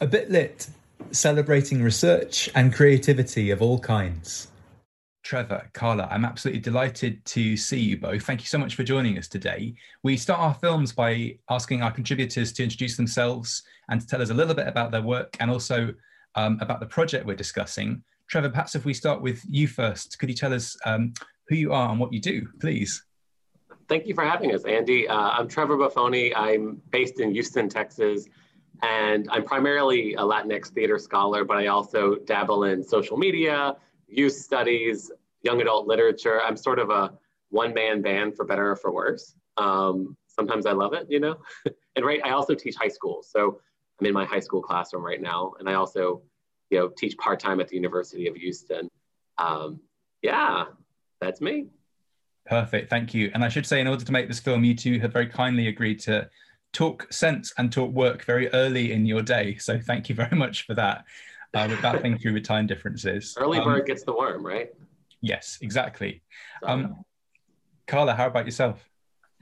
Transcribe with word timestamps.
A 0.00 0.06
Bit 0.06 0.30
Lit, 0.30 0.68
celebrating 1.10 1.82
research 1.82 2.48
and 2.54 2.72
creativity 2.72 3.50
of 3.50 3.60
all 3.60 3.80
kinds. 3.80 4.46
Trevor, 5.24 5.68
Carla, 5.72 6.06
I'm 6.08 6.24
absolutely 6.24 6.60
delighted 6.60 7.24
to 7.24 7.56
see 7.56 7.80
you 7.80 7.96
both. 7.96 8.22
Thank 8.22 8.40
you 8.40 8.46
so 8.46 8.58
much 8.58 8.76
for 8.76 8.84
joining 8.84 9.18
us 9.18 9.26
today. 9.26 9.74
We 10.04 10.16
start 10.16 10.38
our 10.38 10.54
films 10.54 10.92
by 10.92 11.38
asking 11.50 11.82
our 11.82 11.90
contributors 11.90 12.52
to 12.52 12.62
introduce 12.62 12.96
themselves 12.96 13.64
and 13.88 14.00
to 14.00 14.06
tell 14.06 14.22
us 14.22 14.30
a 14.30 14.34
little 14.34 14.54
bit 14.54 14.68
about 14.68 14.92
their 14.92 15.02
work 15.02 15.36
and 15.40 15.50
also 15.50 15.92
um, 16.36 16.58
about 16.60 16.78
the 16.78 16.86
project 16.86 17.26
we're 17.26 17.34
discussing. 17.34 18.00
Trevor, 18.28 18.50
perhaps 18.50 18.76
if 18.76 18.84
we 18.84 18.94
start 18.94 19.20
with 19.20 19.44
you 19.48 19.66
first, 19.66 20.16
could 20.20 20.28
you 20.28 20.36
tell 20.36 20.54
us 20.54 20.76
um, 20.86 21.12
who 21.48 21.56
you 21.56 21.72
are 21.72 21.90
and 21.90 21.98
what 21.98 22.12
you 22.12 22.20
do, 22.20 22.46
please? 22.60 23.04
Thank 23.88 24.06
you 24.06 24.14
for 24.14 24.24
having 24.24 24.54
us, 24.54 24.64
Andy. 24.64 25.08
Uh, 25.08 25.16
I'm 25.16 25.48
Trevor 25.48 25.76
Boffone. 25.76 26.32
I'm 26.36 26.80
based 26.90 27.18
in 27.18 27.32
Houston, 27.32 27.68
Texas, 27.68 28.28
and 28.82 29.28
I'm 29.30 29.44
primarily 29.44 30.14
a 30.14 30.20
Latinx 30.20 30.68
theater 30.68 30.98
scholar, 30.98 31.44
but 31.44 31.56
I 31.56 31.66
also 31.66 32.16
dabble 32.16 32.64
in 32.64 32.82
social 32.82 33.16
media, 33.16 33.76
youth 34.06 34.34
studies, 34.34 35.10
young 35.42 35.60
adult 35.60 35.86
literature. 35.86 36.40
I'm 36.42 36.56
sort 36.56 36.78
of 36.78 36.90
a 36.90 37.12
one 37.50 37.74
man 37.74 38.02
band 38.02 38.36
for 38.36 38.44
better 38.44 38.70
or 38.70 38.76
for 38.76 38.92
worse. 38.92 39.34
Um, 39.56 40.16
sometimes 40.28 40.66
I 40.66 40.72
love 40.72 40.92
it, 40.92 41.06
you 41.08 41.20
know? 41.20 41.36
and 41.96 42.04
right, 42.04 42.20
I 42.24 42.30
also 42.30 42.54
teach 42.54 42.76
high 42.76 42.88
school. 42.88 43.22
So 43.22 43.60
I'm 43.98 44.06
in 44.06 44.14
my 44.14 44.24
high 44.24 44.40
school 44.40 44.62
classroom 44.62 45.04
right 45.04 45.20
now. 45.20 45.54
And 45.58 45.68
I 45.68 45.74
also, 45.74 46.22
you 46.70 46.78
know, 46.78 46.88
teach 46.96 47.16
part 47.16 47.40
time 47.40 47.60
at 47.60 47.68
the 47.68 47.74
University 47.74 48.28
of 48.28 48.36
Houston. 48.36 48.88
Um, 49.38 49.80
yeah, 50.22 50.66
that's 51.20 51.40
me. 51.40 51.66
Perfect. 52.46 52.90
Thank 52.90 53.12
you. 53.12 53.30
And 53.34 53.44
I 53.44 53.48
should 53.48 53.66
say, 53.66 53.80
in 53.80 53.86
order 53.86 54.04
to 54.04 54.12
make 54.12 54.28
this 54.28 54.40
film, 54.40 54.64
you 54.64 54.74
two 54.74 54.98
have 55.00 55.12
very 55.12 55.26
kindly 55.26 55.68
agreed 55.68 56.00
to 56.00 56.28
talk 56.72 57.12
sense 57.12 57.52
and 57.58 57.72
talk 57.72 57.90
work 57.92 58.24
very 58.24 58.48
early 58.52 58.92
in 58.92 59.06
your 59.06 59.22
day. 59.22 59.56
So 59.56 59.80
thank 59.80 60.08
you 60.08 60.14
very 60.14 60.36
much 60.36 60.66
for 60.66 60.74
that. 60.74 61.04
Uh, 61.54 61.66
with 61.70 61.80
battling 61.80 62.18
through 62.18 62.34
with 62.34 62.44
time 62.44 62.66
differences. 62.66 63.34
Early 63.38 63.58
um, 63.58 63.64
bird 63.64 63.86
gets 63.86 64.02
the 64.04 64.14
worm, 64.14 64.44
right? 64.44 64.70
Yes, 65.22 65.58
exactly. 65.62 66.22
Um, 66.62 67.04
Carla, 67.86 68.14
how 68.14 68.26
about 68.26 68.44
yourself? 68.44 68.86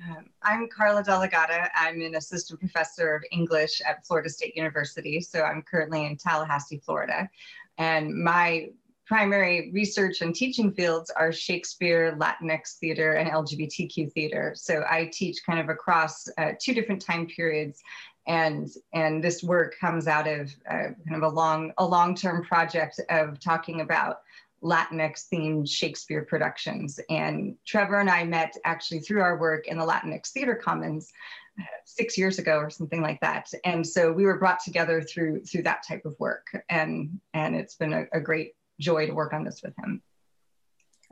Um, 0.08 0.26
I'm 0.42 0.68
Carla 0.68 1.02
Della 1.02 1.26
Gatta. 1.26 1.68
I'm 1.74 2.00
an 2.02 2.14
assistant 2.14 2.60
professor 2.60 3.14
of 3.14 3.24
English 3.32 3.80
at 3.80 4.06
Florida 4.06 4.30
State 4.30 4.56
University. 4.56 5.20
So 5.20 5.42
I'm 5.42 5.62
currently 5.62 6.06
in 6.06 6.16
Tallahassee, 6.16 6.78
Florida. 6.78 7.28
And 7.76 8.14
my 8.14 8.68
primary 9.06 9.70
research 9.72 10.20
and 10.20 10.34
teaching 10.34 10.72
fields 10.72 11.10
are 11.10 11.32
Shakespeare, 11.32 12.16
Latinx 12.18 12.78
theater, 12.78 13.12
and 13.12 13.30
LGBTQ 13.30 14.12
theater. 14.12 14.52
So 14.56 14.84
I 14.90 15.10
teach 15.12 15.44
kind 15.46 15.60
of 15.60 15.68
across 15.68 16.28
uh, 16.38 16.52
two 16.60 16.74
different 16.74 17.00
time 17.00 17.26
periods. 17.26 17.82
And, 18.26 18.68
and 18.92 19.22
this 19.22 19.44
work 19.44 19.76
comes 19.80 20.08
out 20.08 20.26
of 20.26 20.52
uh, 20.68 20.90
kind 21.08 21.14
of 21.14 21.22
a 21.22 21.28
long 21.28 21.72
a 21.78 21.84
long-term 21.84 22.44
project 22.44 23.00
of 23.08 23.38
talking 23.38 23.82
about 23.82 24.22
Latinx 24.62 25.28
themed 25.32 25.70
Shakespeare 25.70 26.24
productions. 26.24 26.98
And 27.08 27.56
Trevor 27.64 28.00
and 28.00 28.10
I 28.10 28.24
met 28.24 28.56
actually 28.64 29.00
through 29.00 29.20
our 29.20 29.38
work 29.38 29.68
in 29.68 29.78
the 29.78 29.86
Latinx 29.86 30.30
Theater 30.30 30.56
Commons 30.56 31.12
uh, 31.60 31.64
six 31.84 32.18
years 32.18 32.40
ago 32.40 32.56
or 32.56 32.70
something 32.70 33.00
like 33.00 33.20
that. 33.20 33.52
And 33.64 33.86
so 33.86 34.12
we 34.12 34.24
were 34.24 34.38
brought 34.38 34.58
together 34.64 35.00
through 35.00 35.44
through 35.44 35.62
that 35.62 35.86
type 35.86 36.04
of 36.04 36.18
work. 36.18 36.46
And 36.68 37.20
and 37.32 37.54
it's 37.54 37.76
been 37.76 37.92
a, 37.92 38.06
a 38.12 38.20
great 38.20 38.54
joy 38.80 39.06
to 39.06 39.12
work 39.12 39.32
on 39.32 39.44
this 39.44 39.60
with 39.62 39.74
him. 39.78 40.02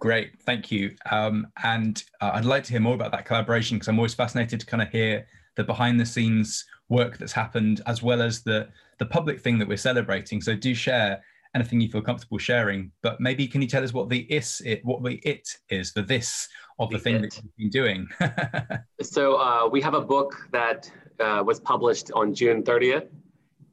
Great, 0.00 0.40
thank 0.42 0.70
you. 0.72 0.94
Um, 1.10 1.46
and 1.62 2.02
uh, 2.20 2.32
I'd 2.34 2.44
like 2.44 2.64
to 2.64 2.72
hear 2.72 2.80
more 2.80 2.94
about 2.94 3.12
that 3.12 3.24
collaboration 3.24 3.76
because 3.76 3.88
I'm 3.88 3.98
always 3.98 4.14
fascinated 4.14 4.60
to 4.60 4.66
kind 4.66 4.82
of 4.82 4.88
hear 4.88 5.26
the 5.56 5.64
behind 5.64 6.00
the 6.00 6.06
scenes 6.06 6.64
work 6.88 7.16
that's 7.16 7.32
happened 7.32 7.80
as 7.86 8.02
well 8.02 8.20
as 8.20 8.42
the 8.42 8.68
the 8.98 9.06
public 9.06 9.40
thing 9.40 9.58
that 9.58 9.68
we're 9.68 9.76
celebrating. 9.76 10.40
So 10.40 10.54
do 10.54 10.74
share 10.74 11.22
anything 11.54 11.80
you 11.80 11.88
feel 11.88 12.02
comfortable 12.02 12.38
sharing. 12.38 12.90
But 13.02 13.20
maybe 13.20 13.46
can 13.46 13.62
you 13.62 13.68
tell 13.68 13.82
us 13.82 13.92
what 13.92 14.08
the 14.08 14.20
is 14.32 14.60
it 14.64 14.84
what 14.84 15.02
the 15.02 15.14
it 15.24 15.48
is 15.70 15.92
the 15.92 16.02
this 16.02 16.48
of 16.78 16.90
the, 16.90 16.96
the 16.96 17.02
thing 17.02 17.16
it. 17.16 17.22
that 17.22 17.36
you've 17.36 17.56
been 17.56 17.70
doing? 17.70 18.08
so 19.02 19.36
uh, 19.36 19.68
we 19.68 19.80
have 19.80 19.94
a 19.94 20.00
book 20.00 20.34
that 20.52 20.90
uh, 21.20 21.42
was 21.44 21.60
published 21.60 22.10
on 22.14 22.34
June 22.34 22.62
30th 22.62 23.08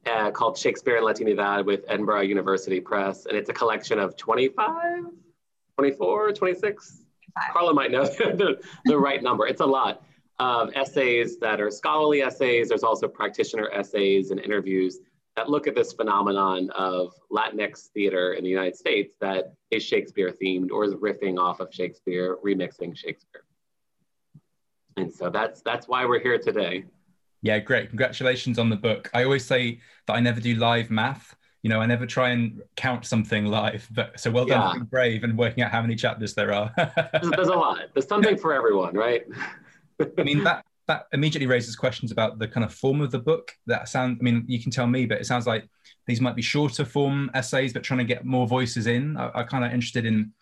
uh, 0.06 0.32
called 0.32 0.58
Shakespeare 0.58 0.98
and 0.98 1.06
Latinidad 1.06 1.66
with 1.66 1.84
Edinburgh 1.88 2.22
University 2.22 2.80
Press. 2.80 3.26
And 3.26 3.38
it's 3.38 3.50
a 3.50 3.54
collection 3.54 4.00
of 4.00 4.18
25, 4.18 5.06
24, 5.78 6.32
26. 6.34 7.04
Carla 7.54 7.74
might 7.74 7.92
know 7.92 8.06
the, 8.06 8.60
the 8.86 8.98
right 8.98 9.22
number. 9.22 9.48
It's 9.48 9.62
a 9.62 9.66
lot 9.66 10.04
of 10.40 10.72
essays 10.76 11.38
that 11.38 11.62
are 11.62 11.70
scholarly 11.70 12.22
essays. 12.22 12.70
There's 12.70 12.84
also 12.84 13.08
practitioner 13.08 13.70
essays 13.72 14.32
and 14.32 14.40
interviews 14.40 15.00
that 15.36 15.50
look 15.50 15.68
at 15.68 15.76
this 15.76 15.94
phenomenon 15.94 16.70
of 16.72 17.14
Latinx 17.32 17.88
theater 17.94 18.34
in 18.34 18.44
the 18.44 18.50
United 18.50 18.76
States 18.76 19.16
that 19.22 19.54
is 19.70 19.84
Shakespeare 19.84 20.32
themed 20.32 20.72
or 20.72 20.84
is 20.84 20.94
riffing 20.96 21.40
off 21.40 21.60
of 21.60 21.74
Shakespeare, 21.74 22.38
remixing 22.44 22.98
Shakespeare. 22.98 23.44
And 24.98 25.12
so 25.12 25.30
that's 25.30 25.62
that's 25.62 25.88
why 25.88 26.06
we're 26.06 26.20
here 26.20 26.38
today. 26.38 26.84
Yeah, 27.42 27.60
great. 27.60 27.90
Congratulations 27.90 28.60
on 28.60 28.70
the 28.70 28.76
book. 28.76 29.10
I 29.14 29.24
always 29.24 29.46
say 29.46 29.80
that 30.08 30.14
I 30.14 30.20
never 30.20 30.40
do 30.40 30.56
live 30.56 30.92
math. 30.92 31.36
You 31.64 31.70
know, 31.70 31.80
I 31.80 31.86
never 31.86 32.06
try 32.06 32.30
and 32.30 32.62
count 32.76 33.06
something 33.06 33.46
live. 33.46 33.88
But 33.92 34.20
so 34.20 34.32
well 34.32 34.46
done 34.46 34.62
yeah. 34.62 34.74
being 34.74 34.86
brave 34.86 35.24
and 35.24 35.38
working 35.38 35.64
out 35.64 35.72
how 35.72 35.82
many 35.82 35.96
chapters 35.96 36.34
there 36.34 36.54
are. 36.54 36.72
there's, 36.78 37.48
a 37.48 37.54
lot. 37.54 37.80
There's 37.94 38.08
something 38.08 38.38
for 38.38 38.54
everyone, 38.54 38.96
right? 38.96 39.24
I 40.18 40.24
mean 40.24 40.44
that 40.44 40.66
that 40.88 41.06
immediately 41.14 41.46
raises 41.46 41.76
questions 41.76 42.12
about 42.12 42.40
the 42.40 42.48
kind 42.48 42.64
of 42.64 42.74
form 42.74 43.02
of 43.02 43.12
the 43.12 43.20
book. 43.20 43.52
That 43.68 43.88
sound. 43.88 44.18
I 44.20 44.24
mean, 44.24 44.44
you 44.48 44.62
can 44.62 44.72
tell 44.72 44.88
me, 44.88 45.06
but 45.06 45.20
it 45.20 45.26
sounds 45.26 45.48
like 45.48 45.68
these 46.08 46.22
might 46.22 46.36
be 46.36 46.42
shorter 46.42 46.86
form 46.86 47.30
essays, 47.34 47.74
but 47.74 47.84
trying 47.84 48.00
to 48.00 48.04
get 48.04 48.26
more 48.26 48.48
voices 48.48 48.88
in. 48.88 49.16
I, 49.18 49.42
am 49.42 49.48
kind 49.48 49.64
of 49.64 49.72
interested 49.72 50.06
in 50.06 50.34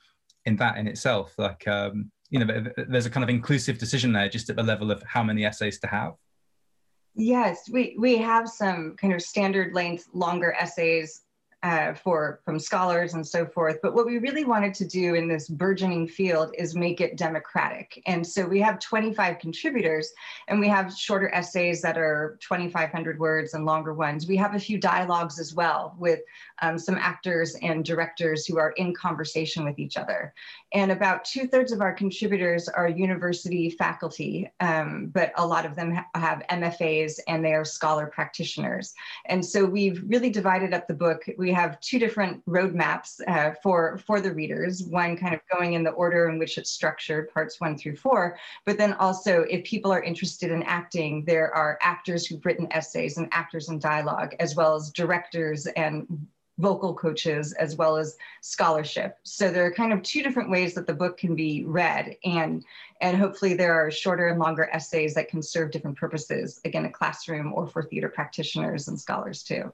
in 0.45 0.55
that 0.57 0.77
in 0.77 0.87
itself. 0.87 1.33
Like, 1.37 1.67
um, 1.67 2.11
you 2.29 2.39
know, 2.39 2.65
there's 2.87 3.05
a 3.05 3.09
kind 3.09 3.23
of 3.23 3.29
inclusive 3.29 3.77
decision 3.77 4.13
there, 4.13 4.29
just 4.29 4.49
at 4.49 4.55
the 4.55 4.63
level 4.63 4.91
of 4.91 5.03
how 5.03 5.23
many 5.23 5.45
essays 5.45 5.79
to 5.79 5.87
have. 5.87 6.13
Yes, 7.15 7.69
we, 7.69 7.95
we 7.99 8.17
have 8.17 8.47
some 8.47 8.95
kind 8.95 9.13
of 9.13 9.21
standard 9.21 9.73
length, 9.73 10.07
longer 10.13 10.53
essays 10.59 11.23
uh, 11.61 11.93
for 11.93 12.39
from 12.45 12.59
scholars 12.59 13.13
and 13.13 13.27
so 13.27 13.45
forth. 13.45 13.79
But 13.81 13.93
what 13.93 14.05
we 14.05 14.17
really 14.17 14.45
wanted 14.45 14.73
to 14.75 14.85
do 14.85 15.15
in 15.15 15.27
this 15.27 15.49
burgeoning 15.49 16.07
field 16.07 16.53
is 16.57 16.75
make 16.75 17.01
it 17.01 17.17
democratic. 17.17 18.01
And 18.05 18.25
so 18.25 18.45
we 18.45 18.61
have 18.61 18.79
25 18.79 19.39
contributors, 19.39 20.11
and 20.47 20.59
we 20.59 20.69
have 20.69 20.95
shorter 20.95 21.29
essays 21.33 21.81
that 21.81 21.97
are 21.97 22.37
2,500 22.41 23.19
words 23.19 23.53
and 23.53 23.65
longer 23.65 23.93
ones. 23.93 24.27
We 24.27 24.37
have 24.37 24.55
a 24.55 24.59
few 24.59 24.77
dialogues 24.77 25.39
as 25.39 25.53
well 25.53 25.95
with 25.97 26.21
um, 26.61 26.77
some 26.77 26.95
actors 26.95 27.55
and 27.61 27.83
directors 27.85 28.45
who 28.45 28.57
are 28.57 28.71
in 28.71 28.93
conversation 28.93 29.63
with 29.63 29.79
each 29.79 29.97
other. 29.97 30.33
And 30.73 30.91
about 30.91 31.25
two 31.25 31.47
thirds 31.47 31.71
of 31.71 31.81
our 31.81 31.93
contributors 31.93 32.67
are 32.69 32.87
university 32.87 33.69
faculty, 33.69 34.51
um, 34.59 35.07
but 35.13 35.31
a 35.37 35.45
lot 35.45 35.65
of 35.65 35.75
them 35.75 35.95
ha 35.95 36.05
have 36.15 36.43
MFAs 36.51 37.19
and 37.27 37.43
they 37.43 37.53
are 37.53 37.65
scholar 37.65 38.07
practitioners. 38.07 38.93
And 39.25 39.43
so 39.43 39.65
we've 39.65 40.03
really 40.07 40.29
divided 40.29 40.73
up 40.73 40.87
the 40.87 40.93
book. 40.93 41.23
We 41.37 41.51
have 41.53 41.79
two 41.81 41.97
different 41.97 42.45
roadmaps 42.45 43.21
uh, 43.27 43.55
for, 43.63 43.99
for 44.05 44.21
the 44.21 44.33
readers, 44.33 44.83
one 44.83 45.17
kind 45.17 45.33
of 45.33 45.41
going 45.51 45.73
in 45.73 45.83
the 45.83 45.91
order 45.91 46.29
in 46.29 46.37
which 46.37 46.57
it's 46.57 46.71
structured, 46.71 47.33
parts 47.33 47.59
one 47.59 47.77
through 47.77 47.95
four, 47.95 48.37
but 48.65 48.77
then 48.77 48.93
also 48.93 49.41
if 49.43 49.63
people 49.63 49.91
are 49.91 50.03
interested 50.03 50.51
in 50.51 50.63
acting, 50.63 51.23
there 51.25 51.53
are 51.53 51.79
actors 51.81 52.25
who've 52.25 52.45
written 52.45 52.67
essays 52.71 53.17
and 53.17 53.27
actors 53.31 53.69
in 53.69 53.79
dialogue, 53.79 54.35
as 54.39 54.55
well 54.55 54.75
as 54.75 54.91
directors 54.91 55.65
and 55.67 56.27
vocal 56.59 56.93
coaches 56.93 57.53
as 57.53 57.75
well 57.75 57.97
as 57.97 58.17
scholarship. 58.41 59.17
So 59.23 59.49
there 59.49 59.65
are 59.65 59.71
kind 59.71 59.91
of 59.91 60.03
two 60.03 60.21
different 60.21 60.51
ways 60.51 60.73
that 60.75 60.85
the 60.85 60.93
book 60.93 61.17
can 61.17 61.35
be 61.35 61.63
read 61.65 62.15
and 62.23 62.63
and 63.01 63.17
hopefully 63.17 63.53
there 63.53 63.73
are 63.73 63.89
shorter 63.89 64.27
and 64.27 64.39
longer 64.39 64.69
essays 64.71 65.13
that 65.13 65.29
can 65.29 65.41
serve 65.41 65.71
different 65.71 65.97
purposes, 65.97 66.59
again, 66.65 66.85
a 66.85 66.91
classroom 66.91 67.53
or 67.53 67.65
for 67.65 67.81
theater 67.83 68.09
practitioners 68.09 68.89
and 68.89 68.99
scholars 68.99 69.41
too. 69.41 69.71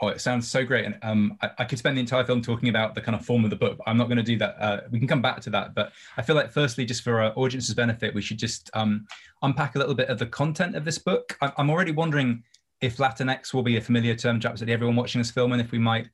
Oh, 0.00 0.08
it 0.08 0.20
sounds 0.20 0.48
so 0.48 0.64
great. 0.64 0.84
And 0.84 0.98
um, 1.02 1.38
I, 1.40 1.50
I, 1.60 1.64
could 1.64 1.78
spend 1.78 1.96
the 1.96 2.00
entire 2.00 2.24
film 2.24 2.42
talking 2.42 2.68
about 2.68 2.94
the 2.94 3.00
kind 3.00 3.14
of 3.14 3.24
form 3.24 3.44
of 3.44 3.50
the 3.50 3.56
book, 3.56 3.78
but 3.78 3.88
I'm 3.88 3.96
not 3.96 4.08
going 4.08 4.18
to 4.18 4.24
do 4.24 4.36
that. 4.38 4.56
Uh, 4.60 4.80
we 4.90 4.98
can 4.98 5.06
come 5.06 5.22
back 5.22 5.40
to 5.42 5.50
that. 5.50 5.74
But 5.74 5.92
I 6.16 6.22
feel 6.22 6.34
like, 6.34 6.50
firstly, 6.50 6.84
just 6.84 7.02
for 7.02 7.22
our 7.22 7.32
audience's 7.36 7.74
benefit, 7.74 8.12
we 8.12 8.20
should 8.20 8.38
just 8.38 8.70
um, 8.74 9.06
unpack 9.42 9.76
a 9.76 9.78
little 9.78 9.94
bit 9.94 10.08
of 10.08 10.18
the 10.18 10.26
content 10.26 10.74
of 10.74 10.84
this 10.84 10.98
book. 10.98 11.38
I, 11.40 11.52
I'm 11.56 11.70
already 11.70 11.92
wondering 11.92 12.42
if 12.84 12.98
Latinx 12.98 13.54
will 13.54 13.62
be 13.62 13.78
a 13.78 13.80
familiar 13.80 14.14
term 14.14 14.38
to 14.40 14.48
absolutely 14.48 14.74
everyone 14.74 14.94
watching 14.94 15.18
this 15.20 15.30
film, 15.30 15.52
and 15.52 15.60
if 15.60 15.72
we 15.72 15.78
might 15.78 16.08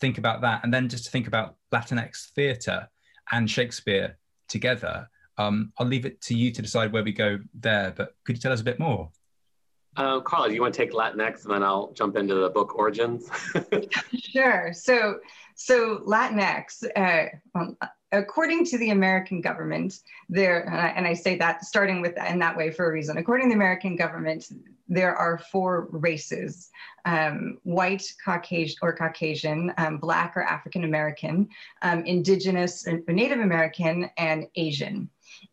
think 0.00 0.18
about 0.18 0.40
that, 0.40 0.64
and 0.64 0.74
then 0.74 0.88
just 0.88 1.04
to 1.04 1.10
think 1.10 1.28
about 1.28 1.54
Latinx 1.72 2.32
theatre 2.34 2.88
and 3.30 3.48
Shakespeare 3.48 4.18
together. 4.48 5.08
Um, 5.38 5.72
I'll 5.78 5.86
leave 5.86 6.04
it 6.04 6.20
to 6.22 6.34
you 6.34 6.50
to 6.50 6.62
decide 6.62 6.92
where 6.92 7.04
we 7.04 7.12
go 7.12 7.38
there, 7.54 7.92
but 7.96 8.14
could 8.24 8.36
you 8.36 8.40
tell 8.40 8.52
us 8.52 8.60
a 8.60 8.64
bit 8.64 8.80
more? 8.80 9.10
Uh, 9.96 10.20
Carla, 10.20 10.48
do 10.48 10.54
you 10.54 10.60
want 10.60 10.74
to 10.74 10.78
take 10.78 10.92
Latinx 10.92 11.44
and 11.44 11.54
then 11.54 11.62
I'll 11.62 11.92
jump 11.92 12.16
into 12.16 12.34
the 12.34 12.50
book 12.50 12.76
origins? 12.76 13.30
sure. 14.18 14.72
So, 14.72 15.18
so 15.54 15.98
Latinx, 16.06 16.84
uh, 16.96 17.28
well, 17.54 17.76
according 18.12 18.64
to 18.66 18.78
the 18.78 18.90
American 18.90 19.40
government, 19.40 20.00
there, 20.28 20.68
and 20.68 21.06
I 21.06 21.14
say 21.14 21.36
that 21.36 21.64
starting 21.64 22.00
with 22.00 22.14
that 22.16 22.30
in 22.30 22.38
that 22.38 22.56
way 22.56 22.70
for 22.70 22.88
a 22.88 22.92
reason. 22.92 23.18
According 23.18 23.46
to 23.46 23.50
the 23.50 23.56
American 23.56 23.96
government, 23.96 24.48
there 24.88 25.14
are 25.14 25.38
four 25.38 25.88
races 25.90 26.70
um, 27.04 27.58
white, 27.64 28.04
Caucasian, 28.24 28.76
or 28.82 28.94
Caucasian, 28.94 29.72
um, 29.78 29.98
Black 29.98 30.36
or 30.36 30.42
African 30.42 30.84
American, 30.84 31.48
um, 31.82 32.04
Indigenous 32.04 32.86
or 32.86 33.02
Native 33.08 33.40
American, 33.40 34.10
and 34.16 34.46
Asian. 34.56 35.08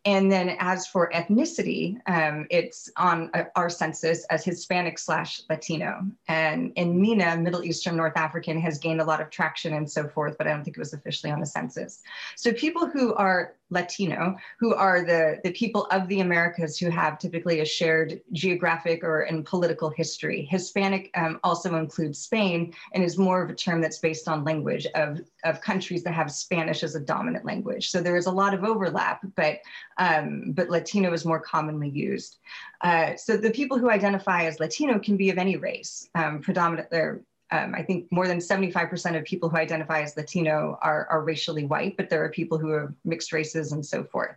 And 0.06 0.30
then 0.30 0.56
as 0.58 0.86
for 0.86 1.10
ethnicity, 1.14 1.98
um, 2.06 2.46
it's 2.50 2.90
on 2.96 3.30
uh, 3.32 3.44
our 3.56 3.70
census 3.70 4.24
as 4.26 4.44
Hispanic 4.44 4.98
slash 4.98 5.40
Latino. 5.48 6.06
And 6.28 6.72
in 6.76 7.00
MENA, 7.00 7.38
Middle 7.38 7.64
Eastern 7.64 7.96
North 7.96 8.16
African 8.16 8.60
has 8.60 8.78
gained 8.78 9.00
a 9.00 9.04
lot 9.04 9.22
of 9.22 9.30
traction 9.30 9.74
and 9.74 9.90
so 9.90 10.06
forth, 10.06 10.36
but 10.36 10.46
I 10.46 10.50
don't 10.50 10.62
think 10.62 10.76
it 10.76 10.80
was 10.80 10.92
officially 10.92 11.32
on 11.32 11.40
the 11.40 11.46
census. 11.46 12.02
So 12.36 12.52
people 12.52 12.86
who 12.86 13.14
are 13.14 13.54
Latino, 13.70 14.36
who 14.58 14.74
are 14.74 15.04
the, 15.04 15.40
the 15.42 15.52
people 15.52 15.86
of 15.90 16.06
the 16.08 16.20
Americas 16.20 16.78
who 16.78 16.90
have 16.90 17.18
typically 17.18 17.60
a 17.60 17.64
shared 17.64 18.20
geographic 18.32 19.02
or 19.02 19.22
and 19.22 19.44
political 19.44 19.90
history. 19.90 20.46
Hispanic 20.50 21.10
um, 21.14 21.40
also 21.42 21.76
includes 21.76 22.18
Spain 22.18 22.74
and 22.92 23.02
is 23.02 23.18
more 23.18 23.42
of 23.42 23.50
a 23.50 23.54
term 23.54 23.80
that's 23.80 23.98
based 23.98 24.28
on 24.28 24.44
language 24.44 24.86
of, 24.94 25.20
of 25.44 25.60
countries 25.60 26.02
that 26.04 26.12
have 26.14 26.30
Spanish 26.30 26.82
as 26.82 26.94
a 26.94 27.00
dominant 27.00 27.44
language. 27.44 27.90
So 27.90 28.00
there 28.00 28.16
is 28.16 28.26
a 28.26 28.30
lot 28.30 28.54
of 28.54 28.64
overlap, 28.64 29.20
but, 29.34 29.60
um, 29.98 30.52
but 30.52 30.70
Latino 30.70 31.12
is 31.12 31.24
more 31.24 31.40
commonly 31.40 31.88
used. 31.88 32.38
Uh, 32.82 33.16
so 33.16 33.36
the 33.36 33.50
people 33.50 33.78
who 33.78 33.90
identify 33.90 34.44
as 34.44 34.60
Latino 34.60 34.98
can 34.98 35.16
be 35.16 35.30
of 35.30 35.38
any 35.38 35.56
race, 35.56 36.08
um, 36.14 36.40
predominantly 36.40 37.24
um, 37.54 37.74
I 37.74 37.82
think 37.82 38.10
more 38.10 38.26
than 38.26 38.38
75% 38.38 39.16
of 39.16 39.24
people 39.24 39.48
who 39.48 39.56
identify 39.56 40.02
as 40.02 40.16
Latino 40.16 40.78
are, 40.82 41.06
are 41.10 41.22
racially 41.22 41.64
white, 41.64 41.96
but 41.96 42.10
there 42.10 42.24
are 42.24 42.30
people 42.30 42.58
who 42.58 42.70
are 42.70 42.94
mixed 43.04 43.32
races 43.32 43.72
and 43.72 43.84
so 43.84 44.02
forth. 44.02 44.36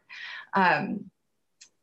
Um, 0.54 1.10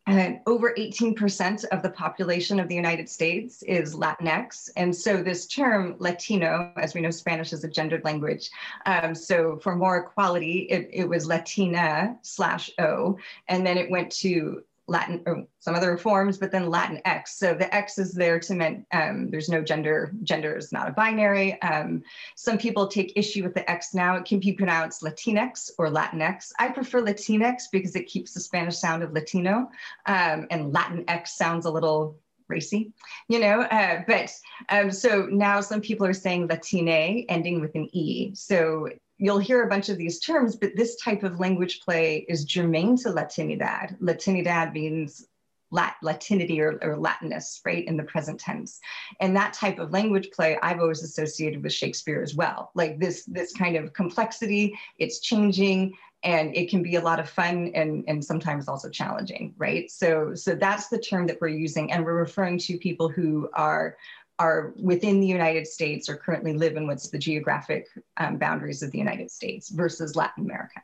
and 0.06 0.40
over 0.46 0.74
18% 0.76 1.64
of 1.66 1.82
the 1.82 1.88
population 1.88 2.60
of 2.60 2.68
the 2.68 2.74
United 2.74 3.08
States 3.08 3.62
is 3.62 3.96
Latinx. 3.96 4.68
And 4.76 4.94
so 4.94 5.22
this 5.22 5.46
term 5.46 5.96
Latino, 5.98 6.72
as 6.76 6.94
we 6.94 7.00
know, 7.00 7.10
Spanish 7.10 7.54
is 7.54 7.64
a 7.64 7.68
gendered 7.68 8.04
language. 8.04 8.50
Um, 8.84 9.14
so 9.14 9.58
for 9.62 9.74
more 9.74 9.96
equality, 9.96 10.66
it, 10.70 10.90
it 10.92 11.08
was 11.08 11.26
Latina 11.26 12.16
slash 12.20 12.70
O, 12.78 13.18
and 13.48 13.66
then 13.66 13.78
it 13.78 13.90
went 13.90 14.12
to 14.12 14.62
Latin 14.86 15.22
or 15.26 15.46
some 15.60 15.74
other 15.74 15.96
forms, 15.96 16.36
but 16.36 16.52
then 16.52 16.68
Latin 16.68 17.00
X. 17.04 17.38
So 17.38 17.54
the 17.54 17.74
X 17.74 17.98
is 17.98 18.12
there 18.12 18.38
to 18.40 18.54
mean 18.54 18.86
um, 18.92 19.30
there's 19.30 19.48
no 19.48 19.62
gender. 19.62 20.12
Gender 20.22 20.56
is 20.56 20.72
not 20.72 20.88
a 20.88 20.92
binary. 20.92 21.60
Um, 21.62 22.02
some 22.36 22.58
people 22.58 22.86
take 22.86 23.12
issue 23.16 23.42
with 23.42 23.54
the 23.54 23.68
X 23.70 23.94
now. 23.94 24.16
It 24.16 24.26
can 24.26 24.40
be 24.40 24.52
pronounced 24.52 25.02
Latinx 25.02 25.70
or 25.78 25.88
Latinx. 25.88 26.52
I 26.58 26.68
prefer 26.68 27.00
Latinx 27.00 27.62
because 27.72 27.96
it 27.96 28.06
keeps 28.06 28.34
the 28.34 28.40
Spanish 28.40 28.76
sound 28.76 29.02
of 29.02 29.12
Latino, 29.12 29.70
um, 30.06 30.46
and 30.50 30.72
Latin 30.72 31.04
X 31.08 31.36
sounds 31.36 31.64
a 31.64 31.70
little 31.70 32.18
racy, 32.48 32.92
you 33.28 33.38
know. 33.38 33.62
Uh, 33.62 34.02
but 34.06 34.30
um, 34.68 34.90
so 34.90 35.26
now 35.30 35.60
some 35.60 35.80
people 35.80 36.06
are 36.06 36.12
saying 36.12 36.46
Latine, 36.46 37.24
ending 37.28 37.60
with 37.60 37.74
an 37.74 37.88
E. 37.92 38.34
So 38.34 38.88
you'll 39.18 39.38
hear 39.38 39.62
a 39.62 39.68
bunch 39.68 39.88
of 39.88 39.98
these 39.98 40.20
terms, 40.20 40.56
but 40.56 40.76
this 40.76 40.96
type 40.96 41.22
of 41.22 41.40
language 41.40 41.80
play 41.80 42.24
is 42.28 42.44
germane 42.44 42.96
to 42.98 43.10
Latinidad. 43.10 43.98
Latinidad 44.00 44.72
means 44.72 45.26
Lat- 45.70 45.96
Latinity 46.02 46.60
or, 46.60 46.78
or 46.82 46.96
Latinus, 46.96 47.60
right, 47.64 47.84
in 47.86 47.96
the 47.96 48.02
present 48.04 48.38
tense. 48.38 48.80
And 49.20 49.36
that 49.36 49.52
type 49.52 49.78
of 49.78 49.92
language 49.92 50.30
play 50.30 50.58
I've 50.62 50.80
always 50.80 51.02
associated 51.02 51.62
with 51.62 51.72
Shakespeare 51.72 52.22
as 52.22 52.34
well. 52.34 52.70
Like 52.74 52.98
this, 52.98 53.24
this 53.24 53.52
kind 53.52 53.76
of 53.76 53.92
complexity, 53.92 54.78
it's 54.98 55.20
changing, 55.20 55.96
and 56.22 56.56
it 56.56 56.70
can 56.70 56.82
be 56.82 56.96
a 56.96 57.00
lot 57.00 57.20
of 57.20 57.28
fun 57.28 57.70
and, 57.74 58.04
and 58.08 58.24
sometimes 58.24 58.66
also 58.66 58.88
challenging, 58.88 59.52
right? 59.58 59.90
So, 59.90 60.34
so 60.34 60.54
that's 60.54 60.88
the 60.88 60.98
term 60.98 61.26
that 61.26 61.38
we're 61.40 61.48
using, 61.48 61.92
and 61.92 62.04
we're 62.04 62.14
referring 62.14 62.58
to 62.60 62.78
people 62.78 63.08
who 63.08 63.48
are 63.54 63.96
are 64.38 64.72
within 64.76 65.20
the 65.20 65.26
United 65.26 65.66
States 65.66 66.08
or 66.08 66.16
currently 66.16 66.52
live 66.52 66.76
in 66.76 66.86
what's 66.86 67.08
the 67.08 67.18
geographic 67.18 67.86
um, 68.16 68.36
boundaries 68.36 68.82
of 68.82 68.90
the 68.90 68.98
United 68.98 69.30
States 69.30 69.70
versus 69.70 70.16
Latin 70.16 70.44
America. 70.44 70.82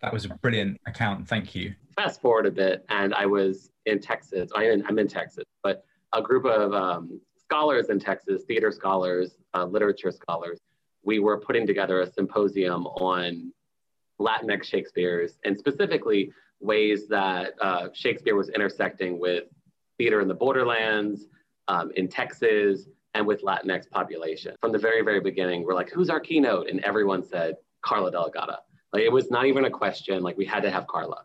That 0.00 0.12
was 0.12 0.24
a 0.24 0.28
brilliant 0.28 0.80
account. 0.86 1.28
Thank 1.28 1.54
you. 1.54 1.74
Fast 1.94 2.20
forward 2.20 2.46
a 2.46 2.50
bit, 2.50 2.84
and 2.88 3.14
I 3.14 3.26
was 3.26 3.70
in 3.86 4.00
Texas. 4.00 4.50
I'm 4.54 4.64
in, 4.64 4.86
I'm 4.86 4.98
in 4.98 5.06
Texas, 5.06 5.44
but 5.62 5.84
a 6.12 6.20
group 6.20 6.44
of 6.44 6.72
um, 6.72 7.20
scholars 7.38 7.90
in 7.90 8.00
Texas, 8.00 8.42
theater 8.48 8.72
scholars, 8.72 9.36
uh, 9.54 9.64
literature 9.64 10.10
scholars, 10.10 10.58
we 11.04 11.18
were 11.18 11.38
putting 11.38 11.66
together 11.66 12.00
a 12.00 12.12
symposium 12.12 12.86
on 12.86 13.52
Latinx 14.20 14.64
Shakespeare's 14.64 15.38
and 15.44 15.58
specifically 15.58 16.32
ways 16.60 17.08
that 17.08 17.54
uh, 17.60 17.88
Shakespeare 17.92 18.36
was 18.36 18.48
intersecting 18.50 19.18
with 19.18 19.44
theater 19.98 20.20
in 20.20 20.28
the 20.28 20.34
borderlands, 20.34 21.26
um, 21.68 21.90
in 21.96 22.08
Texas 22.08 22.88
and 23.14 23.26
with 23.26 23.42
Latinx 23.42 23.88
population. 23.90 24.54
From 24.60 24.72
the 24.72 24.78
very, 24.78 25.02
very 25.02 25.20
beginning, 25.20 25.64
we're 25.64 25.74
like, 25.74 25.90
who's 25.90 26.10
our 26.10 26.20
keynote? 26.20 26.68
And 26.68 26.80
everyone 26.80 27.22
said 27.22 27.56
Carla 27.82 28.10
Della 28.10 28.30
Gatta. 28.32 28.58
Like 28.92 29.02
it 29.02 29.12
was 29.12 29.30
not 29.30 29.46
even 29.46 29.64
a 29.64 29.70
question. 29.70 30.22
Like 30.22 30.36
we 30.36 30.44
had 30.44 30.62
to 30.62 30.70
have 30.70 30.86
Carla. 30.86 31.24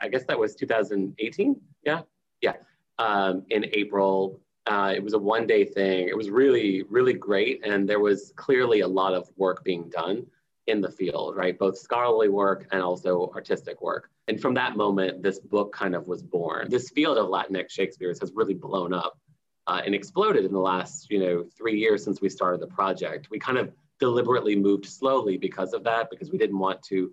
I 0.00 0.08
guess 0.08 0.24
that 0.24 0.38
was 0.38 0.54
2018. 0.54 1.60
Yeah, 1.84 2.02
yeah. 2.42 2.54
Um, 2.98 3.44
in 3.50 3.66
April, 3.72 4.40
uh, 4.66 4.92
it 4.94 5.02
was 5.02 5.14
a 5.14 5.18
one-day 5.18 5.64
thing. 5.64 6.08
It 6.08 6.16
was 6.16 6.28
really, 6.28 6.82
really 6.90 7.14
great, 7.14 7.64
and 7.64 7.88
there 7.88 8.00
was 8.00 8.32
clearly 8.36 8.80
a 8.80 8.88
lot 8.88 9.14
of 9.14 9.30
work 9.36 9.64
being 9.64 9.88
done 9.88 10.26
in 10.66 10.82
the 10.82 10.90
field, 10.90 11.36
right? 11.36 11.58
Both 11.58 11.78
scholarly 11.78 12.28
work 12.28 12.66
and 12.72 12.82
also 12.82 13.30
artistic 13.34 13.80
work. 13.80 14.10
And 14.28 14.38
from 14.38 14.52
that 14.54 14.76
moment, 14.76 15.22
this 15.22 15.38
book 15.38 15.72
kind 15.72 15.94
of 15.94 16.06
was 16.06 16.22
born. 16.22 16.68
This 16.68 16.90
field 16.90 17.16
of 17.16 17.28
Latinx 17.28 17.70
Shakespeare's 17.70 18.20
has 18.20 18.32
really 18.34 18.52
blown 18.52 18.92
up 18.92 19.18
uh, 19.68 19.82
and 19.84 19.94
exploded 19.94 20.44
in 20.46 20.52
the 20.52 20.58
last, 20.58 21.10
you 21.10 21.20
know, 21.20 21.44
three 21.56 21.78
years 21.78 22.02
since 22.02 22.22
we 22.22 22.28
started 22.28 22.60
the 22.60 22.66
project. 22.66 23.28
We 23.30 23.38
kind 23.38 23.58
of 23.58 23.70
deliberately 24.00 24.56
moved 24.56 24.86
slowly 24.86 25.36
because 25.36 25.74
of 25.74 25.84
that, 25.84 26.08
because 26.10 26.32
we 26.32 26.38
didn't 26.38 26.58
want 26.58 26.82
to 26.84 27.12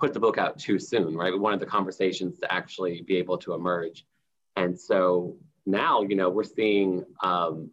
put 0.00 0.14
the 0.14 0.20
book 0.20 0.38
out 0.38 0.58
too 0.58 0.78
soon, 0.78 1.14
right? 1.14 1.32
We 1.32 1.38
wanted 1.38 1.60
the 1.60 1.66
conversations 1.66 2.38
to 2.40 2.52
actually 2.52 3.02
be 3.02 3.18
able 3.18 3.36
to 3.38 3.52
emerge. 3.52 4.06
And 4.56 4.78
so 4.78 5.36
now, 5.66 6.00
you 6.02 6.16
know, 6.16 6.30
we're 6.30 6.44
seeing 6.44 7.04
um, 7.22 7.70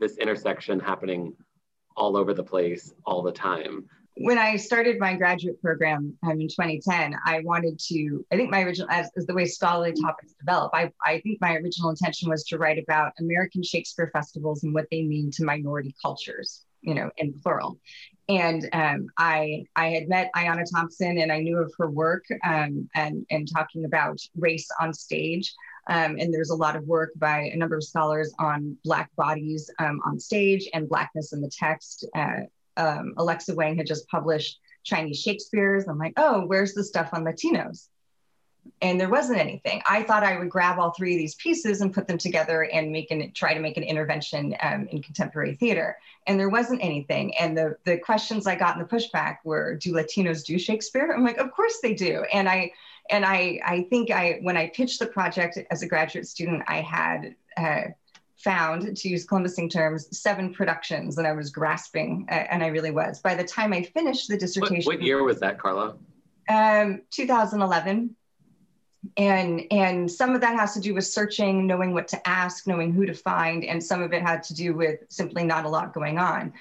this 0.00 0.18
intersection 0.18 0.80
happening 0.80 1.34
all 1.96 2.16
over 2.16 2.34
the 2.34 2.44
place 2.44 2.92
all 3.06 3.22
the 3.22 3.32
time 3.32 3.88
when 4.20 4.38
I 4.38 4.56
started 4.56 4.98
my 4.98 5.14
graduate 5.14 5.60
program 5.62 6.16
um, 6.24 6.40
in 6.40 6.48
2010, 6.48 7.14
I 7.24 7.40
wanted 7.40 7.78
to, 7.86 8.24
I 8.32 8.36
think 8.36 8.50
my 8.50 8.62
original, 8.62 8.90
as, 8.90 9.10
as, 9.16 9.26
the 9.26 9.34
way 9.34 9.44
scholarly 9.44 9.92
topics 9.92 10.34
develop, 10.34 10.72
I, 10.74 10.90
I 11.04 11.20
think 11.20 11.40
my 11.40 11.54
original 11.54 11.90
intention 11.90 12.28
was 12.28 12.44
to 12.44 12.58
write 12.58 12.78
about 12.78 13.12
American 13.20 13.62
Shakespeare 13.62 14.10
festivals 14.12 14.64
and 14.64 14.74
what 14.74 14.86
they 14.90 15.02
mean 15.02 15.30
to 15.32 15.44
minority 15.44 15.94
cultures, 16.02 16.64
you 16.80 16.94
know, 16.94 17.10
in 17.16 17.32
plural. 17.32 17.78
And 18.28 18.68
um, 18.72 19.06
I, 19.18 19.64
I 19.76 19.88
had 19.88 20.08
met 20.08 20.30
Ayanna 20.36 20.64
Thompson 20.70 21.18
and 21.18 21.32
I 21.32 21.40
knew 21.40 21.58
of 21.58 21.72
her 21.78 21.88
work 21.88 22.24
um, 22.44 22.88
and, 22.94 23.24
and 23.30 23.48
talking 23.50 23.84
about 23.84 24.18
race 24.36 24.68
on 24.80 24.92
stage. 24.92 25.54
Um, 25.88 26.16
and 26.18 26.34
there's 26.34 26.50
a 26.50 26.56
lot 26.56 26.76
of 26.76 26.84
work 26.84 27.12
by 27.16 27.50
a 27.52 27.56
number 27.56 27.76
of 27.76 27.84
scholars 27.84 28.34
on 28.38 28.76
Black 28.84 29.14
bodies 29.16 29.70
um, 29.78 30.00
on 30.04 30.20
stage 30.20 30.68
and 30.74 30.88
Blackness 30.88 31.32
in 31.32 31.40
the 31.40 31.50
text. 31.50 32.06
Uh, 32.14 32.40
um, 32.78 33.14
Alexa 33.16 33.52
Huang 33.52 33.76
had 33.76 33.86
just 33.86 34.08
published 34.08 34.58
Chinese 34.84 35.20
Shakespeare's. 35.20 35.86
I'm 35.86 35.98
like, 35.98 36.14
oh, 36.16 36.46
where's 36.46 36.72
the 36.72 36.84
stuff 36.84 37.10
on 37.12 37.24
Latinos? 37.24 37.88
And 38.82 39.00
there 39.00 39.08
wasn't 39.08 39.38
anything. 39.38 39.82
I 39.88 40.02
thought 40.02 40.22
I 40.22 40.38
would 40.38 40.50
grab 40.50 40.78
all 40.78 40.92
three 40.92 41.14
of 41.14 41.18
these 41.18 41.34
pieces 41.36 41.80
and 41.80 41.92
put 41.92 42.06
them 42.06 42.18
together 42.18 42.64
and 42.64 42.92
make 42.92 43.10
an 43.10 43.32
try 43.32 43.54
to 43.54 43.60
make 43.60 43.76
an 43.76 43.82
intervention 43.82 44.54
um, 44.60 44.86
in 44.88 45.02
contemporary 45.02 45.54
theater. 45.54 45.96
And 46.26 46.38
there 46.38 46.50
wasn't 46.50 46.84
anything. 46.84 47.36
And 47.38 47.56
the 47.56 47.76
the 47.84 47.98
questions 47.98 48.46
I 48.46 48.56
got 48.56 48.76
in 48.76 48.82
the 48.82 48.88
pushback 48.88 49.38
were, 49.44 49.76
do 49.76 49.92
Latinos 49.92 50.44
do 50.44 50.58
Shakespeare? 50.58 51.12
I'm 51.12 51.24
like, 51.24 51.38
of 51.38 51.50
course 51.50 51.78
they 51.82 51.94
do. 51.94 52.24
And 52.32 52.48
I 52.48 52.72
and 53.10 53.24
I 53.24 53.60
I 53.64 53.86
think 53.90 54.10
I 54.10 54.38
when 54.42 54.56
I 54.56 54.68
pitched 54.68 55.00
the 55.00 55.06
project 55.06 55.58
as 55.70 55.82
a 55.82 55.88
graduate 55.88 56.28
student, 56.28 56.62
I 56.68 56.82
had 56.82 57.34
uh, 57.56 57.90
found, 58.38 58.96
to 58.96 59.08
use 59.08 59.26
Columbusing 59.26 59.70
terms, 59.70 60.16
seven 60.16 60.52
productions, 60.54 61.18
and 61.18 61.26
I 61.26 61.32
was 61.32 61.50
grasping, 61.50 62.26
and 62.28 62.62
I 62.62 62.68
really 62.68 62.90
was. 62.90 63.20
By 63.20 63.34
the 63.34 63.44
time 63.44 63.72
I 63.72 63.82
finished 63.82 64.28
the 64.28 64.38
dissertation, 64.38 64.86
what, 64.86 64.98
what 64.98 65.02
year 65.02 65.22
was 65.22 65.40
that, 65.40 65.58
Carla? 65.58 65.96
Um, 66.48 67.02
2011 67.10 68.14
and 69.16 69.62
and 69.70 70.10
some 70.10 70.34
of 70.34 70.40
that 70.40 70.58
has 70.58 70.74
to 70.74 70.80
do 70.80 70.94
with 70.94 71.06
searching 71.06 71.66
knowing 71.66 71.94
what 71.94 72.08
to 72.08 72.28
ask 72.28 72.66
knowing 72.66 72.92
who 72.92 73.06
to 73.06 73.14
find 73.14 73.64
and 73.64 73.82
some 73.82 74.02
of 74.02 74.12
it 74.12 74.22
had 74.22 74.42
to 74.42 74.54
do 74.54 74.74
with 74.74 75.00
simply 75.08 75.44
not 75.44 75.64
a 75.64 75.68
lot 75.68 75.94
going 75.94 76.18
on 76.18 76.52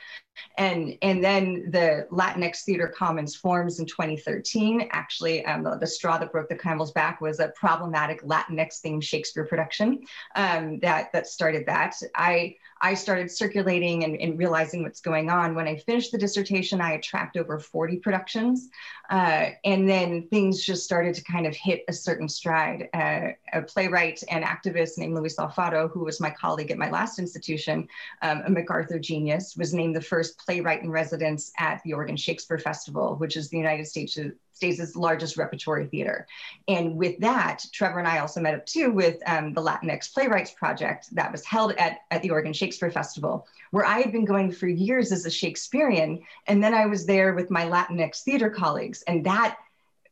And, 0.58 0.98
and 1.02 1.24
then 1.24 1.70
the 1.72 2.08
Latinx 2.12 2.64
Theater 2.64 2.88
Commons 2.88 3.36
forms 3.36 3.80
in 3.80 3.86
2013. 3.86 4.90
Actually, 4.92 5.46
um, 5.46 5.64
the, 5.64 5.78
the, 5.78 5.88
straw 5.88 6.18
that 6.18 6.32
broke 6.32 6.50
the 6.50 6.56
camel's 6.56 6.92
back 6.92 7.22
was 7.22 7.40
a 7.40 7.50
problematic 7.50 8.24
Latinx 8.24 8.82
themed 8.82 9.04
Shakespeare 9.04 9.46
production 9.46 10.06
um, 10.36 10.80
that, 10.80 11.12
that 11.14 11.28
started 11.28 11.66
that. 11.66 11.96
I, 12.16 12.56
I 12.82 12.94
started 12.94 13.32
circulating 13.32 14.04
and, 14.04 14.20
and, 14.20 14.38
realizing 14.38 14.84
what's 14.84 15.02
going 15.02 15.30
on. 15.30 15.56
When 15.56 15.68
I 15.68 15.78
finished 15.78 16.12
the 16.12 16.18
dissertation, 16.18 16.80
I 16.80 16.98
tracked 16.98 17.38
over 17.38 17.58
40 17.60 17.98
productions. 17.98 18.70
Uh, 19.10 19.50
and 19.66 19.90
then 19.90 20.28
things 20.28 20.64
just 20.64 20.84
started 20.84 21.16
to 21.16 21.24
kind 21.24 21.48
of 21.48 21.56
hit 21.56 21.84
a 21.88 21.94
certain 21.94 22.30
stride. 22.30 22.90
Uh, 22.94 23.30
a 23.54 23.62
playwright 23.62 24.22
and 24.30 24.44
activist 24.44 24.98
named 24.98 25.16
Luis 25.16 25.38
Alfaro, 25.38 25.90
who 25.92 26.02
was 26.02 26.20
my 26.20 26.30
colleague 26.30 26.72
at 26.72 26.78
my 26.78 26.90
last 26.90 27.20
institution, 27.20 27.88
um, 28.22 28.44
a 28.46 28.50
MacArthur 28.50 29.00
genius, 29.00 29.56
was 29.56 29.74
named 29.74 29.96
the 29.96 30.02
first 30.02 30.27
playwright 30.32 30.84
in 30.84 30.90
residence 30.90 31.52
at 31.58 31.82
the 31.84 31.94
Oregon 31.94 32.16
Shakespeare 32.16 32.60
Festival, 32.60 33.16
which 33.16 33.36
is 33.36 33.50
the 33.50 33.58
United 33.58 33.88
States 33.88 34.18
States' 34.54 34.96
largest 34.96 35.38
repertory 35.38 35.86
theater. 35.86 36.28
And 36.68 36.96
with 36.96 37.20
that, 37.20 37.64
Trevor 37.72 38.00
and 38.00 38.08
I 38.08 38.18
also 38.20 38.42
met 38.42 38.56
up 38.56 38.66
too 38.66 38.92
with 38.92 39.18
um, 39.28 39.54
the 39.54 39.62
Latinx 39.62 40.12
Playwrights 40.12 40.52
Project 40.52 41.14
that 41.14 41.32
was 41.32 41.46
held 41.46 41.74
at, 41.74 42.00
at 42.10 42.24
the 42.24 42.32
Oregon 42.32 42.54
Shakespeare 42.54 42.92
Festival, 42.92 43.48
where 43.70 43.86
I 43.86 44.00
had 44.00 44.12
been 44.12 44.26
going 44.26 44.52
for 44.52 44.68
years 44.68 45.12
as 45.12 45.26
a 45.26 45.32
Shakespearean. 45.32 46.24
And 46.48 46.64
then 46.64 46.74
I 46.74 46.88
was 46.88 47.06
there 47.06 47.34
with 47.34 47.52
my 47.52 47.66
Latinx 47.66 48.24
theater 48.24 48.50
colleagues. 48.50 49.04
And 49.04 49.24
that 49.26 49.58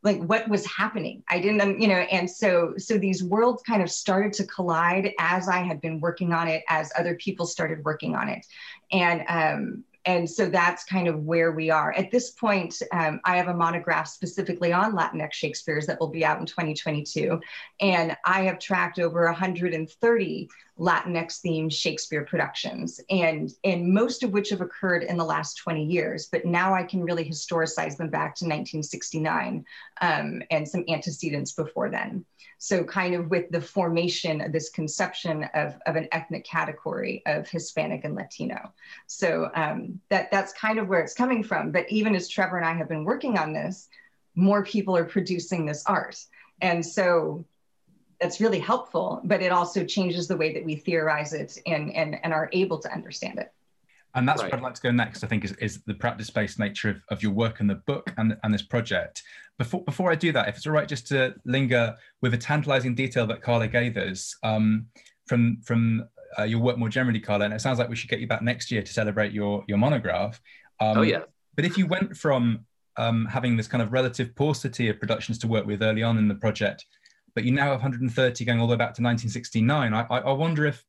like 0.05 0.21
what 0.21 0.47
was 0.47 0.65
happening 0.67 1.23
i 1.27 1.39
didn't 1.39 1.81
you 1.81 1.87
know 1.87 1.95
and 1.95 2.29
so 2.29 2.75
so 2.77 2.97
these 2.97 3.23
worlds 3.23 3.63
kind 3.63 3.81
of 3.81 3.89
started 3.91 4.31
to 4.31 4.45
collide 4.45 5.11
as 5.19 5.49
i 5.49 5.57
had 5.57 5.81
been 5.81 5.99
working 5.99 6.31
on 6.31 6.47
it 6.47 6.63
as 6.69 6.91
other 6.97 7.15
people 7.15 7.45
started 7.45 7.83
working 7.83 8.15
on 8.15 8.29
it 8.29 8.45
and 8.91 9.23
um 9.27 9.83
and 10.05 10.29
so 10.29 10.47
that's 10.47 10.83
kind 10.83 11.07
of 11.07 11.23
where 11.23 11.51
we 11.51 11.69
are. 11.71 11.91
At 11.93 12.11
this 12.11 12.31
point, 12.31 12.79
um, 12.91 13.19
I 13.25 13.37
have 13.37 13.47
a 13.47 13.53
monograph 13.53 14.07
specifically 14.07 14.71
on 14.71 14.93
Latinx 14.93 15.33
Shakespeare's 15.33 15.87
that 15.87 15.99
will 15.99 16.09
be 16.09 16.23
out 16.23 16.39
in 16.39 16.45
2022. 16.45 17.39
And 17.79 18.15
I 18.23 18.43
have 18.43 18.59
tracked 18.59 18.99
over 18.99 19.25
130 19.25 20.49
Latinx 20.77 21.41
themed 21.41 21.73
Shakespeare 21.73 22.25
productions, 22.25 22.99
and, 23.09 23.51
and 23.63 23.93
most 23.93 24.23
of 24.23 24.31
which 24.31 24.49
have 24.49 24.61
occurred 24.61 25.03
in 25.03 25.17
the 25.17 25.23
last 25.23 25.55
20 25.55 25.83
years. 25.83 26.27
But 26.31 26.45
now 26.45 26.73
I 26.73 26.83
can 26.83 27.03
really 27.03 27.27
historicize 27.27 27.97
them 27.97 28.09
back 28.09 28.35
to 28.35 28.45
1969 28.45 29.65
um, 30.01 30.43
and 30.51 30.67
some 30.67 30.83
antecedents 30.87 31.53
before 31.53 31.89
then. 31.89 32.25
So, 32.65 32.83
kind 32.83 33.13
of 33.13 33.29
with 33.29 33.51
the 33.51 33.61
formation 33.61 34.41
of 34.41 34.51
this 34.51 34.71
conception 34.71 35.43
of, 35.53 35.75
of 35.85 35.95
an 35.95 36.07
ethnic 36.11 36.45
category 36.45 37.21
of 37.27 37.47
Hispanic 37.47 38.05
and 38.05 38.15
Latino. 38.15 38.73
So, 39.05 39.51
um, 39.53 40.01
that, 40.09 40.31
that's 40.31 40.51
kind 40.53 40.79
of 40.79 40.87
where 40.87 40.99
it's 40.99 41.13
coming 41.13 41.43
from. 41.43 41.71
But 41.71 41.85
even 41.91 42.15
as 42.15 42.27
Trevor 42.27 42.57
and 42.57 42.65
I 42.65 42.73
have 42.73 42.89
been 42.89 43.03
working 43.03 43.37
on 43.37 43.53
this, 43.53 43.87
more 44.33 44.63
people 44.65 44.97
are 44.97 45.05
producing 45.05 45.67
this 45.67 45.83
art. 45.85 46.17
And 46.59 46.83
so 46.83 47.45
that's 48.19 48.41
really 48.41 48.57
helpful, 48.57 49.21
but 49.23 49.43
it 49.43 49.51
also 49.51 49.85
changes 49.85 50.27
the 50.27 50.37
way 50.37 50.51
that 50.55 50.65
we 50.65 50.75
theorize 50.75 51.33
it 51.33 51.59
and, 51.67 51.93
and, 51.93 52.17
and 52.23 52.33
are 52.33 52.49
able 52.51 52.79
to 52.79 52.91
understand 52.91 53.37
it. 53.37 53.53
And 54.15 54.27
that's 54.27 54.41
right. 54.41 54.51
where 54.51 54.59
I'd 54.59 54.63
like 54.63 54.75
to 54.75 54.81
go 54.81 54.91
next, 54.91 55.23
I 55.23 55.27
think, 55.27 55.43
is, 55.43 55.51
is 55.53 55.81
the 55.85 55.93
practice-based 55.93 56.57
nature 56.57 56.89
of, 56.89 57.01
of 57.09 57.21
your 57.21 57.33
work 57.33 57.59
and 57.59 57.69
the 57.69 57.75
book 57.75 58.13
and, 58.17 58.37
and 58.43 58.53
this 58.53 58.61
project. 58.61 59.21
Before, 59.59 59.83
before 59.83 60.09
I 60.09 60.15
do 60.15 60.31
that, 60.31 60.47
if 60.47 60.55
it's 60.55 60.65
all 60.65 60.73
right 60.73 60.87
just 60.87 61.07
to 61.07 61.35
linger 61.45 61.95
with 62.21 62.33
a 62.33 62.37
tantalizing 62.37 62.95
detail 62.95 63.27
that 63.27 63.41
Carla 63.41 63.67
gave 63.67 63.97
us 63.97 64.35
um, 64.41 64.87
from, 65.27 65.61
from 65.65 66.07
uh, 66.39 66.43
your 66.43 66.59
work 66.59 66.77
more 66.77 66.89
generally, 66.89 67.19
Carla, 67.19 67.45
and 67.45 67.53
it 67.53 67.61
sounds 67.61 67.77
like 67.77 67.89
we 67.89 67.95
should 67.95 68.09
get 68.09 68.19
you 68.19 68.27
back 68.27 68.41
next 68.41 68.71
year 68.71 68.81
to 68.81 68.93
celebrate 68.93 69.33
your, 69.33 69.63
your 69.67 69.77
monograph. 69.77 70.39
Um, 70.79 70.97
oh, 70.97 71.01
yeah. 71.01 71.23
But 71.55 71.65
if 71.65 71.77
you 71.77 71.85
went 71.85 72.15
from 72.15 72.65
um, 72.97 73.25
having 73.25 73.57
this 73.57 73.67
kind 73.67 73.81
of 73.81 73.91
relative 73.91 74.33
paucity 74.35 74.87
of 74.87 74.99
productions 74.99 75.37
to 75.39 75.47
work 75.47 75.65
with 75.65 75.83
early 75.83 76.03
on 76.03 76.17
in 76.17 76.27
the 76.27 76.35
project, 76.35 76.85
but 77.33 77.43
you 77.43 77.51
now 77.51 77.65
have 77.65 77.81
130 77.81 78.45
going 78.45 78.59
all 78.61 78.67
the 78.67 78.71
way 78.71 78.77
back 78.77 78.93
to 78.93 79.01
1969, 79.01 79.93
I, 79.93 80.01
I, 80.09 80.19
I 80.19 80.31
wonder 80.31 80.65
if 80.65 80.83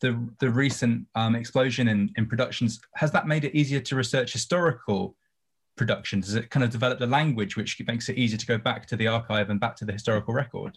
the 0.00 0.28
the 0.38 0.50
recent 0.50 1.06
um, 1.14 1.34
explosion 1.34 1.88
in, 1.88 2.10
in 2.16 2.26
productions 2.26 2.80
has 2.94 3.10
that 3.12 3.26
made 3.26 3.44
it 3.44 3.54
easier 3.54 3.80
to 3.80 3.96
research 3.96 4.32
historical 4.32 5.16
productions? 5.76 6.26
Has 6.26 6.34
it 6.34 6.50
kind 6.50 6.64
of 6.64 6.70
developed 6.70 7.00
a 7.00 7.06
language 7.06 7.56
which 7.56 7.80
makes 7.86 8.08
it 8.08 8.16
easier 8.16 8.38
to 8.38 8.46
go 8.46 8.58
back 8.58 8.86
to 8.88 8.96
the 8.96 9.06
archive 9.06 9.50
and 9.50 9.60
back 9.60 9.76
to 9.76 9.84
the 9.84 9.92
historical 9.92 10.34
record? 10.34 10.76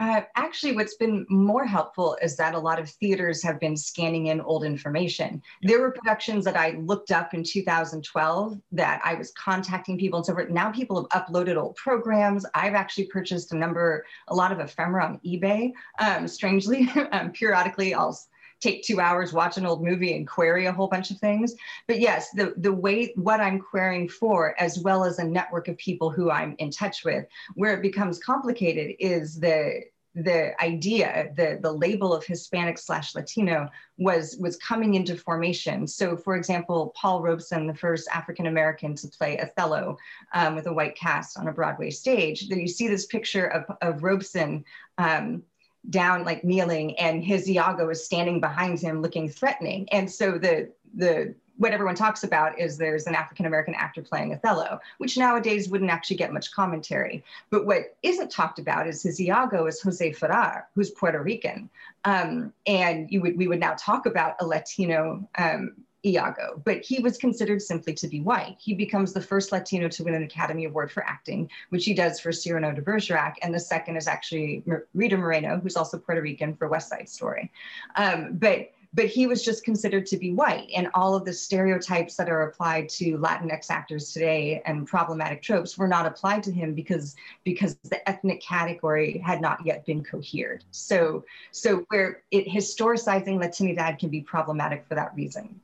Uh, 0.00 0.20
actually, 0.36 0.72
what's 0.76 0.94
been 0.94 1.26
more 1.28 1.66
helpful 1.66 2.16
is 2.22 2.36
that 2.36 2.54
a 2.54 2.58
lot 2.58 2.78
of 2.78 2.88
theaters 2.88 3.42
have 3.42 3.58
been 3.58 3.76
scanning 3.76 4.26
in 4.28 4.40
old 4.40 4.64
information. 4.64 5.42
There 5.62 5.80
were 5.80 5.90
productions 5.90 6.44
that 6.44 6.56
I 6.56 6.78
looked 6.78 7.10
up 7.10 7.34
in 7.34 7.42
2012 7.42 8.60
that 8.72 9.00
I 9.04 9.14
was 9.14 9.32
contacting 9.32 9.98
people 9.98 10.18
and 10.18 10.26
so 10.26 10.34
forth. 10.34 10.50
Now 10.50 10.70
people 10.70 11.08
have 11.12 11.26
uploaded 11.26 11.56
old 11.56 11.74
programs. 11.74 12.46
I've 12.54 12.74
actually 12.74 13.06
purchased 13.06 13.52
a 13.52 13.56
number, 13.56 14.06
a 14.28 14.34
lot 14.34 14.52
of 14.52 14.60
ephemera 14.60 15.04
on 15.04 15.20
eBay. 15.26 15.72
Um, 15.98 16.28
strangely, 16.28 16.88
um, 17.12 17.32
periodically, 17.32 17.92
I'll 17.92 18.16
take 18.60 18.82
two 18.82 19.00
hours, 19.00 19.32
watch 19.32 19.56
an 19.56 19.66
old 19.66 19.84
movie, 19.84 20.16
and 20.16 20.26
query 20.26 20.66
a 20.66 20.72
whole 20.72 20.88
bunch 20.88 21.10
of 21.10 21.18
things. 21.18 21.54
But 21.86 22.00
yes, 22.00 22.30
the, 22.30 22.54
the 22.56 22.72
way 22.72 23.12
what 23.16 23.40
I'm 23.40 23.60
querying 23.60 24.08
for, 24.08 24.54
as 24.60 24.78
well 24.78 25.04
as 25.04 25.18
a 25.18 25.24
network 25.24 25.68
of 25.68 25.76
people 25.76 26.10
who 26.10 26.30
I'm 26.30 26.54
in 26.58 26.70
touch 26.70 27.04
with, 27.04 27.26
where 27.54 27.74
it 27.74 27.82
becomes 27.82 28.18
complicated 28.18 28.96
is 28.98 29.38
the 29.38 29.84
the 30.14 30.60
idea, 30.60 31.32
the, 31.36 31.60
the 31.62 31.70
label 31.70 32.12
of 32.12 32.24
Hispanic 32.24 32.76
slash 32.76 33.14
Latino 33.14 33.68
was, 33.98 34.36
was 34.40 34.56
coming 34.56 34.94
into 34.94 35.14
formation. 35.14 35.86
So 35.86 36.16
for 36.16 36.34
example, 36.34 36.92
Paul 36.96 37.22
Robeson, 37.22 37.68
the 37.68 37.74
first 37.74 38.08
African-American 38.12 38.96
to 38.96 39.08
play 39.08 39.38
Othello 39.38 39.96
um, 40.34 40.56
with 40.56 40.66
a 40.66 40.72
white 40.72 40.96
cast 40.96 41.38
on 41.38 41.46
a 41.46 41.52
Broadway 41.52 41.90
stage, 41.90 42.48
then 42.48 42.58
you 42.58 42.66
see 42.66 42.88
this 42.88 43.06
picture 43.06 43.46
of, 43.46 43.64
of 43.80 44.02
Robeson 44.02 44.64
um, 44.96 45.42
down 45.90 46.24
like 46.24 46.44
kneeling 46.44 46.98
and 46.98 47.24
his 47.24 47.48
Iago 47.48 47.88
is 47.88 48.04
standing 48.04 48.40
behind 48.40 48.80
him 48.80 49.00
looking 49.00 49.28
threatening. 49.28 49.88
And 49.90 50.10
so 50.10 50.38
the 50.38 50.70
the 50.94 51.34
what 51.58 51.72
everyone 51.72 51.96
talks 51.96 52.22
about 52.22 52.58
is 52.58 52.78
there's 52.78 53.06
an 53.06 53.16
African 53.16 53.44
American 53.44 53.74
actor 53.74 54.00
playing 54.00 54.32
Othello, 54.32 54.80
which 54.98 55.18
nowadays 55.18 55.68
wouldn't 55.68 55.90
actually 55.90 56.16
get 56.16 56.32
much 56.32 56.52
commentary. 56.52 57.24
But 57.50 57.66
what 57.66 57.96
isn't 58.02 58.30
talked 58.30 58.60
about 58.60 58.86
is 58.86 59.02
his 59.02 59.20
Iago 59.20 59.66
is 59.66 59.80
Jose 59.82 60.12
Ferrer, 60.12 60.66
who's 60.74 60.90
Puerto 60.90 61.20
Rican. 61.20 61.68
Um, 62.04 62.52
and 62.66 63.10
you 63.10 63.20
would, 63.22 63.36
we 63.36 63.48
would 63.48 63.58
now 63.58 63.74
talk 63.76 64.06
about 64.06 64.36
a 64.40 64.46
Latino 64.46 65.28
um, 65.36 65.74
Iago, 66.04 66.62
but 66.64 66.80
he 66.80 67.00
was 67.00 67.18
considered 67.18 67.60
simply 67.60 67.92
to 67.94 68.08
be 68.08 68.20
white. 68.20 68.56
He 68.60 68.74
becomes 68.74 69.12
the 69.12 69.20
first 69.20 69.50
Latino 69.50 69.88
to 69.88 70.04
win 70.04 70.14
an 70.14 70.22
Academy 70.22 70.64
Award 70.64 70.92
for 70.92 71.04
acting, 71.04 71.50
which 71.70 71.84
he 71.84 71.94
does 71.94 72.20
for 72.20 72.30
Cyrano 72.30 72.72
de 72.72 72.82
Bergerac. 72.82 73.36
And 73.42 73.52
the 73.52 73.60
second 73.60 73.96
is 73.96 74.06
actually 74.06 74.62
Rita 74.94 75.16
Moreno, 75.16 75.58
who's 75.60 75.76
also 75.76 75.98
Puerto 75.98 76.22
Rican 76.22 76.54
for 76.54 76.68
West 76.68 76.88
Side 76.88 77.08
Story. 77.08 77.50
Um, 77.96 78.34
but 78.34 78.70
but 78.94 79.06
he 79.06 79.26
was 79.26 79.44
just 79.44 79.64
considered 79.64 80.06
to 80.06 80.16
be 80.16 80.32
white 80.32 80.68
and 80.74 80.88
all 80.94 81.14
of 81.14 81.24
the 81.24 81.32
stereotypes 81.32 82.16
that 82.16 82.30
are 82.30 82.48
applied 82.48 82.88
to 82.88 83.18
latinx 83.18 83.70
actors 83.70 84.12
today 84.12 84.62
and 84.64 84.86
problematic 84.86 85.42
tropes 85.42 85.76
were 85.76 85.88
not 85.88 86.06
applied 86.06 86.42
to 86.42 86.50
him 86.52 86.74
because 86.74 87.14
because 87.44 87.76
the 87.84 88.08
ethnic 88.08 88.40
category 88.40 89.18
had 89.18 89.40
not 89.40 89.58
yet 89.64 89.84
been 89.84 90.02
cohered 90.02 90.64
so 90.70 91.24
so 91.50 91.84
where 91.88 92.22
it 92.30 92.46
historicizing 92.46 93.38
latinidad 93.38 93.98
can 93.98 94.08
be 94.08 94.22
problematic 94.22 94.86
for 94.88 94.94
that 94.94 95.14
reason 95.14 95.60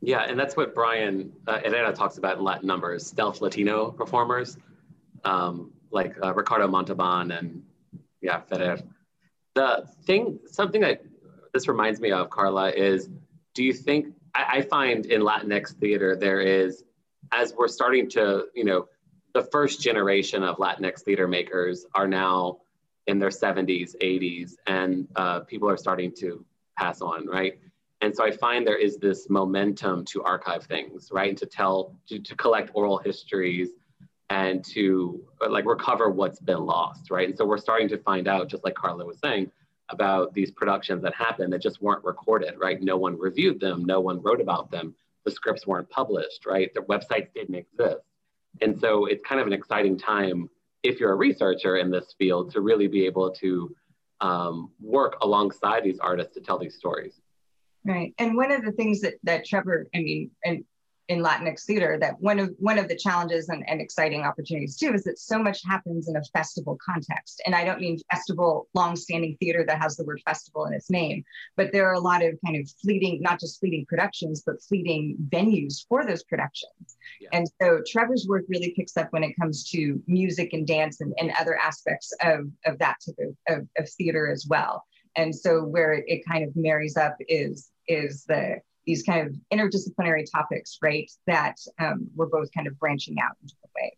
yeah, 0.00 0.20
and 0.20 0.38
that's 0.38 0.56
what 0.56 0.74
Brian 0.74 1.32
uh, 1.46 1.58
Herrera 1.60 1.92
talks 1.92 2.18
about 2.18 2.38
in 2.38 2.44
Latin 2.44 2.66
numbers, 2.66 3.06
stealth 3.06 3.40
Latino 3.40 3.90
performers, 3.90 4.56
um, 5.24 5.72
like 5.90 6.14
uh, 6.22 6.32
Ricardo 6.34 6.68
Montalban 6.68 7.32
and 7.32 7.62
yeah, 8.20 8.40
Ferrer. 8.40 8.78
The 9.54 9.88
thing, 10.04 10.38
something 10.46 10.80
that 10.82 11.02
this 11.52 11.66
reminds 11.66 12.00
me 12.00 12.12
of, 12.12 12.30
Carla, 12.30 12.70
is 12.70 13.08
do 13.54 13.64
you 13.64 13.72
think, 13.72 14.14
I, 14.34 14.58
I 14.58 14.62
find 14.62 15.06
in 15.06 15.22
Latinx 15.22 15.74
theater, 15.74 16.14
there 16.14 16.40
is, 16.40 16.84
as 17.32 17.52
we're 17.56 17.68
starting 17.68 18.08
to, 18.10 18.44
you 18.54 18.64
know, 18.64 18.86
the 19.34 19.42
first 19.42 19.80
generation 19.80 20.42
of 20.42 20.56
Latinx 20.56 21.02
theater 21.02 21.26
makers 21.26 21.84
are 21.94 22.06
now 22.06 22.58
in 23.06 23.18
their 23.18 23.30
70s, 23.30 23.96
80s, 24.00 24.52
and 24.66 25.08
uh, 25.16 25.40
people 25.40 25.68
are 25.68 25.76
starting 25.76 26.12
to 26.18 26.44
pass 26.76 27.00
on, 27.00 27.26
right? 27.26 27.58
And 28.00 28.14
so 28.14 28.24
I 28.24 28.30
find 28.30 28.66
there 28.66 28.76
is 28.76 28.98
this 28.98 29.28
momentum 29.28 30.04
to 30.06 30.22
archive 30.22 30.64
things, 30.64 31.10
right? 31.10 31.30
And 31.30 31.38
to 31.38 31.46
tell, 31.46 31.96
to, 32.08 32.18
to 32.20 32.36
collect 32.36 32.70
oral 32.74 32.98
histories 32.98 33.70
and 34.30 34.64
to 34.66 35.20
like 35.48 35.64
recover 35.64 36.10
what's 36.10 36.38
been 36.38 36.64
lost, 36.64 37.10
right? 37.10 37.28
And 37.28 37.36
so 37.36 37.44
we're 37.44 37.58
starting 37.58 37.88
to 37.88 37.98
find 37.98 38.28
out, 38.28 38.48
just 38.48 38.62
like 38.62 38.74
Carla 38.74 39.04
was 39.04 39.18
saying, 39.18 39.50
about 39.90 40.34
these 40.34 40.50
productions 40.50 41.02
that 41.02 41.14
happened 41.14 41.52
that 41.52 41.62
just 41.62 41.80
weren't 41.80 42.04
recorded, 42.04 42.54
right? 42.58 42.80
No 42.82 42.96
one 42.96 43.18
reviewed 43.18 43.58
them, 43.58 43.84
no 43.84 44.00
one 44.00 44.20
wrote 44.20 44.40
about 44.40 44.70
them, 44.70 44.94
the 45.24 45.30
scripts 45.30 45.66
weren't 45.66 45.88
published, 45.88 46.46
right? 46.46 46.72
The 46.74 46.80
websites 46.80 47.32
didn't 47.34 47.54
exist. 47.54 48.02
And 48.60 48.78
so 48.78 49.06
it's 49.06 49.24
kind 49.24 49.40
of 49.40 49.46
an 49.46 49.52
exciting 49.52 49.98
time 49.98 50.50
if 50.82 51.00
you're 51.00 51.12
a 51.12 51.16
researcher 51.16 51.76
in 51.78 51.90
this 51.90 52.14
field 52.18 52.52
to 52.52 52.60
really 52.60 52.86
be 52.86 53.06
able 53.06 53.30
to 53.32 53.74
um, 54.20 54.70
work 54.80 55.16
alongside 55.22 55.84
these 55.84 55.98
artists 55.98 56.34
to 56.34 56.40
tell 56.40 56.58
these 56.58 56.76
stories. 56.76 57.20
Right. 57.88 58.14
And 58.18 58.36
one 58.36 58.52
of 58.52 58.64
the 58.64 58.72
things 58.72 59.00
that, 59.00 59.14
that 59.22 59.46
Trevor, 59.46 59.88
I 59.94 59.98
mean, 59.98 60.30
and 60.44 60.64
in 61.08 61.22
Latinx 61.22 61.64
theater 61.64 61.96
that 61.98 62.20
one 62.20 62.38
of 62.38 62.50
one 62.58 62.78
of 62.78 62.86
the 62.86 62.94
challenges 62.96 63.48
and, 63.48 63.66
and 63.66 63.80
exciting 63.80 64.24
opportunities 64.24 64.76
too 64.76 64.92
is 64.92 65.04
that 65.04 65.18
so 65.18 65.38
much 65.38 65.62
happens 65.64 66.06
in 66.06 66.16
a 66.16 66.22
festival 66.34 66.76
context. 66.84 67.40
And 67.46 67.54
I 67.54 67.64
don't 67.64 67.80
mean 67.80 67.98
festival 68.10 68.68
long-standing 68.74 69.38
theater 69.40 69.64
that 69.66 69.80
has 69.80 69.96
the 69.96 70.04
word 70.04 70.20
festival 70.26 70.66
in 70.66 70.74
its 70.74 70.90
name, 70.90 71.24
but 71.56 71.72
there 71.72 71.88
are 71.88 71.94
a 71.94 72.00
lot 72.00 72.22
of 72.22 72.38
kind 72.44 72.56
of 72.56 72.70
fleeting, 72.82 73.22
not 73.22 73.40
just 73.40 73.58
fleeting 73.58 73.86
productions, 73.88 74.42
but 74.44 74.62
fleeting 74.62 75.16
venues 75.30 75.86
for 75.88 76.04
those 76.04 76.22
productions. 76.24 76.98
Yeah. 77.22 77.30
And 77.32 77.48
so 77.60 77.80
Trevor's 77.88 78.26
work 78.28 78.44
really 78.48 78.74
picks 78.76 78.96
up 78.98 79.10
when 79.10 79.24
it 79.24 79.34
comes 79.40 79.68
to 79.70 80.02
music 80.06 80.52
and 80.52 80.66
dance 80.66 81.00
and, 81.00 81.14
and 81.16 81.32
other 81.40 81.56
aspects 81.56 82.12
of, 82.22 82.50
of 82.66 82.78
that 82.80 82.96
type 83.06 83.16
of, 83.18 83.56
of, 83.56 83.68
of 83.78 83.88
theater 83.92 84.30
as 84.30 84.46
well. 84.46 84.84
And 85.16 85.34
so 85.34 85.62
where 85.64 85.94
it 86.06 86.22
kind 86.30 86.44
of 86.44 86.54
marries 86.54 86.98
up 86.98 87.16
is 87.20 87.70
is 87.88 88.24
the 88.24 88.60
these 88.86 89.02
kind 89.02 89.26
of 89.26 89.34
interdisciplinary 89.52 90.24
topics, 90.34 90.78
right? 90.80 91.10
That 91.26 91.56
um, 91.78 92.08
we're 92.14 92.26
both 92.26 92.48
kind 92.54 92.66
of 92.66 92.78
branching 92.78 93.16
out 93.20 93.32
in 93.42 93.48
different 93.48 93.72
ways. 93.76 93.92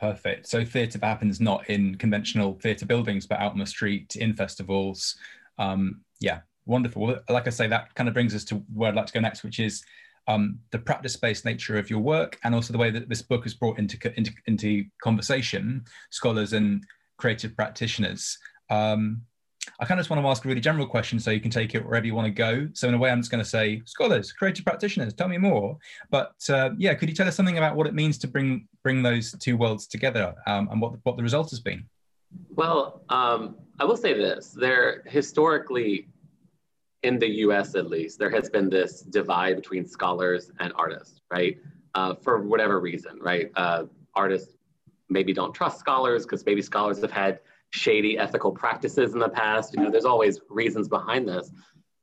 Perfect. 0.00 0.48
So 0.48 0.64
theatre 0.64 0.98
happens 1.02 1.40
not 1.40 1.70
in 1.70 1.94
conventional 1.94 2.58
theatre 2.60 2.86
buildings, 2.86 3.26
but 3.26 3.38
out 3.38 3.52
on 3.52 3.58
the 3.58 3.66
street, 3.66 4.16
in 4.16 4.34
festivals. 4.34 5.16
Um, 5.58 6.00
yeah, 6.20 6.40
wonderful. 6.66 7.18
Like 7.28 7.46
I 7.46 7.50
say, 7.50 7.66
that 7.68 7.94
kind 7.94 8.08
of 8.08 8.14
brings 8.14 8.34
us 8.34 8.44
to 8.46 8.56
where 8.74 8.90
I'd 8.90 8.96
like 8.96 9.06
to 9.06 9.12
go 9.12 9.20
next, 9.20 9.44
which 9.44 9.60
is 9.60 9.84
um, 10.26 10.58
the 10.72 10.78
practice-based 10.80 11.44
nature 11.44 11.78
of 11.78 11.88
your 11.88 12.00
work, 12.00 12.38
and 12.42 12.54
also 12.54 12.72
the 12.72 12.78
way 12.78 12.90
that 12.90 13.08
this 13.08 13.22
book 13.22 13.46
is 13.46 13.54
brought 13.54 13.78
into 13.78 13.96
into, 14.18 14.32
into 14.46 14.84
conversation, 15.00 15.84
scholars 16.10 16.52
and 16.52 16.84
creative 17.16 17.56
practitioners. 17.56 18.36
Um, 18.68 19.22
I 19.80 19.84
kind 19.84 19.98
of 19.98 20.04
just 20.04 20.10
want 20.10 20.22
to 20.22 20.28
ask 20.28 20.44
a 20.44 20.48
really 20.48 20.60
general 20.60 20.86
question 20.86 21.18
so 21.18 21.30
you 21.30 21.40
can 21.40 21.50
take 21.50 21.74
it 21.74 21.84
wherever 21.84 22.06
you 22.06 22.14
want 22.14 22.26
to 22.26 22.32
go. 22.32 22.68
So 22.72 22.88
in 22.88 22.94
a 22.94 22.98
way, 22.98 23.10
I'm 23.10 23.20
just 23.20 23.30
going 23.30 23.42
to 23.42 23.48
say, 23.48 23.82
scholars, 23.84 24.32
creative 24.32 24.64
practitioners, 24.64 25.14
tell 25.14 25.28
me 25.28 25.38
more. 25.38 25.78
But 26.10 26.34
uh, 26.48 26.70
yeah, 26.78 26.94
could 26.94 27.08
you 27.08 27.14
tell 27.14 27.28
us 27.28 27.36
something 27.36 27.58
about 27.58 27.76
what 27.76 27.86
it 27.86 27.94
means 27.94 28.18
to 28.18 28.28
bring 28.28 28.68
bring 28.82 29.02
those 29.02 29.32
two 29.38 29.56
worlds 29.56 29.86
together 29.86 30.34
um, 30.46 30.68
and 30.70 30.80
what 30.80 30.94
what 31.02 31.16
the 31.16 31.22
result 31.22 31.50
has 31.50 31.60
been? 31.60 31.84
Well, 32.54 33.02
um, 33.08 33.56
I 33.78 33.84
will 33.84 33.96
say 33.96 34.14
this: 34.14 34.50
there 34.50 35.02
historically, 35.06 36.08
in 37.02 37.18
the 37.18 37.28
U.S. 37.46 37.74
at 37.74 37.88
least, 37.88 38.18
there 38.18 38.30
has 38.30 38.48
been 38.48 38.68
this 38.70 39.00
divide 39.00 39.56
between 39.56 39.86
scholars 39.86 40.50
and 40.60 40.72
artists, 40.76 41.20
right? 41.30 41.58
Uh, 41.94 42.14
for 42.14 42.42
whatever 42.42 42.80
reason, 42.80 43.18
right? 43.20 43.50
Uh, 43.56 43.84
artists 44.14 44.56
maybe 45.08 45.32
don't 45.32 45.54
trust 45.54 45.78
scholars 45.78 46.24
because 46.24 46.44
maybe 46.44 46.60
scholars 46.60 47.00
have 47.00 47.12
had 47.12 47.40
shady 47.70 48.18
ethical 48.18 48.52
practices 48.52 49.12
in 49.12 49.18
the 49.18 49.28
past. 49.28 49.74
You 49.74 49.82
know, 49.82 49.90
there's 49.90 50.04
always 50.04 50.40
reasons 50.48 50.88
behind 50.88 51.28
this. 51.28 51.50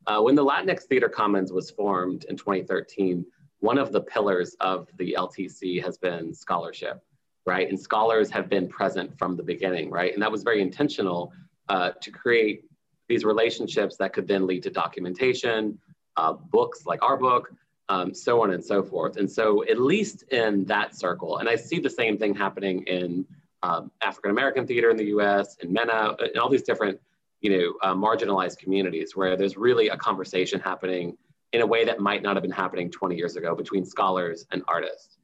Uh, 0.06 0.22
when 0.22 0.36
the 0.36 0.44
Latinx 0.44 0.84
Theater 0.84 1.10
Commons 1.10 1.52
was 1.52 1.72
formed 1.72 2.26
in 2.26 2.36
2013, 2.36 3.26
one 3.60 3.78
of 3.78 3.92
the 3.92 4.02
pillars 4.02 4.56
of 4.60 4.88
the 4.98 5.16
LTC 5.18 5.82
has 5.82 5.98
been 5.98 6.34
scholarship, 6.34 7.02
right? 7.46 7.70
And 7.70 7.80
scholars 7.80 8.30
have 8.32 8.50
been 8.50 8.68
present 8.68 9.18
from 9.18 9.38
the 9.38 9.44
beginning, 9.44 9.90
right? 9.90 10.14
And 10.14 10.22
that 10.22 10.32
was 10.32 10.44
very 10.44 10.62
intentional 10.62 11.32
uh, 11.70 11.92
to 12.02 12.12
create 12.12 12.66
these 13.08 13.24
relationships 13.24 13.96
that 13.98 14.12
could 14.12 14.28
then 14.28 14.46
lead 14.46 14.64
to 14.64 14.70
documentation, 14.70 15.80
uh, 16.18 16.34
books 16.34 16.86
like 16.86 17.02
our 17.02 17.16
book, 17.16 17.54
um, 17.90 18.14
so 18.14 18.42
on 18.42 18.52
and 18.52 18.64
so 18.64 18.84
forth. 18.84 19.18
And 19.18 19.30
so, 19.30 19.64
at 19.66 19.80
least 19.80 20.24
in 20.24 20.66
that 20.66 20.96
circle, 20.96 21.38
and 21.38 21.50
I 21.50 21.56
see 21.56 21.80
the 21.80 21.90
same 21.90 22.18
thing 22.18 22.34
happening 22.34 22.84
in 22.84 23.26
um, 23.64 23.92
African 24.02 24.32
American 24.32 24.68
theater 24.68 24.90
in 24.90 24.98
the 24.98 25.06
US 25.06 25.58
and 25.62 25.72
MENA 25.72 26.16
and 26.20 26.38
all 26.38 26.50
these 26.50 26.64
different, 26.64 27.00
you 27.42 27.50
know, 27.50 27.74
uh, 27.82 27.96
marginalized 27.96 28.60
communities 28.60 29.16
where 29.16 29.36
there's 29.36 29.58
really 29.58 29.90
a 29.90 29.98
conversation 29.98 30.60
happening 30.60 31.18
in 31.54 31.62
a 31.62 31.66
way 31.66 31.86
that 31.86 32.00
might 32.00 32.22
not 32.22 32.36
have 32.36 32.44
been 32.44 32.52
happening 32.52 32.92
20 32.92 33.16
years 33.16 33.36
ago 33.36 33.56
between 33.56 33.86
scholars 33.86 34.46
and 34.52 34.62
artists. 34.68 35.18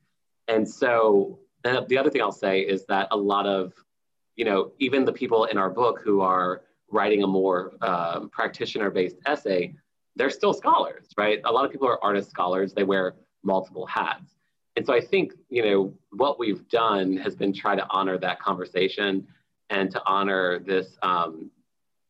And 0.48 0.68
so 0.68 1.40
and 1.64 1.88
the 1.88 1.98
other 1.98 2.10
thing 2.10 2.22
I'll 2.22 2.32
say 2.32 2.62
is 2.62 2.86
that 2.86 3.08
a 3.12 3.18
lot 3.18 3.46
of, 3.46 3.74
you 4.36 4.46
know, 4.46 4.72
even 4.80 5.06
the 5.06 5.14
people 5.14 5.46
in 5.46 5.58
our 5.58 5.70
book 5.70 6.00
who 6.04 6.22
are 6.22 6.62
writing 6.92 7.24
a 7.24 7.28
more 7.28 7.74
um, 7.82 8.30
practitioner-based 8.30 9.18
essay, 9.26 9.76
they're 10.16 10.30
still 10.30 10.54
scholars, 10.54 11.08
right? 11.18 11.42
A 11.46 11.52
lot 11.52 11.66
of 11.66 11.72
people 11.72 11.88
are 11.88 12.04
artist 12.04 12.30
scholars. 12.30 12.74
They 12.74 12.84
wear 12.84 13.16
multiple 13.44 13.86
hats. 13.86 14.39
And 14.76 14.86
so 14.86 14.94
I 14.94 15.02
think, 15.02 15.34
you 15.50 15.64
know, 15.64 15.94
what 16.12 16.40
we've 16.40 16.68
done 16.70 17.18
has 17.18 17.36
been 17.36 17.54
try 17.54 17.76
to 17.76 17.86
honor 17.90 18.18
that 18.20 18.40
conversation 18.40 19.28
and 19.70 19.92
to 19.92 20.02
honor 20.06 20.60
this, 20.60 20.98
um, 21.02 21.52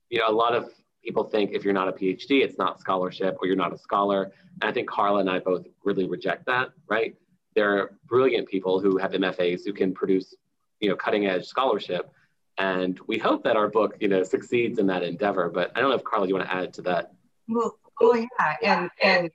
you 0.09 0.19
know, 0.19 0.29
a 0.29 0.31
lot 0.31 0.55
of 0.55 0.69
people 1.03 1.23
think 1.23 1.51
if 1.53 1.63
you're 1.63 1.73
not 1.73 1.87
a 1.87 1.91
PhD, 1.91 2.43
it's 2.43 2.57
not 2.57 2.79
scholarship 2.79 3.37
or 3.41 3.47
you're 3.47 3.55
not 3.55 3.73
a 3.73 3.77
scholar. 3.77 4.31
And 4.61 4.69
I 4.69 4.73
think 4.73 4.89
Carla 4.89 5.19
and 5.19 5.29
I 5.29 5.39
both 5.39 5.65
really 5.83 6.07
reject 6.07 6.45
that, 6.45 6.69
right? 6.87 7.15
There 7.55 7.77
are 7.77 7.97
brilliant 8.05 8.47
people 8.47 8.79
who 8.79 8.97
have 8.97 9.11
MFAs 9.11 9.61
who 9.65 9.73
can 9.73 9.93
produce, 9.93 10.35
you 10.79 10.89
know, 10.89 10.95
cutting 10.95 11.25
edge 11.25 11.45
scholarship. 11.45 12.11
And 12.57 12.99
we 13.07 13.17
hope 13.17 13.43
that 13.45 13.55
our 13.55 13.69
book, 13.69 13.95
you 13.99 14.09
know, 14.09 14.23
succeeds 14.23 14.79
in 14.79 14.87
that 14.87 15.03
endeavor. 15.03 15.49
But 15.49 15.71
I 15.75 15.79
don't 15.79 15.89
know 15.89 15.95
if 15.95 16.03
Carla, 16.03 16.27
you 16.27 16.35
want 16.35 16.47
to 16.47 16.53
add 16.53 16.73
to 16.75 16.81
that? 16.83 17.13
Well, 17.47 17.79
well 17.99 18.27
yeah. 18.61 18.81
And, 18.81 18.91
and 19.01 19.31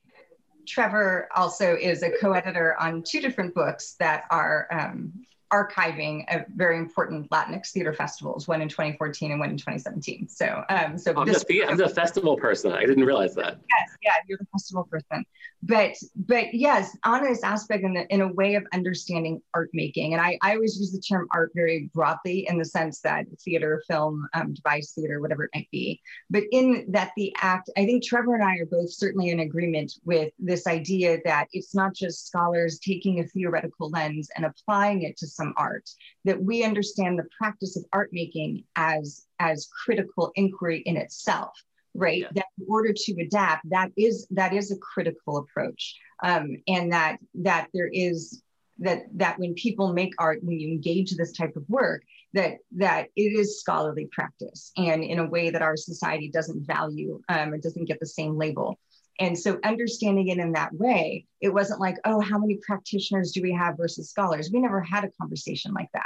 Trevor 0.66 1.28
also 1.34 1.76
is 1.76 2.02
a 2.02 2.10
co-editor 2.20 2.80
on 2.80 3.02
two 3.02 3.20
different 3.20 3.54
books 3.54 3.96
that 3.98 4.24
are 4.30 4.66
um, 4.70 5.12
archiving 5.52 6.24
a 6.28 6.44
very 6.56 6.78
important 6.78 7.30
Latinx 7.30 7.70
theater 7.70 7.92
festivals, 7.92 8.48
one 8.48 8.60
in 8.60 8.68
2014 8.68 9.30
and 9.30 9.40
one 9.40 9.50
in 9.50 9.56
2017. 9.56 10.28
So, 10.28 10.64
um, 10.68 10.98
so 10.98 11.14
I'm, 11.16 11.26
this, 11.26 11.44
the, 11.44 11.64
I'm 11.64 11.76
the 11.76 11.88
festival 11.88 12.36
person. 12.36 12.72
I 12.72 12.80
didn't 12.80 13.04
realize 13.04 13.34
that. 13.36 13.58
Yes, 13.70 13.96
yeah, 14.02 14.12
you're 14.26 14.38
the 14.38 14.46
festival 14.46 14.84
person. 14.84 15.24
But, 15.66 15.96
but 16.14 16.52
yes, 16.52 16.94
on 17.04 17.22
this 17.22 17.42
aspect 17.42 17.84
in, 17.84 17.94
the, 17.94 18.06
in 18.12 18.20
a 18.20 18.32
way 18.34 18.54
of 18.54 18.66
understanding 18.74 19.40
art 19.54 19.70
making, 19.72 20.12
and 20.12 20.20
I, 20.20 20.38
I 20.42 20.54
always 20.54 20.78
use 20.78 20.92
the 20.92 21.00
term 21.00 21.26
art 21.32 21.52
very 21.54 21.90
broadly 21.94 22.46
in 22.46 22.58
the 22.58 22.66
sense 22.66 23.00
that 23.00 23.24
theater, 23.40 23.82
film, 23.88 24.28
um, 24.34 24.52
devised 24.52 24.94
theater, 24.94 25.22
whatever 25.22 25.44
it 25.44 25.50
might 25.54 25.70
be. 25.70 26.02
But 26.28 26.42
in 26.52 26.84
that 26.90 27.12
the 27.16 27.34
act, 27.40 27.70
I 27.78 27.86
think 27.86 28.04
Trevor 28.04 28.34
and 28.34 28.44
I 28.44 28.56
are 28.56 28.66
both 28.66 28.92
certainly 28.92 29.30
in 29.30 29.40
agreement 29.40 29.94
with 30.04 30.34
this 30.38 30.66
idea 30.66 31.20
that 31.24 31.48
it's 31.54 31.74
not 31.74 31.94
just 31.94 32.26
scholars 32.26 32.78
taking 32.78 33.20
a 33.20 33.26
theoretical 33.26 33.88
lens 33.88 34.28
and 34.36 34.44
applying 34.44 35.02
it 35.02 35.16
to 35.18 35.26
some 35.26 35.54
art, 35.56 35.88
that 36.26 36.42
we 36.42 36.62
understand 36.62 37.18
the 37.18 37.28
practice 37.38 37.74
of 37.78 37.86
art 37.90 38.10
making 38.12 38.64
as, 38.76 39.24
as 39.38 39.70
critical 39.84 40.30
inquiry 40.36 40.80
in 40.80 40.98
itself 40.98 41.56
right 41.94 42.20
yeah. 42.20 42.28
that 42.34 42.46
in 42.58 42.66
order 42.68 42.92
to 42.92 43.14
adapt 43.20 43.68
that 43.68 43.90
is 43.96 44.26
that 44.30 44.52
is 44.52 44.70
a 44.70 44.76
critical 44.78 45.38
approach 45.38 45.96
um, 46.22 46.56
and 46.68 46.92
that 46.92 47.18
that 47.34 47.68
there 47.74 47.90
is 47.92 48.42
that 48.78 49.04
that 49.14 49.38
when 49.38 49.54
people 49.54 49.92
make 49.92 50.12
art 50.18 50.42
when 50.42 50.58
you 50.58 50.68
engage 50.68 51.14
this 51.14 51.32
type 51.32 51.54
of 51.56 51.64
work 51.68 52.02
that 52.32 52.58
that 52.72 53.08
it 53.16 53.38
is 53.38 53.60
scholarly 53.60 54.08
practice 54.10 54.72
and 54.76 55.04
in 55.04 55.20
a 55.20 55.28
way 55.28 55.50
that 55.50 55.62
our 55.62 55.76
society 55.76 56.28
doesn't 56.28 56.66
value 56.66 57.20
um, 57.28 57.54
it 57.54 57.62
doesn't 57.62 57.86
get 57.86 58.00
the 58.00 58.06
same 58.06 58.36
label 58.36 58.78
and 59.20 59.38
so 59.38 59.58
understanding 59.64 60.28
it 60.28 60.38
in 60.38 60.52
that 60.52 60.72
way, 60.72 61.26
it 61.40 61.50
wasn't 61.50 61.80
like, 61.80 61.96
oh, 62.04 62.20
how 62.20 62.38
many 62.38 62.58
practitioners 62.66 63.30
do 63.30 63.42
we 63.42 63.52
have 63.52 63.76
versus 63.76 64.10
scholars? 64.10 64.50
We 64.52 64.60
never 64.60 64.80
had 64.80 65.04
a 65.04 65.10
conversation 65.20 65.72
like 65.72 65.88
that. 65.94 66.02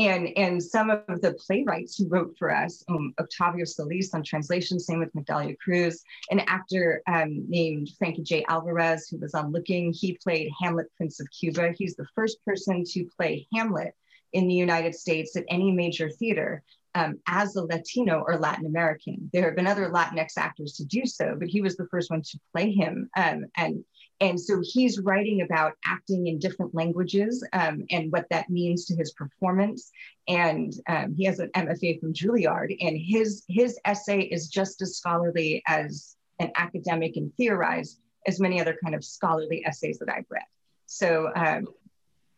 And, 0.00 0.28
and 0.38 0.62
some 0.62 0.88
of 0.88 1.20
the 1.20 1.34
playwrights 1.34 1.98
who 1.98 2.08
wrote 2.08 2.34
for 2.38 2.50
us, 2.50 2.82
um, 2.88 3.12
Octavio 3.20 3.66
Solis 3.66 4.14
on 4.14 4.22
translation, 4.22 4.80
same 4.80 4.98
with 4.98 5.12
Migdalia 5.12 5.58
Cruz, 5.58 6.02
an 6.30 6.40
actor 6.46 7.02
um, 7.06 7.44
named 7.48 7.90
Frankie 7.98 8.22
J. 8.22 8.42
Alvarez, 8.48 9.08
who 9.08 9.18
was 9.18 9.34
on 9.34 9.52
Looking, 9.52 9.92
he 9.92 10.18
played 10.24 10.50
Hamlet, 10.58 10.86
Prince 10.96 11.20
of 11.20 11.28
Cuba. 11.38 11.72
He's 11.76 11.96
the 11.96 12.06
first 12.14 12.42
person 12.46 12.82
to 12.92 13.06
play 13.14 13.46
Hamlet 13.54 13.94
in 14.32 14.48
the 14.48 14.54
United 14.54 14.94
States 14.94 15.36
at 15.36 15.44
any 15.50 15.70
major 15.70 16.08
theater 16.08 16.62
um, 16.94 17.18
as 17.26 17.54
a 17.56 17.64
Latino 17.64 18.24
or 18.26 18.38
Latin 18.38 18.64
American. 18.64 19.28
There 19.34 19.44
have 19.44 19.56
been 19.56 19.66
other 19.66 19.90
Latinx 19.90 20.38
actors 20.38 20.72
to 20.74 20.84
do 20.86 21.04
so, 21.04 21.36
but 21.38 21.48
he 21.48 21.60
was 21.60 21.76
the 21.76 21.88
first 21.90 22.10
one 22.10 22.22
to 22.22 22.40
play 22.54 22.72
him. 22.72 23.10
Um, 23.16 23.44
and, 23.56 23.84
and 24.20 24.38
so 24.38 24.60
he's 24.62 25.00
writing 25.00 25.40
about 25.40 25.72
acting 25.86 26.26
in 26.26 26.38
different 26.38 26.74
languages 26.74 27.46
um, 27.54 27.84
and 27.90 28.12
what 28.12 28.26
that 28.30 28.50
means 28.50 28.84
to 28.86 28.96
his 28.96 29.12
performance. 29.12 29.90
And 30.28 30.74
um, 30.88 31.14
he 31.14 31.24
has 31.24 31.38
an 31.38 31.50
MFA 31.56 32.00
from 32.00 32.12
Juilliard, 32.12 32.76
and 32.80 32.98
his, 32.98 33.44
his 33.48 33.78
essay 33.86 34.20
is 34.20 34.48
just 34.48 34.82
as 34.82 34.98
scholarly 34.98 35.62
as 35.66 36.16
an 36.38 36.52
academic 36.56 37.16
and 37.16 37.32
theorized 37.36 38.00
as 38.26 38.40
many 38.40 38.60
other 38.60 38.76
kind 38.82 38.94
of 38.94 39.02
scholarly 39.02 39.64
essays 39.64 39.98
that 39.98 40.10
I've 40.10 40.26
read. 40.28 40.42
So, 40.84 41.30
um, 41.34 41.68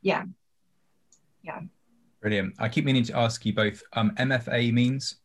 yeah, 0.03 0.25
yeah. 1.43 1.61
Brilliant. 2.21 2.55
I 2.61 2.69
keep 2.69 2.85
meaning 2.85 3.03
to 3.05 3.17
ask 3.17 3.45
you 3.45 3.53
both. 3.53 3.83
Um, 3.95 4.13
MFA 4.13 4.73
means? 4.73 5.17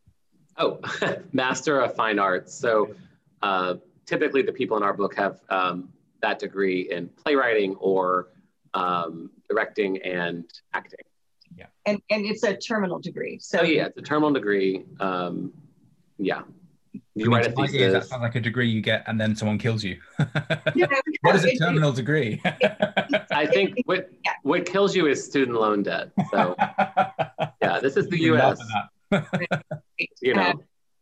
Oh, 0.56 0.80
Master 1.32 1.80
of 1.80 1.94
Fine 1.94 2.18
Arts. 2.18 2.52
So 2.52 2.94
uh, 3.42 3.74
typically, 4.06 4.42
the 4.42 4.52
people 4.52 4.76
in 4.76 4.82
our 4.82 4.94
book 4.94 5.14
have 5.14 5.40
um, 5.50 5.90
that 6.22 6.38
degree 6.38 6.90
in 6.90 7.08
playwriting 7.08 7.76
or 7.76 8.28
um, 8.74 9.30
directing 9.48 10.02
and 10.02 10.44
acting. 10.72 11.00
Yeah. 11.56 11.66
And 11.86 12.00
and 12.10 12.24
it's 12.24 12.42
a 12.42 12.56
terminal 12.56 12.98
degree. 12.98 13.38
So 13.40 13.60
oh, 13.60 13.64
yeah, 13.64 13.86
it's 13.86 13.98
a 13.98 14.02
terminal 14.02 14.32
degree. 14.32 14.84
Um, 15.00 15.52
yeah. 16.18 16.42
You 17.14 17.32
write 17.32 17.46
a 17.46 17.50
thesis. 17.50 17.92
that 17.92 18.04
sounds 18.04 18.22
like 18.22 18.36
a 18.36 18.40
degree 18.40 18.68
you 18.68 18.80
get, 18.80 19.04
and 19.06 19.20
then 19.20 19.34
someone 19.34 19.58
kills 19.58 19.82
you. 19.82 19.98
yeah, 20.74 20.86
what 21.22 21.34
is 21.34 21.44
a 21.44 21.56
terminal 21.56 21.92
degree? 21.92 22.40
I 22.44 23.46
think 23.46 23.76
what 23.86 24.10
what 24.42 24.66
kills 24.66 24.94
you 24.94 25.06
is 25.06 25.24
student 25.24 25.58
loan 25.58 25.82
debt. 25.82 26.10
So 26.30 26.54
yeah, 27.62 27.80
this 27.80 27.96
is 27.96 28.08
the 28.08 28.18
U.S. 28.20 28.60
you 30.20 30.34
know, 30.34 30.42
uh, 30.42 30.52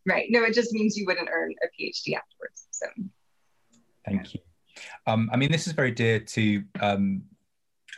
right? 0.06 0.26
No, 0.30 0.42
it 0.42 0.54
just 0.54 0.72
means 0.72 0.96
you 0.96 1.04
wouldn't 1.06 1.28
earn 1.30 1.54
a 1.62 1.66
PhD 1.66 2.16
afterwards. 2.16 2.66
So 2.70 2.86
thank 4.06 4.34
you. 4.34 4.40
Um, 5.06 5.30
I 5.32 5.36
mean, 5.36 5.50
this 5.50 5.66
is 5.66 5.72
very 5.72 5.90
dear 5.90 6.20
to 6.20 6.64
um, 6.80 7.22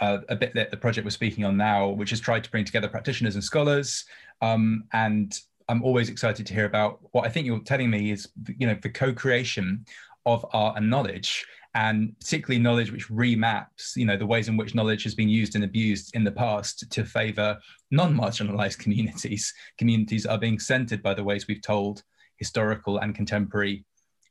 uh, 0.00 0.18
a 0.28 0.36
bit 0.36 0.54
that 0.54 0.70
the 0.70 0.76
project 0.76 1.04
we're 1.04 1.10
speaking 1.10 1.44
on 1.44 1.56
now, 1.56 1.88
which 1.88 2.10
has 2.10 2.20
tried 2.20 2.44
to 2.44 2.50
bring 2.50 2.64
together 2.64 2.88
practitioners 2.88 3.34
and 3.34 3.44
scholars. 3.44 4.04
Um, 4.40 4.84
and 4.92 5.38
I'm 5.68 5.82
always 5.82 6.08
excited 6.08 6.46
to 6.46 6.54
hear 6.54 6.64
about 6.64 7.00
what 7.12 7.26
I 7.26 7.28
think 7.28 7.46
you're 7.46 7.60
telling 7.60 7.90
me 7.90 8.10
is, 8.10 8.28
you 8.58 8.66
know, 8.66 8.76
the 8.80 8.90
co-creation 8.90 9.84
of 10.24 10.46
art 10.52 10.76
and 10.76 10.88
knowledge, 10.88 11.46
and 11.74 12.18
particularly 12.20 12.62
knowledge 12.62 12.90
which 12.90 13.08
remaps, 13.08 13.96
you 13.96 14.04
know, 14.04 14.16
the 14.16 14.26
ways 14.26 14.48
in 14.48 14.56
which 14.56 14.74
knowledge 14.74 15.02
has 15.04 15.14
been 15.14 15.28
used 15.28 15.54
and 15.54 15.64
abused 15.64 16.14
in 16.14 16.24
the 16.24 16.32
past 16.32 16.90
to 16.90 17.04
favor 17.04 17.58
non-marginalized 17.90 18.78
communities. 18.84 19.52
Communities 19.78 20.26
are 20.26 20.38
being 20.38 20.58
centered 20.58 21.02
by 21.02 21.14
the 21.14 21.24
ways 21.24 21.46
we've 21.46 21.62
told 21.62 22.02
historical 22.36 22.98
and 22.98 23.14
contemporary 23.14 23.84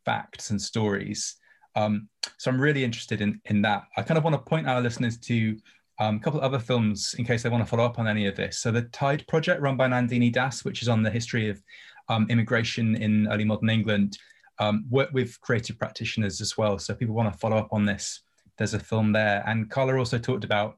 facts 0.05 0.49
and 0.49 0.61
stories. 0.61 1.35
Um, 1.77 2.09
so 2.37 2.51
I'm 2.51 2.59
really 2.59 2.83
interested 2.83 3.21
in, 3.21 3.39
in 3.45 3.61
that. 3.61 3.83
I 3.95 4.01
kind 4.01 4.17
of 4.17 4.23
want 4.23 4.35
to 4.35 4.49
point 4.49 4.67
our 4.67 4.81
listeners 4.81 5.17
to 5.19 5.55
um, 5.99 6.17
a 6.17 6.19
couple 6.19 6.39
of 6.39 6.43
other 6.43 6.59
films 6.59 7.15
in 7.17 7.25
case 7.25 7.43
they 7.43 7.49
want 7.49 7.63
to 7.63 7.69
follow 7.69 7.85
up 7.85 7.99
on 7.99 8.07
any 8.07 8.27
of 8.27 8.35
this. 8.35 8.59
So 8.59 8.71
the 8.71 8.83
Tide 8.83 9.25
Project 9.27 9.61
run 9.61 9.77
by 9.77 9.87
Nandini 9.87 10.31
Das, 10.31 10.65
which 10.65 10.81
is 10.81 10.89
on 10.89 11.03
the 11.03 11.09
history 11.09 11.49
of 11.49 11.61
um, 12.09 12.27
immigration 12.29 12.95
in 12.95 13.27
early 13.31 13.45
modern 13.45 13.69
England, 13.69 14.17
um, 14.59 14.85
work 14.89 15.09
with 15.13 15.39
creative 15.41 15.77
practitioners 15.77 16.41
as 16.41 16.57
well. 16.57 16.79
So 16.79 16.93
if 16.93 16.99
people 16.99 17.15
want 17.15 17.31
to 17.31 17.39
follow 17.39 17.57
up 17.57 17.69
on 17.71 17.85
this, 17.85 18.21
there's 18.57 18.73
a 18.73 18.79
film 18.79 19.11
there. 19.11 19.43
And 19.45 19.69
Carla 19.69 19.97
also 19.97 20.17
talked 20.17 20.43
about 20.43 20.77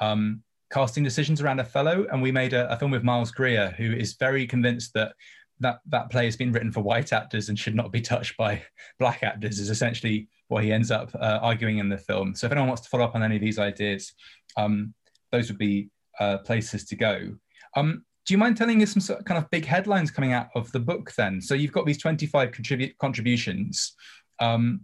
um, 0.00 0.42
casting 0.70 1.04
decisions 1.04 1.40
around 1.40 1.60
Othello, 1.60 2.06
and 2.10 2.20
we 2.20 2.32
made 2.32 2.52
a, 2.52 2.70
a 2.70 2.78
film 2.78 2.90
with 2.90 3.02
Miles 3.02 3.30
Grier, 3.30 3.74
who 3.78 3.92
is 3.92 4.14
very 4.14 4.46
convinced 4.46 4.92
that 4.94 5.14
that 5.60 5.80
that 5.86 6.10
play 6.10 6.24
has 6.24 6.36
been 6.36 6.52
written 6.52 6.72
for 6.72 6.80
white 6.80 7.12
actors 7.12 7.48
and 7.48 7.58
should 7.58 7.74
not 7.74 7.92
be 7.92 8.00
touched 8.00 8.36
by 8.36 8.62
black 8.98 9.22
actors 9.22 9.58
is 9.58 9.70
essentially 9.70 10.28
what 10.48 10.64
he 10.64 10.72
ends 10.72 10.90
up 10.90 11.14
uh, 11.14 11.38
arguing 11.42 11.78
in 11.78 11.88
the 11.88 11.98
film. 11.98 12.34
So 12.34 12.46
if 12.46 12.52
anyone 12.52 12.68
wants 12.68 12.82
to 12.82 12.88
follow 12.88 13.04
up 13.04 13.14
on 13.14 13.22
any 13.22 13.36
of 13.36 13.42
these 13.42 13.58
ideas, 13.58 14.12
um, 14.56 14.94
those 15.32 15.48
would 15.48 15.58
be 15.58 15.90
uh, 16.20 16.38
places 16.38 16.84
to 16.86 16.96
go. 16.96 17.34
Um, 17.76 18.04
do 18.26 18.32
you 18.32 18.38
mind 18.38 18.56
telling 18.56 18.82
us 18.82 18.92
some 18.92 19.00
sort 19.00 19.18
of 19.18 19.24
kind 19.26 19.42
of 19.42 19.50
big 19.50 19.66
headlines 19.66 20.10
coming 20.10 20.32
out 20.32 20.48
of 20.54 20.70
the 20.72 20.80
book 20.80 21.12
then? 21.16 21.40
So 21.40 21.54
you've 21.54 21.72
got 21.72 21.86
these 21.86 21.98
25 21.98 22.52
contribute 22.52 22.96
contributions, 22.98 23.94
um, 24.40 24.82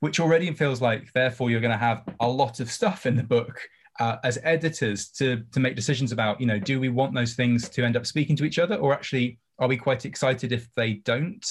which 0.00 0.18
already 0.18 0.52
feels 0.52 0.80
like 0.80 1.12
therefore 1.12 1.50
you're 1.50 1.60
going 1.60 1.72
to 1.72 1.78
have 1.78 2.02
a 2.20 2.28
lot 2.28 2.60
of 2.60 2.70
stuff 2.70 3.06
in 3.06 3.16
the 3.16 3.22
book 3.22 3.60
uh, 3.98 4.16
as 4.24 4.38
editors 4.42 5.08
to, 5.08 5.42
to 5.52 5.60
make 5.60 5.76
decisions 5.76 6.12
about, 6.12 6.40
you 6.40 6.46
know, 6.46 6.58
do 6.58 6.80
we 6.80 6.88
want 6.88 7.14
those 7.14 7.34
things 7.34 7.68
to 7.70 7.84
end 7.84 7.96
up 7.96 8.06
speaking 8.06 8.36
to 8.36 8.44
each 8.44 8.58
other 8.58 8.76
or 8.76 8.92
actually 8.92 9.38
are 9.58 9.68
we 9.68 9.76
quite 9.76 10.04
excited 10.04 10.52
if 10.52 10.68
they 10.76 10.94
don't? 10.94 11.44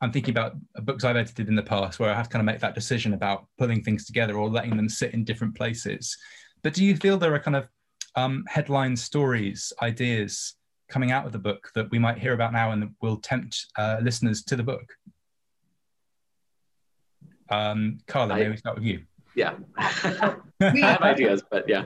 I'm 0.00 0.12
thinking 0.12 0.32
about 0.32 0.56
books 0.84 1.04
I've 1.04 1.16
edited 1.16 1.48
in 1.48 1.54
the 1.54 1.62
past 1.62 2.00
where 2.00 2.10
I 2.10 2.14
have 2.14 2.28
to 2.28 2.32
kind 2.32 2.40
of 2.40 2.46
make 2.46 2.60
that 2.60 2.74
decision 2.74 3.12
about 3.12 3.46
pulling 3.58 3.82
things 3.82 4.06
together 4.06 4.36
or 4.36 4.48
letting 4.48 4.76
them 4.76 4.88
sit 4.88 5.12
in 5.12 5.24
different 5.24 5.54
places. 5.54 6.16
But 6.62 6.72
do 6.72 6.84
you 6.84 6.96
feel 6.96 7.18
there 7.18 7.34
are 7.34 7.38
kind 7.40 7.56
of 7.56 7.68
um, 8.16 8.44
headline 8.48 8.96
stories, 8.96 9.72
ideas 9.82 10.54
coming 10.88 11.12
out 11.12 11.26
of 11.26 11.32
the 11.32 11.38
book 11.38 11.70
that 11.74 11.90
we 11.90 11.98
might 11.98 12.18
hear 12.18 12.32
about 12.32 12.52
now 12.52 12.72
and 12.72 12.94
will 13.02 13.18
tempt 13.18 13.66
uh, 13.76 13.98
listeners 14.02 14.42
to 14.44 14.56
the 14.56 14.62
book? 14.62 14.88
Um, 17.50 17.98
Carla, 18.06 18.34
I, 18.34 18.38
maybe 18.38 18.50
we 18.50 18.56
start 18.56 18.76
with 18.76 18.84
you. 18.84 19.02
Yeah, 19.34 19.54
I 19.78 20.38
have 20.60 21.02
ideas, 21.02 21.42
but 21.50 21.68
yeah. 21.68 21.84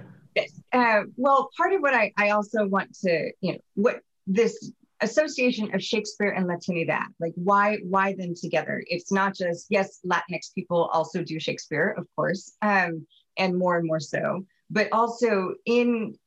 Uh, 0.73 1.03
well, 1.17 1.51
part 1.57 1.73
of 1.73 1.81
what 1.81 1.95
I, 1.95 2.13
I 2.17 2.31
also 2.31 2.67
want 2.67 2.93
to, 3.01 3.31
you 3.41 3.53
know, 3.53 3.59
what 3.75 4.01
this 4.27 4.73
association 5.01 5.75
of 5.75 5.83
Shakespeare 5.83 6.31
and 6.31 6.47
Latinidad. 6.47 7.07
Like 7.21 7.33
why 7.37 7.79
why 7.85 8.15
them 8.15 8.35
together? 8.35 8.83
It's 8.89 9.13
not 9.13 9.35
just 9.37 9.67
yes, 9.71 10.01
Latinx 10.05 10.55
people 10.55 10.87
also 10.93 11.23
do 11.23 11.39
Shakespeare, 11.39 11.95
of 11.97 12.07
course, 12.17 12.57
um, 12.63 13.07
and 13.37 13.57
more 13.57 13.79
and 13.79 13.87
more 13.87 14.01
so, 14.01 14.47
but 14.71 14.89
also 14.93 15.55
in 15.67 16.19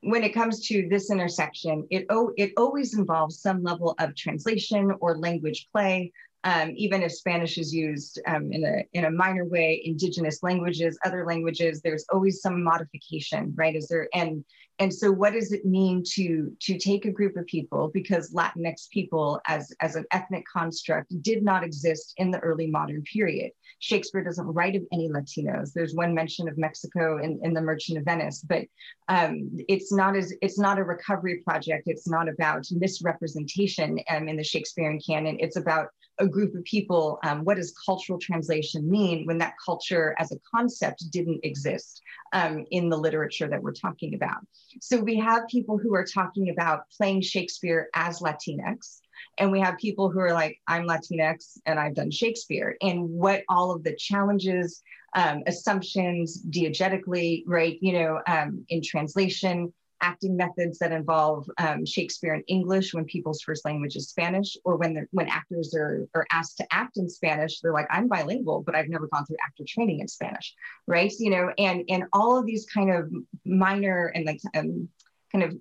when 0.00 0.22
it 0.22 0.34
comes 0.34 0.66
to 0.68 0.86
this 0.88 1.10
intersection, 1.10 1.86
it 1.90 2.06
oh 2.10 2.32
it 2.36 2.52
always 2.56 2.96
involves 2.96 3.40
some 3.40 3.62
level 3.62 3.94
of 3.98 4.14
translation 4.14 4.92
or 5.00 5.16
language 5.16 5.68
play. 5.72 6.12
Um, 6.46 6.74
even 6.76 7.02
if 7.02 7.12
Spanish 7.12 7.58
is 7.58 7.74
used 7.74 8.20
um, 8.28 8.52
in 8.52 8.64
a 8.64 8.84
in 8.96 9.06
a 9.06 9.10
minor 9.10 9.44
way, 9.44 9.82
indigenous 9.84 10.44
languages, 10.44 10.96
other 11.04 11.26
languages, 11.26 11.82
there's 11.82 12.06
always 12.12 12.40
some 12.40 12.62
modification, 12.62 13.52
right? 13.56 13.74
Is 13.74 13.88
there 13.88 14.08
and 14.14 14.44
and 14.78 14.92
so 14.94 15.10
what 15.10 15.32
does 15.32 15.52
it 15.52 15.64
mean 15.64 16.04
to 16.14 16.54
to 16.60 16.78
take 16.78 17.04
a 17.04 17.10
group 17.10 17.36
of 17.36 17.46
people? 17.46 17.90
Because 17.92 18.32
latinx 18.32 18.88
people 18.90 19.40
as 19.48 19.74
as 19.80 19.96
an 19.96 20.04
ethnic 20.12 20.44
construct 20.46 21.20
did 21.20 21.42
not 21.42 21.64
exist 21.64 22.14
in 22.18 22.30
the 22.30 22.38
early 22.38 22.68
modern 22.68 23.02
period. 23.02 23.50
Shakespeare 23.80 24.22
doesn't 24.22 24.46
write 24.46 24.76
of 24.76 24.82
any 24.92 25.08
latinos. 25.08 25.72
There's 25.72 25.94
one 25.94 26.14
mention 26.14 26.48
of 26.48 26.56
mexico 26.58 27.18
in, 27.18 27.40
in 27.42 27.54
the 27.54 27.60
merchant 27.60 27.98
of 27.98 28.04
venice 28.04 28.44
but 28.46 28.66
um, 29.08 29.50
it's 29.68 29.92
not 29.92 30.16
as 30.16 30.32
it's 30.42 30.58
not 30.58 30.78
a 30.78 30.84
recovery 30.84 31.42
project. 31.44 31.84
It's 31.86 32.08
not 32.08 32.28
about 32.28 32.66
misrepresentation 32.70 33.98
um, 34.10 34.28
in 34.28 34.36
the 34.36 34.44
shakespearean 34.44 35.00
canon. 35.00 35.38
It's 35.40 35.56
about 35.56 35.88
a 36.18 36.26
group 36.26 36.54
of 36.54 36.64
people 36.64 37.18
um, 37.24 37.44
what 37.44 37.56
does 37.56 37.74
cultural 37.84 38.18
translation 38.18 38.88
mean 38.88 39.26
when 39.26 39.38
that 39.38 39.54
culture 39.64 40.14
as 40.18 40.32
a 40.32 40.38
concept 40.54 41.04
didn't 41.10 41.40
exist 41.44 42.00
um, 42.32 42.64
in 42.70 42.88
the 42.88 42.96
literature 42.96 43.48
that 43.48 43.62
we're 43.62 43.72
talking 43.72 44.14
about 44.14 44.38
so 44.80 45.00
we 45.00 45.16
have 45.16 45.48
people 45.48 45.78
who 45.78 45.94
are 45.94 46.04
talking 46.04 46.50
about 46.50 46.88
playing 46.96 47.22
Shakespeare 47.22 47.88
as 47.94 48.20
Latinx. 48.20 49.00
And 49.38 49.50
we 49.50 49.60
have 49.60 49.78
people 49.78 50.10
who 50.10 50.20
are 50.20 50.32
like, 50.32 50.58
I'm 50.66 50.86
Latinx 50.86 51.58
and 51.66 51.78
I've 51.78 51.94
done 51.94 52.10
Shakespeare, 52.10 52.76
and 52.80 53.08
what 53.08 53.42
all 53.48 53.70
of 53.70 53.82
the 53.82 53.94
challenges, 53.96 54.82
um, 55.14 55.42
assumptions, 55.46 56.42
diegetically, 56.42 57.42
right, 57.46 57.78
you 57.80 57.92
know, 57.94 58.20
um, 58.26 58.64
in 58.68 58.82
translation, 58.82 59.72
acting 60.00 60.36
methods 60.36 60.78
that 60.78 60.92
involve 60.92 61.48
um, 61.58 61.84
Shakespeare 61.84 62.34
in 62.34 62.42
English 62.48 62.94
when 62.94 63.04
people's 63.04 63.40
first 63.40 63.64
language 63.64 63.96
is 63.96 64.08
Spanish, 64.08 64.56
or 64.64 64.76
when 64.76 65.06
when 65.12 65.28
actors 65.28 65.74
are, 65.74 66.06
are 66.14 66.26
asked 66.32 66.58
to 66.58 66.66
act 66.70 66.96
in 66.96 67.08
Spanish, 67.08 67.60
they're 67.60 67.72
like, 67.72 67.88
I'm 67.90 68.08
bilingual, 68.08 68.62
but 68.62 68.74
I've 68.74 68.88
never 68.88 69.08
gone 69.08 69.24
through 69.26 69.36
actor 69.44 69.64
training 69.66 70.00
in 70.00 70.08
Spanish, 70.08 70.54
right? 70.86 71.12
You 71.18 71.30
know, 71.30 71.52
and 71.58 71.84
and 71.88 72.04
all 72.12 72.38
of 72.38 72.46
these 72.46 72.66
kind 72.66 72.90
of 72.90 73.10
minor 73.44 74.06
and 74.14 74.24
like 74.24 74.40
um, 74.54 74.88
kind 75.32 75.44
of 75.44 75.56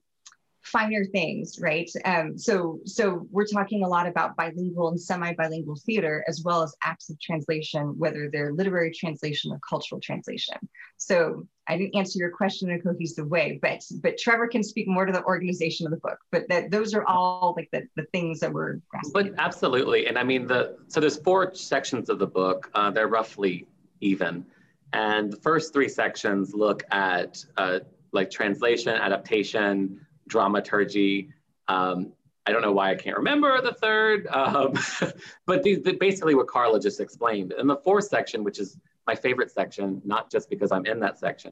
finer 0.65 1.05
things, 1.05 1.59
right? 1.59 1.89
Um, 2.05 2.37
so, 2.37 2.79
so 2.85 3.27
we're 3.31 3.45
talking 3.45 3.83
a 3.83 3.87
lot 3.87 4.07
about 4.07 4.35
bilingual 4.35 4.89
and 4.89 4.99
semi-bilingual 4.99 5.77
theater, 5.85 6.23
as 6.27 6.43
well 6.43 6.63
as 6.63 6.75
acts 6.83 7.09
of 7.09 7.19
translation, 7.19 7.97
whether 7.97 8.29
they're 8.29 8.53
literary 8.53 8.91
translation 8.91 9.51
or 9.51 9.59
cultural 9.67 10.01
translation. 10.01 10.55
So, 10.97 11.47
I 11.67 11.77
didn't 11.77 11.95
answer 11.95 12.19
your 12.19 12.29
question 12.29 12.69
in 12.69 12.79
a 12.79 12.81
cohesive 12.81 13.27
way, 13.27 13.59
but 13.61 13.81
but 14.03 14.17
Trevor 14.17 14.47
can 14.47 14.63
speak 14.63 14.87
more 14.87 15.05
to 15.05 15.11
the 15.11 15.23
organization 15.23 15.87
of 15.87 15.91
the 15.91 15.97
book. 15.97 16.19
But 16.31 16.47
that 16.49 16.69
those 16.69 16.93
are 16.93 17.03
all 17.05 17.55
like 17.57 17.69
the, 17.71 17.87
the 17.95 18.03
things 18.11 18.39
that 18.41 18.53
we're. 18.53 18.79
But 19.13 19.33
absolutely, 19.39 20.05
and 20.07 20.17
I 20.17 20.23
mean 20.23 20.45
the 20.45 20.77
so 20.87 20.99
there's 20.99 21.17
four 21.17 21.53
sections 21.55 22.09
of 22.09 22.19
the 22.19 22.27
book. 22.27 22.69
Uh, 22.75 22.91
they're 22.91 23.07
roughly 23.07 23.67
even, 24.01 24.45
and 24.93 25.31
the 25.31 25.37
first 25.37 25.73
three 25.73 25.89
sections 25.89 26.53
look 26.53 26.83
at 26.91 27.43
uh, 27.57 27.79
like 28.11 28.29
translation, 28.29 28.95
adaptation, 28.95 30.05
dramaturgy. 30.27 31.29
Um, 31.67 32.13
I 32.47 32.51
don't 32.51 32.61
know 32.61 32.71
why 32.71 32.91
I 32.91 32.95
can't 32.95 33.17
remember 33.17 33.59
the 33.61 33.73
third, 33.73 34.27
um, 34.27 34.73
but 35.45 35.63
these, 35.63 35.79
basically 35.79 36.35
what 36.35 36.47
Carla 36.47 36.79
just 36.79 36.99
explained. 36.99 37.53
And 37.53 37.69
the 37.69 37.77
fourth 37.77 38.05
section, 38.05 38.43
which 38.43 38.59
is 38.59 38.77
my 39.07 39.15
favorite 39.15 39.51
section, 39.51 40.01
not 40.05 40.31
just 40.31 40.49
because 40.49 40.71
I'm 40.71 40.85
in 40.85 40.99
that 40.99 41.17
section, 41.19 41.51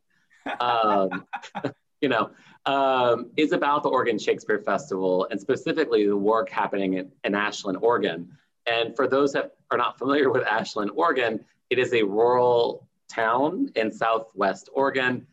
um, 0.59 1.25
you 2.01 2.09
know, 2.09 2.29
um, 2.65 3.31
is 3.37 3.53
about 3.53 3.83
the 3.83 3.89
Oregon 3.89 4.19
Shakespeare 4.19 4.59
Festival 4.59 5.27
and 5.31 5.39
specifically 5.39 6.05
the 6.05 6.15
work 6.15 6.49
happening 6.49 6.93
in, 6.93 7.11
in 7.23 7.33
Ashland, 7.33 7.79
Oregon. 7.81 8.29
And 8.65 8.95
for 8.95 9.07
those 9.07 9.33
that 9.33 9.55
are 9.71 9.77
not 9.77 9.97
familiar 9.97 10.29
with 10.29 10.43
Ashland, 10.43 10.91
Oregon, 10.95 11.43
it 11.69 11.79
is 11.79 11.93
a 11.93 12.03
rural 12.03 12.87
town 13.09 13.69
in 13.75 13.91
Southwest 13.91 14.69
Oregon 14.73 15.25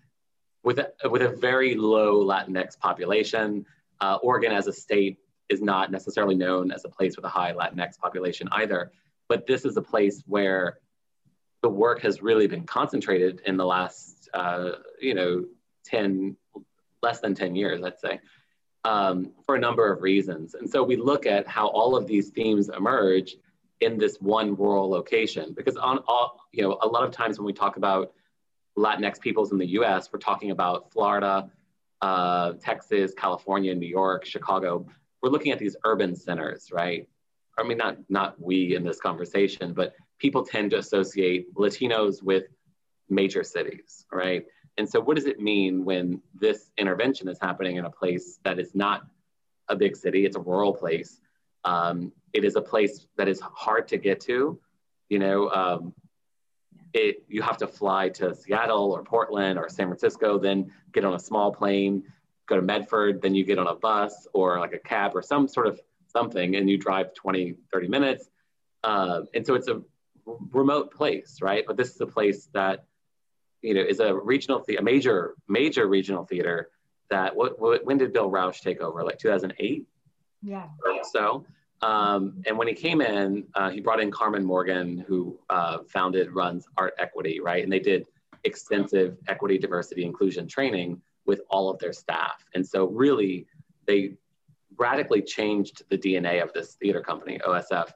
with 0.62 0.78
a, 0.78 0.92
with 1.08 1.22
a 1.22 1.28
very 1.28 1.74
low 1.74 2.24
Latinx 2.24 2.78
population. 2.78 3.64
Uh, 4.00 4.18
Oregon 4.22 4.52
as 4.52 4.66
a 4.66 4.72
state 4.72 5.18
is 5.48 5.60
not 5.60 5.90
necessarily 5.90 6.34
known 6.34 6.70
as 6.70 6.84
a 6.84 6.88
place 6.88 7.16
with 7.16 7.24
a 7.24 7.28
high 7.28 7.52
Latinx 7.52 7.98
population 7.98 8.48
either, 8.52 8.92
but 9.28 9.46
this 9.46 9.64
is 9.64 9.76
a 9.76 9.82
place 9.82 10.22
where 10.26 10.78
the 11.62 11.68
work 11.68 12.00
has 12.00 12.22
really 12.22 12.46
been 12.46 12.64
concentrated 12.64 13.42
in 13.46 13.56
the 13.56 13.66
last, 13.66 14.28
uh, 14.32 14.72
you 15.00 15.14
know, 15.14 15.44
10, 15.84 16.36
less 17.02 17.20
than 17.20 17.34
10 17.34 17.54
years, 17.54 17.80
let's 17.80 18.00
say, 18.00 18.20
um, 18.84 19.32
for 19.44 19.56
a 19.56 19.58
number 19.58 19.92
of 19.92 20.02
reasons. 20.02 20.54
And 20.54 20.68
so 20.68 20.82
we 20.82 20.96
look 20.96 21.26
at 21.26 21.46
how 21.46 21.68
all 21.68 21.96
of 21.96 22.06
these 22.06 22.30
themes 22.30 22.70
emerge 22.70 23.36
in 23.80 23.98
this 23.98 24.18
one 24.20 24.54
rural 24.54 24.88
location. 24.88 25.52
Because 25.54 25.76
on 25.76 25.98
all, 26.06 26.40
you 26.52 26.62
know, 26.62 26.78
a 26.82 26.86
lot 26.86 27.04
of 27.04 27.10
times 27.10 27.38
when 27.38 27.46
we 27.46 27.52
talk 27.52 27.76
about 27.76 28.12
Latinx 28.78 29.20
peoples 29.20 29.52
in 29.52 29.58
the 29.58 29.66
US, 29.66 30.10
we're 30.12 30.18
talking 30.18 30.50
about 30.50 30.92
Florida, 30.92 31.50
uh, 32.00 32.52
Texas, 32.60 33.12
California, 33.16 33.74
New 33.74 33.88
York, 33.88 34.24
Chicago. 34.24 34.86
We're 35.22 35.30
looking 35.30 35.52
at 35.52 35.58
these 35.58 35.76
urban 35.84 36.14
centers, 36.14 36.70
right? 36.72 37.08
I 37.58 37.62
mean, 37.62 37.76
not, 37.76 37.98
not 38.08 38.40
we 38.40 38.74
in 38.74 38.84
this 38.84 39.00
conversation, 39.00 39.74
but 39.74 39.94
people 40.18 40.44
tend 40.44 40.70
to 40.70 40.78
associate 40.78 41.54
Latinos 41.54 42.22
with 42.22 42.44
major 43.08 43.42
cities, 43.42 44.06
right? 44.12 44.46
And 44.78 44.88
so, 44.88 45.00
what 45.00 45.16
does 45.16 45.26
it 45.26 45.40
mean 45.40 45.84
when 45.84 46.22
this 46.34 46.70
intervention 46.78 47.28
is 47.28 47.38
happening 47.40 47.76
in 47.76 47.84
a 47.84 47.90
place 47.90 48.38
that 48.44 48.58
is 48.58 48.74
not 48.74 49.02
a 49.68 49.76
big 49.76 49.96
city? 49.96 50.24
It's 50.24 50.36
a 50.36 50.40
rural 50.40 50.72
place. 50.72 51.20
Um, 51.64 52.12
it 52.32 52.44
is 52.44 52.56
a 52.56 52.62
place 52.62 53.06
that 53.16 53.28
is 53.28 53.40
hard 53.40 53.88
to 53.88 53.98
get 53.98 54.20
to. 54.22 54.58
You 55.08 55.18
know, 55.18 55.50
um, 55.50 55.92
it 56.92 57.24
you 57.28 57.42
have 57.42 57.56
to 57.58 57.66
fly 57.66 58.08
to 58.10 58.34
Seattle 58.34 58.92
or 58.92 59.02
Portland 59.02 59.58
or 59.58 59.68
San 59.68 59.86
Francisco, 59.86 60.38
then 60.38 60.72
get 60.92 61.04
on 61.04 61.14
a 61.14 61.18
small 61.18 61.52
plane, 61.52 62.02
go 62.46 62.56
to 62.56 62.62
Medford, 62.62 63.22
then 63.22 63.34
you 63.34 63.44
get 63.44 63.58
on 63.58 63.66
a 63.68 63.74
bus 63.74 64.26
or 64.34 64.58
like 64.58 64.72
a 64.72 64.78
cab 64.78 65.12
or 65.14 65.22
some 65.22 65.46
sort 65.46 65.66
of 65.66 65.80
something, 66.08 66.56
and 66.56 66.68
you 66.68 66.76
drive 66.76 67.14
20, 67.14 67.54
30 67.72 67.88
minutes. 67.88 68.30
Uh, 68.82 69.22
and 69.34 69.46
so 69.46 69.54
it's 69.54 69.68
a 69.68 69.80
remote 70.52 70.92
place, 70.92 71.38
right? 71.40 71.64
But 71.66 71.76
this 71.76 71.94
is 71.94 72.00
a 72.00 72.06
place 72.06 72.48
that 72.54 72.84
you 73.62 73.74
know 73.74 73.82
is 73.82 74.00
a 74.00 74.14
regional, 74.14 74.64
the- 74.66 74.76
a 74.76 74.82
major, 74.82 75.34
major 75.48 75.86
regional 75.86 76.24
theater. 76.24 76.70
That 77.10 77.34
what, 77.34 77.60
what 77.60 77.84
when 77.84 77.98
did 77.98 78.12
Bill 78.12 78.30
Rauch 78.30 78.60
take 78.62 78.80
over? 78.80 79.02
Like 79.04 79.18
2008. 79.18 79.86
Yeah. 80.42 80.68
So 81.12 81.44
um, 81.82 82.42
and 82.46 82.58
when 82.58 82.68
he 82.68 82.74
came 82.74 83.00
in, 83.00 83.46
uh, 83.54 83.70
he 83.70 83.80
brought 83.80 84.00
in 84.00 84.10
Carmen 84.10 84.44
Morgan, 84.44 84.98
who 85.06 85.38
uh, 85.48 85.78
founded, 85.88 86.32
runs 86.32 86.66
Art 86.76 86.94
Equity, 86.98 87.40
right? 87.40 87.62
And 87.62 87.72
they 87.72 87.80
did 87.80 88.06
extensive 88.44 89.16
equity, 89.28 89.58
diversity, 89.58 90.04
inclusion 90.04 90.46
training 90.46 91.00
with 91.26 91.40
all 91.48 91.70
of 91.70 91.78
their 91.78 91.92
staff. 91.92 92.44
And 92.54 92.66
so, 92.66 92.86
really, 92.86 93.46
they 93.86 94.14
radically 94.76 95.22
changed 95.22 95.82
the 95.88 95.96
DNA 95.96 96.42
of 96.42 96.52
this 96.52 96.74
theater 96.74 97.00
company, 97.00 97.40
OSF. 97.46 97.92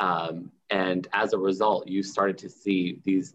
Um, 0.00 0.50
and 0.70 1.06
as 1.12 1.32
a 1.32 1.38
result, 1.38 1.88
you 1.88 2.02
started 2.02 2.38
to 2.38 2.48
see 2.48 3.00
these 3.04 3.34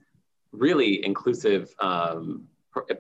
really 0.52 1.06
inclusive, 1.06 1.74
um, 1.80 2.48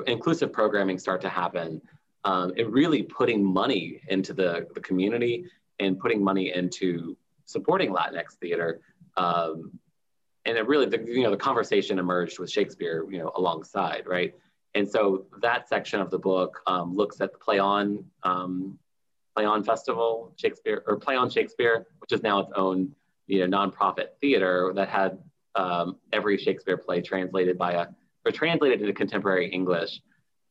inclusive 0.07 0.51
programming 0.51 0.97
start 0.99 1.21
to 1.21 1.29
happen. 1.29 1.81
Um, 2.25 2.51
and 2.57 2.73
really 2.73 3.03
putting 3.03 3.41
money 3.41 4.01
into 4.09 4.33
the, 4.33 4.67
the 4.73 4.81
community 4.81 5.45
and 5.79 5.99
putting 5.99 6.23
money 6.23 6.53
into 6.53 7.17
supporting 7.45 7.91
Latinx 7.91 8.33
theater. 8.39 8.81
Um, 9.17 9.79
and 10.45 10.57
it 10.57 10.67
really, 10.67 10.85
the, 10.85 11.03
you 11.05 11.23
know, 11.23 11.31
the 11.31 11.37
conversation 11.37 11.99
emerged 11.99 12.39
with 12.39 12.49
Shakespeare, 12.51 13.05
you 13.09 13.19
know, 13.19 13.31
alongside, 13.35 14.03
right? 14.07 14.33
And 14.75 14.89
so 14.89 15.25
that 15.41 15.67
section 15.67 15.99
of 15.99 16.11
the 16.11 16.19
book 16.19 16.61
um, 16.67 16.95
looks 16.95 17.21
at 17.21 17.31
the 17.31 17.37
Play 17.37 17.59
On, 17.59 18.03
um, 18.23 18.77
Play 19.35 19.45
On 19.45 19.63
Festival, 19.63 20.33
Shakespeare, 20.37 20.83
or 20.87 20.97
Play 20.97 21.15
On 21.15 21.29
Shakespeare, 21.29 21.87
which 21.99 22.11
is 22.11 22.23
now 22.23 22.39
its 22.39 22.51
own, 22.55 22.91
you 23.27 23.45
know, 23.45 23.57
nonprofit 23.57 24.09
theater 24.21 24.71
that 24.75 24.89
had 24.89 25.17
um, 25.55 25.97
every 26.13 26.37
Shakespeare 26.37 26.77
play 26.77 27.01
translated 27.01 27.57
by 27.57 27.73
a, 27.73 27.87
or 28.25 28.31
translated 28.31 28.81
into 28.81 28.93
contemporary 28.93 29.49
English 29.49 30.01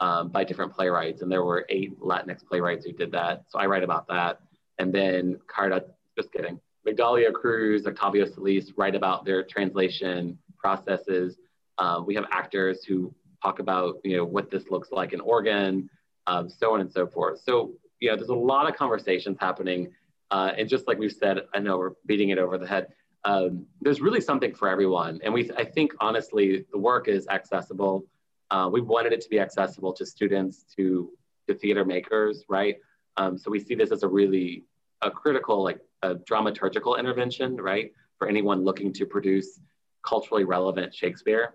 um, 0.00 0.28
by 0.28 0.44
different 0.44 0.72
playwrights. 0.72 1.22
And 1.22 1.30
there 1.30 1.44
were 1.44 1.64
eight 1.68 1.98
Latinx 2.00 2.44
playwrights 2.46 2.84
who 2.84 2.92
did 2.92 3.12
that. 3.12 3.44
So 3.48 3.58
I 3.58 3.66
write 3.66 3.84
about 3.84 4.08
that 4.08 4.40
and 4.78 4.92
then 4.92 5.38
Carta, 5.46 5.84
just 6.16 6.32
kidding, 6.32 6.60
Migdalia 6.86 7.32
Cruz, 7.32 7.86
Octavio 7.86 8.24
Solis 8.24 8.72
write 8.76 8.94
about 8.94 9.24
their 9.24 9.42
translation 9.42 10.38
processes. 10.56 11.36
Um, 11.78 12.06
we 12.06 12.14
have 12.14 12.24
actors 12.30 12.84
who 12.84 13.14
talk 13.42 13.58
about 13.58 13.96
you 14.04 14.16
know 14.16 14.24
what 14.24 14.50
this 14.50 14.70
looks 14.70 14.90
like 14.90 15.12
in 15.12 15.20
Oregon, 15.20 15.88
um, 16.26 16.48
so 16.48 16.74
on 16.74 16.80
and 16.80 16.90
so 16.90 17.06
forth. 17.06 17.40
So 17.40 17.72
you 18.00 18.10
know, 18.10 18.16
there's 18.16 18.28
a 18.28 18.34
lot 18.34 18.68
of 18.68 18.76
conversations 18.76 19.36
happening, 19.40 19.92
uh, 20.30 20.52
and 20.56 20.68
just 20.68 20.86
like 20.86 20.98
we've 20.98 21.12
said, 21.12 21.40
I 21.54 21.58
know 21.58 21.78
we're 21.78 21.92
beating 22.06 22.30
it 22.30 22.38
over 22.38 22.58
the 22.58 22.66
head. 22.66 22.88
Um, 23.24 23.66
there's 23.80 24.00
really 24.00 24.20
something 24.20 24.54
for 24.54 24.68
everyone, 24.68 25.20
and 25.22 25.32
we 25.32 25.50
I 25.56 25.64
think 25.64 25.94
honestly 26.00 26.64
the 26.72 26.78
work 26.78 27.08
is 27.08 27.26
accessible. 27.28 28.06
Uh, 28.50 28.68
we 28.72 28.80
wanted 28.80 29.12
it 29.12 29.20
to 29.20 29.28
be 29.28 29.38
accessible 29.38 29.92
to 29.92 30.06
students, 30.06 30.64
to 30.76 31.10
to 31.48 31.54
theater 31.54 31.84
makers, 31.84 32.44
right? 32.48 32.76
Um, 33.18 33.36
so 33.36 33.50
we 33.50 33.58
see 33.58 33.74
this 33.74 33.90
as 33.90 34.04
a 34.04 34.08
really 34.08 34.64
a 35.02 35.10
critical, 35.10 35.62
like 35.62 35.80
a 36.02 36.14
dramaturgical 36.14 36.98
intervention, 36.98 37.56
right? 37.56 37.92
For 38.18 38.28
anyone 38.28 38.64
looking 38.64 38.92
to 38.94 39.04
produce 39.04 39.60
culturally 40.02 40.44
relevant 40.44 40.94
Shakespeare, 40.94 41.54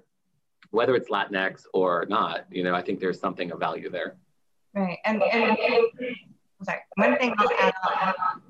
whether 0.72 0.96
it's 0.96 1.10
Latinx 1.10 1.64
or 1.74 2.06
not, 2.10 2.46
you 2.52 2.64
know, 2.64 2.76
I 2.76 2.82
think 2.82 3.00
there's 3.00 3.20
something 3.20 3.52
of 3.52 3.60
value 3.60 3.90
there. 3.90 4.18
Right. 4.74 4.98
And, 5.06 5.22
and 5.24 5.58
sorry, 6.64 6.80
one 6.96 7.18
thing 7.18 7.34
I'll 7.38 7.50
add 7.60 7.74
on, 7.90 8.42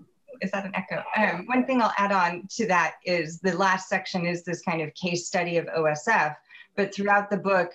is 0.42 0.52
that 0.52 0.66
an 0.66 0.72
echo? 0.76 1.04
Um, 1.16 1.46
one 1.46 1.66
thing 1.66 1.82
I'll 1.82 1.94
add 1.98 2.12
on 2.12 2.48
to 2.56 2.68
that 2.68 2.96
is 3.06 3.40
the 3.40 3.56
last 3.56 3.90
section 3.90 4.26
is 4.26 4.44
this 4.44 4.62
kind 4.62 4.82
of 4.82 4.94
case 4.96 5.28
study 5.28 5.58
of 5.58 5.66
OSF, 5.68 6.36
but 6.76 6.94
throughout 6.94 7.30
the 7.30 7.38
book, 7.38 7.72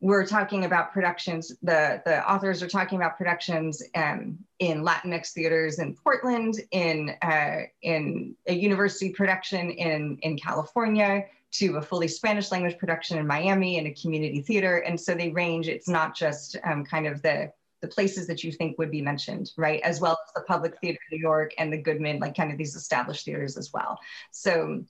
we're 0.00 0.26
talking 0.26 0.64
about 0.64 0.92
productions. 0.92 1.52
The 1.62 2.02
the 2.04 2.30
authors 2.30 2.62
are 2.62 2.68
talking 2.68 2.98
about 2.98 3.16
productions 3.16 3.82
um, 3.94 4.38
in 4.58 4.82
Latinx 4.82 5.32
theaters 5.32 5.78
in 5.78 5.94
Portland, 5.94 6.60
in 6.70 7.14
uh, 7.22 7.62
in 7.82 8.34
a 8.46 8.54
university 8.54 9.10
production 9.10 9.70
in 9.70 10.18
in 10.22 10.36
California, 10.38 11.24
to 11.52 11.76
a 11.76 11.82
fully 11.82 12.08
Spanish 12.08 12.50
language 12.50 12.78
production 12.78 13.18
in 13.18 13.26
Miami, 13.26 13.78
in 13.78 13.86
a 13.86 13.94
community 13.94 14.42
theater, 14.42 14.78
and 14.78 15.00
so 15.00 15.14
they 15.14 15.30
range. 15.30 15.68
It's 15.68 15.88
not 15.88 16.14
just 16.14 16.56
um, 16.64 16.84
kind 16.84 17.06
of 17.06 17.22
the 17.22 17.52
the 17.82 17.88
places 17.88 18.26
that 18.26 18.42
you 18.42 18.52
think 18.52 18.78
would 18.78 18.90
be 18.90 19.02
mentioned, 19.02 19.52
right? 19.56 19.80
As 19.82 20.00
well 20.00 20.12
as 20.26 20.32
the 20.34 20.40
Public 20.42 20.78
Theater 20.80 20.98
New 21.12 21.18
York 21.18 21.52
and 21.58 21.72
the 21.72 21.76
Goodman, 21.76 22.18
like 22.20 22.36
kind 22.36 22.50
of 22.50 22.58
these 22.58 22.74
established 22.74 23.24
theaters 23.24 23.56
as 23.56 23.72
well. 23.72 23.98
So 24.30 24.84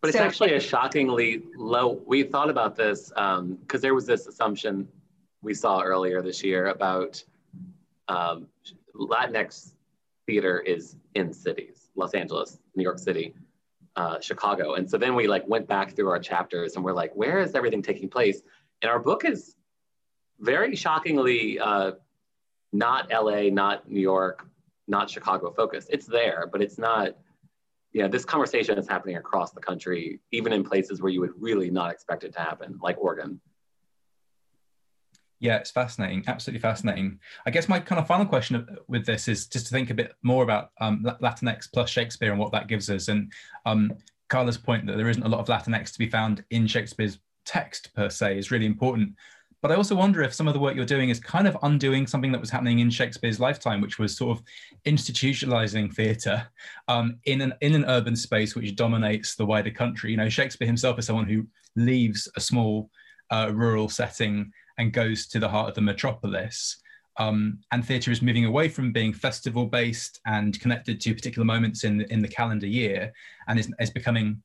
but 0.00 0.08
it's 0.08 0.18
So- 0.18 0.24
actually 0.24 0.54
a 0.54 0.60
shockingly 0.60 1.42
low. 1.56 2.00
We 2.06 2.22
thought 2.22 2.50
about 2.50 2.76
this 2.76 3.08
because 3.08 3.80
there 3.80 3.94
was 3.94 4.06
this 4.06 4.26
assumption 4.26 4.88
we 5.42 5.54
saw 5.54 5.80
earlier 5.82 6.22
this 6.22 6.42
year 6.42 6.68
about 6.68 7.22
um, 8.08 8.48
Latinx 8.94 9.72
theater 10.26 10.60
is 10.60 10.96
in 11.14 11.32
cities, 11.32 11.90
Los 11.94 12.14
Angeles, 12.14 12.58
New 12.74 12.82
York 12.82 12.98
City, 12.98 13.34
uh, 13.96 14.20
Chicago, 14.20 14.74
and 14.74 14.88
so 14.88 14.96
then 14.98 15.14
we 15.14 15.26
like 15.26 15.46
went 15.48 15.66
back 15.66 15.94
through 15.94 16.08
our 16.08 16.18
chapters 16.18 16.76
and 16.76 16.84
we're 16.84 16.92
like, 16.92 17.14
where 17.14 17.38
is 17.40 17.54
everything 17.54 17.82
taking 17.82 18.08
place? 18.08 18.42
And 18.82 18.90
our 18.90 18.98
book 18.98 19.24
is 19.24 19.56
very 20.38 20.74
shockingly 20.74 21.58
uh, 21.58 21.92
not 22.72 23.10
LA, 23.10 23.50
not 23.50 23.90
New 23.90 24.00
York, 24.00 24.46
not 24.88 25.10
Chicago 25.10 25.50
focused. 25.50 25.88
It's 25.90 26.06
there, 26.06 26.48
but 26.50 26.62
it's 26.62 26.78
not 26.78 27.16
yeah, 27.92 28.08
this 28.08 28.24
conversation 28.24 28.78
is 28.78 28.88
happening 28.88 29.16
across 29.16 29.52
the 29.52 29.60
country, 29.60 30.20
even 30.30 30.52
in 30.52 30.62
places 30.62 31.02
where 31.02 31.10
you 31.10 31.20
would 31.20 31.32
really 31.38 31.70
not 31.70 31.90
expect 31.90 32.24
it 32.24 32.32
to 32.34 32.40
happen, 32.40 32.78
like 32.82 32.96
Oregon. 32.98 33.40
Yeah, 35.40 35.56
it's 35.56 35.70
fascinating, 35.70 36.22
absolutely 36.26 36.60
fascinating. 36.60 37.18
I 37.46 37.50
guess 37.50 37.68
my 37.68 37.80
kind 37.80 37.98
of 37.98 38.06
final 38.06 38.26
question 38.26 38.78
with 38.88 39.06
this 39.06 39.26
is 39.26 39.46
just 39.46 39.66
to 39.66 39.72
think 39.72 39.88
a 39.90 39.94
bit 39.94 40.12
more 40.22 40.42
about 40.42 40.70
um, 40.80 41.02
Latinx 41.22 41.66
plus 41.72 41.88
Shakespeare 41.88 42.30
and 42.30 42.38
what 42.38 42.52
that 42.52 42.68
gives 42.68 42.90
us. 42.90 43.08
And 43.08 43.32
um, 43.64 43.92
Carla's 44.28 44.58
point 44.58 44.86
that 44.86 44.96
there 44.96 45.08
isn't 45.08 45.22
a 45.22 45.28
lot 45.28 45.40
of 45.40 45.46
Latinx 45.46 45.92
to 45.92 45.98
be 45.98 46.10
found 46.10 46.44
in 46.50 46.66
Shakespeare's 46.66 47.18
text 47.46 47.92
per 47.94 48.10
se 48.10 48.38
is 48.38 48.50
really 48.50 48.66
important. 48.66 49.14
But 49.62 49.70
I 49.70 49.74
also 49.74 49.94
wonder 49.94 50.22
if 50.22 50.32
some 50.32 50.48
of 50.48 50.54
the 50.54 50.60
work 50.60 50.74
you're 50.74 50.86
doing 50.86 51.10
is 51.10 51.20
kind 51.20 51.46
of 51.46 51.56
undoing 51.62 52.06
something 52.06 52.32
that 52.32 52.40
was 52.40 52.48
happening 52.48 52.78
in 52.78 52.88
Shakespeare's 52.88 53.40
lifetime, 53.40 53.80
which 53.80 53.98
was 53.98 54.16
sort 54.16 54.38
of 54.38 54.44
institutionalizing 54.86 55.92
theatre 55.92 56.46
um, 56.88 57.18
in 57.26 57.42
an 57.42 57.52
in 57.60 57.74
an 57.74 57.84
urban 57.86 58.16
space 58.16 58.54
which 58.54 58.74
dominates 58.74 59.34
the 59.34 59.44
wider 59.44 59.70
country. 59.70 60.12
You 60.12 60.16
know, 60.16 60.30
Shakespeare 60.30 60.66
himself 60.66 60.98
is 60.98 61.06
someone 61.06 61.28
who 61.28 61.46
leaves 61.76 62.28
a 62.36 62.40
small 62.40 62.90
uh, 63.30 63.50
rural 63.52 63.88
setting 63.88 64.50
and 64.78 64.94
goes 64.94 65.26
to 65.28 65.38
the 65.38 65.48
heart 65.48 65.68
of 65.68 65.74
the 65.74 65.82
metropolis. 65.82 66.80
Um, 67.18 67.58
and 67.70 67.84
theatre 67.84 68.10
is 68.10 68.22
moving 68.22 68.46
away 68.46 68.68
from 68.70 68.92
being 68.92 69.12
festival 69.12 69.66
based 69.66 70.20
and 70.24 70.58
connected 70.58 71.02
to 71.02 71.14
particular 71.14 71.44
moments 71.44 71.84
in 71.84 72.00
in 72.02 72.22
the 72.22 72.28
calendar 72.28 72.66
year, 72.66 73.12
and 73.46 73.58
is, 73.58 73.70
is 73.78 73.90
becoming 73.90 74.42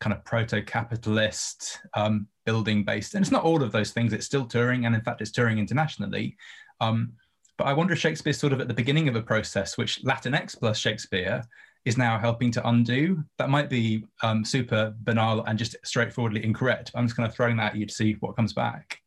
kind 0.00 0.12
of 0.12 0.24
proto-capitalist, 0.24 1.80
um, 1.94 2.26
building-based. 2.44 3.14
And 3.14 3.22
it's 3.22 3.32
not 3.32 3.44
all 3.44 3.62
of 3.62 3.72
those 3.72 3.92
things. 3.92 4.12
It's 4.12 4.26
still 4.26 4.46
touring, 4.46 4.86
and 4.86 4.94
in 4.94 5.00
fact, 5.00 5.20
it's 5.20 5.30
touring 5.30 5.58
internationally. 5.58 6.36
Um, 6.80 7.12
but 7.56 7.66
I 7.66 7.72
wonder 7.72 7.94
if 7.94 7.98
Shakespeare's 7.98 8.38
sort 8.38 8.52
of 8.52 8.60
at 8.60 8.68
the 8.68 8.74
beginning 8.74 9.08
of 9.08 9.16
a 9.16 9.22
process, 9.22 9.78
which 9.78 10.02
Latinx 10.04 10.58
plus 10.58 10.78
Shakespeare 10.78 11.42
is 11.86 11.96
now 11.96 12.18
helping 12.18 12.50
to 12.50 12.68
undo. 12.68 13.22
That 13.38 13.48
might 13.48 13.70
be 13.70 14.04
um, 14.22 14.44
super 14.44 14.94
banal 15.02 15.44
and 15.44 15.58
just 15.58 15.76
straightforwardly 15.84 16.44
incorrect. 16.44 16.90
I'm 16.94 17.06
just 17.06 17.16
kind 17.16 17.28
of 17.28 17.34
throwing 17.34 17.56
that 17.56 17.72
at 17.72 17.76
you 17.78 17.86
to 17.86 17.94
see 17.94 18.14
what 18.20 18.36
comes 18.36 18.52
back. 18.52 19.00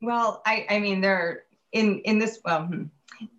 Well, 0.00 0.42
I, 0.46 0.66
I 0.70 0.78
mean, 0.78 1.00
there 1.00 1.42
in 1.72 1.98
in 2.00 2.18
this 2.18 2.40
well, 2.44 2.62
hmm, 2.62 2.84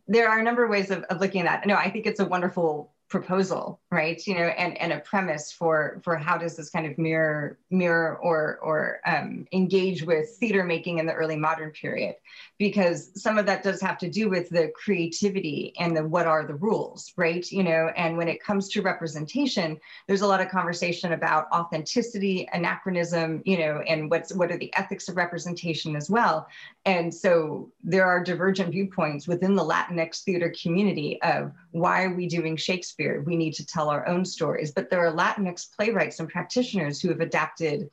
there 0.07 0.29
are 0.29 0.39
a 0.39 0.43
number 0.43 0.63
of 0.63 0.69
ways 0.69 0.91
of, 0.91 1.03
of 1.05 1.19
looking 1.19 1.41
at 1.41 1.45
that. 1.45 1.65
No, 1.65 1.75
I 1.75 1.89
think 1.89 2.05
it's 2.05 2.19
a 2.19 2.25
wonderful 2.25 2.90
proposal 3.11 3.81
right? 3.91 4.25
You 4.25 4.35
know 4.35 4.45
and 4.45 4.77
and 4.77 4.93
a 4.93 4.99
premise 5.01 5.51
for 5.51 5.99
for 6.03 6.15
how 6.15 6.37
does 6.37 6.55
this 6.55 6.69
kind 6.69 6.85
of 6.87 6.97
mirror 6.97 7.59
mirror 7.69 8.17
or 8.17 8.57
or 8.63 9.01
um, 9.05 9.45
engage 9.51 10.01
with 10.03 10.29
theater 10.39 10.63
making 10.63 10.99
in 10.99 11.05
the 11.05 11.13
early 11.13 11.35
modern 11.35 11.71
period? 11.71 12.15
Because 12.57 13.11
some 13.21 13.37
of 13.37 13.45
that 13.47 13.63
does 13.63 13.81
have 13.81 13.97
to 13.99 14.09
do 14.09 14.29
with 14.29 14.49
the 14.49 14.71
creativity 14.81 15.73
and 15.77 15.95
the 15.95 16.05
what 16.05 16.25
are 16.25 16.45
the 16.45 16.55
rules 16.55 17.11
right? 17.17 17.51
You 17.51 17.63
know 17.63 17.91
and 17.97 18.17
when 18.17 18.29
it 18.29 18.41
comes 18.41 18.69
to 18.69 18.81
representation 18.81 19.77
there's 20.07 20.21
a 20.21 20.27
lot 20.27 20.39
of 20.39 20.47
conversation 20.47 21.11
about 21.11 21.47
authenticity 21.51 22.47
anachronism 22.53 23.41
you 23.45 23.59
know 23.59 23.81
and 23.87 24.09
what's 24.09 24.33
what 24.33 24.51
are 24.51 24.57
the 24.57 24.73
ethics 24.75 25.09
of 25.09 25.17
representation 25.17 25.97
as 25.97 26.09
well. 26.09 26.47
And 26.85 27.13
so 27.13 27.69
there 27.83 28.05
are 28.05 28.23
divergent 28.23 28.71
viewpoints 28.71 29.27
within 29.27 29.55
the 29.55 29.65
latinx 29.65 30.23
theater 30.23 30.53
community 30.61 31.21
of 31.21 31.51
why 31.71 32.05
are 32.05 32.15
we 32.15 32.27
doing 32.27 32.55
shakespeare 32.55 33.00
Shakespeare. 33.01 33.21
We 33.21 33.35
need 33.35 33.53
to 33.55 33.65
tell 33.65 33.89
our 33.89 34.07
own 34.07 34.25
stories. 34.25 34.71
But 34.71 34.89
there 34.89 35.05
are 35.05 35.13
Latinx 35.13 35.75
playwrights 35.75 36.19
and 36.19 36.29
practitioners 36.29 37.01
who 37.01 37.09
have 37.09 37.21
adapted 37.21 37.89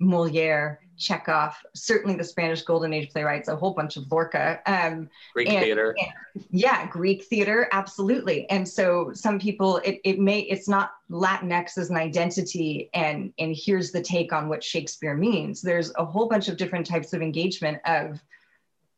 Moliere, 0.00 0.80
Chekhov, 0.98 1.54
certainly 1.74 2.16
the 2.16 2.24
Spanish 2.24 2.62
Golden 2.62 2.92
Age 2.92 3.10
playwrights, 3.10 3.48
a 3.48 3.56
whole 3.56 3.72
bunch 3.72 3.96
of 3.96 4.10
Lorca. 4.10 4.60
Um, 4.66 5.08
Greek 5.32 5.48
and, 5.48 5.64
theater. 5.64 5.94
And, 5.98 6.44
yeah, 6.50 6.86
Greek 6.88 7.24
theater, 7.24 7.68
absolutely. 7.72 8.48
And 8.50 8.68
so 8.68 9.12
some 9.14 9.38
people, 9.38 9.78
it, 9.78 10.00
it 10.04 10.18
may, 10.18 10.40
it's 10.40 10.68
not 10.68 10.92
Latinx 11.10 11.78
as 11.78 11.90
an 11.90 11.96
identity 11.96 12.90
and, 12.94 13.32
and 13.38 13.54
here's 13.56 13.92
the 13.92 14.02
take 14.02 14.32
on 14.32 14.48
what 14.48 14.64
Shakespeare 14.64 15.14
means. 15.14 15.62
There's 15.62 15.92
a 15.96 16.04
whole 16.04 16.28
bunch 16.28 16.48
of 16.48 16.56
different 16.56 16.86
types 16.86 17.12
of 17.12 17.22
engagement 17.22 17.78
of 17.84 18.20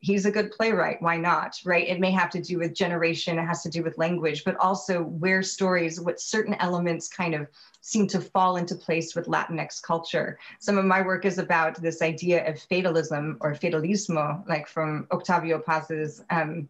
he's 0.04 0.26
a 0.26 0.30
good 0.30 0.50
playwright 0.50 1.00
why 1.00 1.16
not 1.16 1.58
right? 1.64 1.88
It 1.88 1.98
may 1.98 2.10
have 2.10 2.30
to 2.30 2.40
do 2.40 2.58
with 2.58 2.74
generation 2.74 3.38
it 3.38 3.46
has 3.46 3.62
to 3.62 3.70
do 3.70 3.82
with 3.82 3.96
language 3.96 4.44
but 4.44 4.56
also 4.56 5.02
where 5.02 5.42
stories 5.42 6.00
what 6.00 6.20
certain 6.20 6.54
elements 6.60 7.08
kind 7.08 7.34
of 7.34 7.48
seem 7.80 8.06
to 8.08 8.20
fall 8.20 8.56
into 8.56 8.74
place 8.74 9.14
with 9.14 9.26
latinx 9.26 9.82
culture. 9.82 10.38
Some 10.58 10.78
of 10.78 10.84
my 10.84 11.00
work 11.02 11.24
is 11.24 11.38
about 11.38 11.80
this 11.80 12.02
idea 12.02 12.46
of 12.48 12.60
fatalism 12.60 13.38
or 13.40 13.54
fatalismo 13.54 14.46
like 14.46 14.68
from 14.68 15.06
octavio 15.10 15.58
paz's 15.58 16.22
um, 16.30 16.68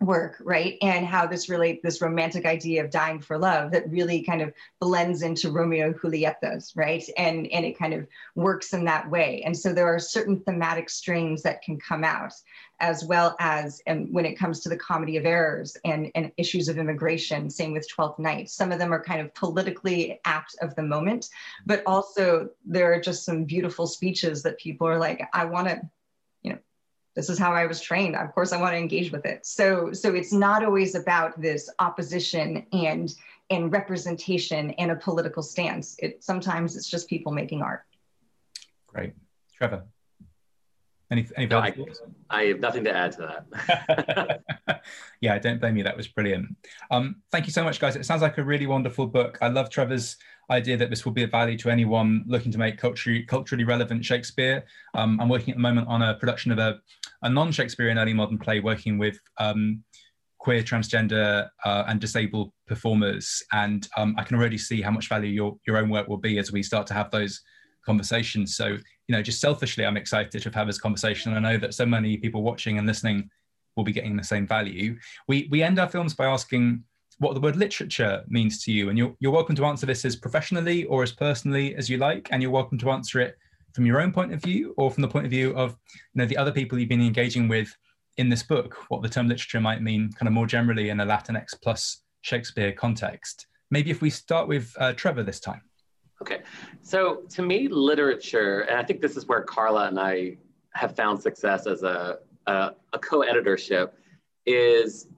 work 0.00 0.36
right? 0.40 0.78
And 0.82 1.04
how 1.04 1.26
this 1.26 1.48
relate 1.48 1.82
this 1.82 2.00
romantic 2.00 2.46
idea 2.46 2.84
of 2.84 2.90
dying 2.90 3.20
for 3.20 3.38
love 3.38 3.72
that 3.72 3.90
really 3.90 4.22
kind 4.22 4.40
of 4.40 4.52
blends 4.80 5.22
into 5.22 5.50
romeo 5.50 5.86
and 5.86 5.96
julietas 5.96 6.76
right? 6.76 7.04
And 7.16 7.46
and 7.48 7.64
it 7.64 7.78
kind 7.78 7.94
of 7.94 8.06
works 8.34 8.72
in 8.72 8.84
that 8.84 9.10
way. 9.10 9.42
And 9.44 9.56
so 9.56 9.72
there 9.72 9.92
are 9.92 9.98
certain 9.98 10.40
thematic 10.40 10.88
strains 10.88 11.42
that 11.42 11.62
can 11.62 11.78
come 11.78 12.04
out 12.04 12.32
as 12.80 13.04
well 13.04 13.34
as 13.40 13.82
and 13.86 14.12
when 14.12 14.24
it 14.24 14.38
comes 14.38 14.60
to 14.60 14.68
the 14.68 14.76
comedy 14.76 15.16
of 15.16 15.26
errors 15.26 15.76
and 15.84 16.12
and 16.14 16.30
issues 16.36 16.68
of 16.68 16.78
immigration 16.78 17.50
same 17.50 17.72
with 17.72 17.88
12th 17.88 18.18
night. 18.18 18.50
Some 18.50 18.70
of 18.70 18.78
them 18.78 18.92
are 18.92 19.02
kind 19.02 19.20
of 19.20 19.34
politically 19.34 20.20
apt 20.24 20.54
of 20.62 20.74
the 20.76 20.82
moment 20.82 21.28
but 21.66 21.82
also 21.86 22.48
there 22.64 22.92
are 22.92 23.00
just 23.00 23.24
some 23.24 23.44
beautiful 23.44 23.86
speeches 23.86 24.42
that 24.42 24.58
people 24.58 24.86
are 24.86 24.98
like 24.98 25.26
i 25.32 25.44
want 25.44 25.68
to 25.68 25.80
this 27.18 27.28
is 27.28 27.36
how 27.36 27.52
I 27.52 27.66
was 27.66 27.80
trained. 27.80 28.14
Of 28.14 28.32
course, 28.32 28.52
I 28.52 28.60
want 28.60 28.74
to 28.74 28.78
engage 28.78 29.10
with 29.10 29.26
it. 29.26 29.44
So, 29.44 29.92
so 29.92 30.14
it's 30.14 30.32
not 30.32 30.64
always 30.64 30.94
about 30.94 31.40
this 31.40 31.68
opposition 31.80 32.64
and 32.72 33.12
and 33.50 33.72
representation 33.72 34.70
and 34.78 34.92
a 34.92 34.94
political 34.94 35.42
stance. 35.42 35.96
It 35.98 36.22
sometimes 36.22 36.76
it's 36.76 36.88
just 36.88 37.08
people 37.08 37.32
making 37.32 37.60
art. 37.60 37.82
Great, 38.86 39.14
Trevor. 39.56 39.82
Any, 41.10 41.26
any 41.36 41.46
no, 41.46 41.58
I, 41.58 41.74
I, 42.30 42.44
have 42.44 42.60
nothing 42.60 42.84
to 42.84 42.94
add 42.94 43.12
to 43.12 43.42
that. 43.56 44.42
yeah, 45.20 45.34
I 45.34 45.40
don't 45.40 45.58
blame 45.58 45.76
you. 45.76 45.82
That 45.82 45.96
was 45.96 46.06
brilliant. 46.06 46.54
Um, 46.92 47.16
thank 47.32 47.46
you 47.46 47.52
so 47.52 47.64
much, 47.64 47.80
guys. 47.80 47.96
It 47.96 48.06
sounds 48.06 48.22
like 48.22 48.38
a 48.38 48.44
really 48.44 48.68
wonderful 48.68 49.08
book. 49.08 49.38
I 49.42 49.48
love 49.48 49.70
Trevor's 49.70 50.18
idea 50.50 50.76
that 50.76 50.90
this 50.90 51.04
will 51.04 51.12
be 51.12 51.22
of 51.22 51.30
value 51.30 51.58
to 51.58 51.70
anyone 51.70 52.24
looking 52.26 52.52
to 52.52 52.58
make 52.58 52.78
culturally, 52.78 53.22
culturally 53.22 53.64
relevant 53.64 54.04
Shakespeare. 54.04 54.64
Um, 54.94 55.20
I'm 55.20 55.28
working 55.28 55.50
at 55.50 55.56
the 55.56 55.62
moment 55.62 55.88
on 55.88 56.02
a 56.02 56.14
production 56.14 56.52
of 56.52 56.58
a, 56.58 56.80
a 57.22 57.28
non-Shakespearean 57.28 57.98
early 57.98 58.14
modern 58.14 58.38
play 58.38 58.60
working 58.60 58.98
with 58.98 59.18
um, 59.38 59.82
queer, 60.38 60.62
transgender 60.62 61.48
uh, 61.64 61.84
and 61.88 62.00
disabled 62.00 62.52
performers. 62.66 63.42
And 63.52 63.86
um, 63.96 64.14
I 64.16 64.24
can 64.24 64.36
already 64.36 64.58
see 64.58 64.80
how 64.80 64.90
much 64.90 65.08
value 65.08 65.30
your, 65.30 65.58
your 65.66 65.76
own 65.76 65.90
work 65.90 66.08
will 66.08 66.16
be 66.18 66.38
as 66.38 66.52
we 66.52 66.62
start 66.62 66.86
to 66.88 66.94
have 66.94 67.10
those 67.10 67.40
conversations. 67.84 68.56
So, 68.56 68.66
you 68.66 69.12
know, 69.14 69.22
just 69.22 69.40
selfishly, 69.40 69.84
I'm 69.84 69.96
excited 69.96 70.42
to 70.42 70.50
have 70.50 70.66
this 70.66 70.78
conversation. 70.78 71.34
I 71.34 71.40
know 71.40 71.58
that 71.58 71.74
so 71.74 71.84
many 71.84 72.16
people 72.16 72.42
watching 72.42 72.78
and 72.78 72.86
listening 72.86 73.30
will 73.76 73.84
be 73.84 73.92
getting 73.92 74.16
the 74.16 74.24
same 74.24 74.46
value. 74.46 74.96
We, 75.28 75.48
we 75.50 75.62
end 75.62 75.78
our 75.78 75.88
films 75.88 76.14
by 76.14 76.26
asking 76.26 76.84
what 77.18 77.34
the 77.34 77.40
word 77.40 77.56
literature 77.56 78.24
means 78.28 78.62
to 78.64 78.72
you. 78.72 78.88
And 78.88 78.98
you're, 78.98 79.14
you're 79.18 79.32
welcome 79.32 79.56
to 79.56 79.64
answer 79.64 79.86
this 79.86 80.04
as 80.04 80.16
professionally 80.16 80.84
or 80.84 81.02
as 81.02 81.12
personally 81.12 81.74
as 81.74 81.90
you 81.90 81.98
like. 81.98 82.28
And 82.30 82.42
you're 82.42 82.50
welcome 82.50 82.78
to 82.78 82.90
answer 82.90 83.20
it 83.20 83.36
from 83.74 83.86
your 83.86 84.00
own 84.00 84.12
point 84.12 84.32
of 84.32 84.42
view 84.42 84.74
or 84.76 84.90
from 84.90 85.02
the 85.02 85.08
point 85.08 85.24
of 85.26 85.30
view 85.30 85.54
of 85.56 85.76
you 86.14 86.20
know 86.20 86.26
the 86.26 86.36
other 86.36 86.52
people 86.52 86.78
you've 86.78 86.88
been 86.88 87.02
engaging 87.02 87.48
with 87.48 87.74
in 88.16 88.28
this 88.28 88.42
book, 88.42 88.76
what 88.88 89.02
the 89.02 89.08
term 89.08 89.28
literature 89.28 89.60
might 89.60 89.82
mean 89.82 90.10
kind 90.12 90.26
of 90.26 90.32
more 90.32 90.46
generally 90.46 90.88
in 90.88 91.00
a 91.00 91.06
Latinx 91.06 91.54
plus 91.62 92.02
Shakespeare 92.22 92.72
context. 92.72 93.46
Maybe 93.70 93.90
if 93.90 94.00
we 94.00 94.10
start 94.10 94.48
with 94.48 94.74
uh, 94.78 94.92
Trevor 94.94 95.22
this 95.22 95.40
time. 95.40 95.62
Okay. 96.20 96.40
So 96.82 97.22
to 97.30 97.42
me, 97.42 97.68
literature, 97.68 98.60
and 98.62 98.76
I 98.76 98.82
think 98.82 99.00
this 99.00 99.16
is 99.16 99.26
where 99.26 99.42
Carla 99.42 99.86
and 99.86 100.00
I 100.00 100.36
have 100.74 100.96
found 100.96 101.22
success 101.22 101.66
as 101.66 101.84
a, 101.84 102.18
a, 102.46 102.72
a 102.92 102.98
co-editorship, 102.98 103.94
is 104.46 105.08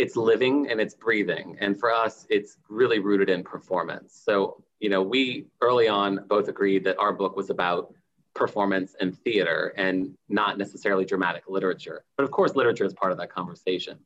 it's 0.00 0.16
living 0.16 0.70
and 0.70 0.80
it's 0.80 0.94
breathing. 0.94 1.58
And 1.60 1.78
for 1.78 1.92
us, 1.92 2.26
it's 2.30 2.56
really 2.70 3.00
rooted 3.00 3.28
in 3.28 3.42
performance. 3.44 4.18
So, 4.24 4.64
you 4.78 4.88
know, 4.88 5.02
we 5.02 5.44
early 5.60 5.88
on 5.88 6.24
both 6.26 6.48
agreed 6.48 6.84
that 6.84 6.98
our 6.98 7.12
book 7.12 7.36
was 7.36 7.50
about 7.50 7.92
performance 8.34 8.96
and 8.98 9.14
theater 9.18 9.74
and 9.76 10.16
not 10.30 10.56
necessarily 10.56 11.04
dramatic 11.04 11.42
literature. 11.48 12.02
But 12.16 12.24
of 12.24 12.30
course, 12.30 12.54
literature 12.54 12.86
is 12.86 12.94
part 12.94 13.12
of 13.12 13.18
that 13.18 13.30
conversation. 13.30 13.98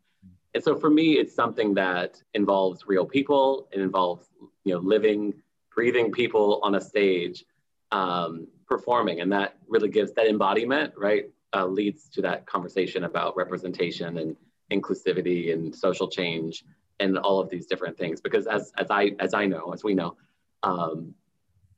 And 0.54 0.64
so 0.64 0.74
for 0.74 0.90
me, 0.90 1.12
it's 1.12 1.32
something 1.32 1.74
that 1.74 2.20
involves 2.34 2.88
real 2.88 3.06
people. 3.06 3.68
It 3.70 3.80
involves, 3.80 4.26
you 4.64 4.74
know, 4.74 4.80
living, 4.80 5.32
breathing 5.72 6.10
people 6.10 6.58
on 6.64 6.74
a 6.74 6.80
stage 6.80 7.44
um, 7.92 8.48
performing. 8.66 9.20
And 9.20 9.30
that 9.30 9.58
really 9.68 9.90
gives 9.90 10.12
that 10.14 10.26
embodiment, 10.26 10.92
right, 10.96 11.26
uh, 11.54 11.66
leads 11.66 12.08
to 12.10 12.22
that 12.22 12.46
conversation 12.46 13.04
about 13.04 13.36
representation 13.36 14.18
and 14.18 14.36
inclusivity 14.72 15.52
and 15.52 15.74
social 15.74 16.08
change 16.08 16.64
and 17.00 17.18
all 17.18 17.40
of 17.40 17.50
these 17.50 17.66
different 17.66 17.96
things. 17.96 18.20
Because 18.20 18.46
as, 18.46 18.72
as 18.78 18.90
I 18.90 19.12
as 19.20 19.34
I 19.34 19.46
know, 19.46 19.72
as 19.72 19.84
we 19.84 19.94
know, 19.94 20.16
um, 20.62 21.14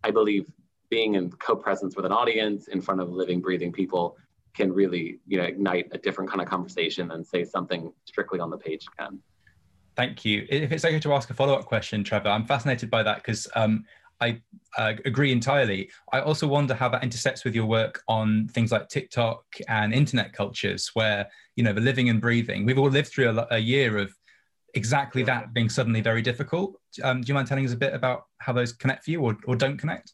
I 0.04 0.10
believe 0.10 0.50
being 0.88 1.14
in 1.14 1.30
co-presence 1.30 1.96
with 1.96 2.06
an 2.06 2.12
audience 2.12 2.68
in 2.68 2.80
front 2.80 3.00
of 3.00 3.10
living, 3.10 3.40
breathing 3.40 3.72
people 3.72 4.16
can 4.54 4.72
really 4.72 5.18
you 5.26 5.36
know 5.38 5.44
ignite 5.44 5.88
a 5.92 5.98
different 5.98 6.30
kind 6.30 6.40
of 6.40 6.48
conversation 6.48 7.08
than 7.08 7.24
say 7.24 7.44
something 7.44 7.92
strictly 8.04 8.40
on 8.40 8.50
the 8.50 8.58
page 8.58 8.86
can. 8.98 9.18
Thank 9.96 10.26
you. 10.26 10.46
If 10.50 10.72
it's 10.72 10.84
okay 10.84 11.00
to 11.00 11.14
ask 11.14 11.30
a 11.30 11.34
follow-up 11.34 11.64
question, 11.64 12.04
Trevor, 12.04 12.28
I'm 12.28 12.44
fascinated 12.44 12.90
by 12.90 13.02
that 13.02 13.16
because 13.16 13.48
um, 13.54 13.84
I 14.20 14.40
uh, 14.78 14.94
agree 15.04 15.32
entirely. 15.32 15.90
I 16.12 16.20
also 16.20 16.46
wonder 16.46 16.74
how 16.74 16.88
that 16.88 17.02
intersects 17.02 17.44
with 17.44 17.54
your 17.54 17.66
work 17.66 18.02
on 18.08 18.48
things 18.48 18.72
like 18.72 18.88
TikTok 18.88 19.44
and 19.68 19.92
internet 19.92 20.32
cultures, 20.32 20.90
where 20.94 21.28
you 21.56 21.64
know 21.64 21.72
the 21.72 21.80
living 21.80 22.08
and 22.08 22.20
breathing. 22.20 22.64
We've 22.64 22.78
all 22.78 22.90
lived 22.90 23.08
through 23.08 23.30
a, 23.30 23.46
a 23.50 23.58
year 23.58 23.98
of 23.98 24.14
exactly 24.74 25.22
that 25.24 25.52
being 25.52 25.68
suddenly 25.68 26.00
very 26.00 26.22
difficult. 26.22 26.76
Um, 27.02 27.20
do 27.20 27.28
you 27.28 27.34
mind 27.34 27.48
telling 27.48 27.66
us 27.66 27.72
a 27.72 27.76
bit 27.76 27.94
about 27.94 28.24
how 28.38 28.52
those 28.52 28.72
connect 28.72 29.04
for 29.04 29.10
you, 29.10 29.20
or, 29.20 29.36
or 29.46 29.56
don't 29.56 29.78
connect? 29.78 30.12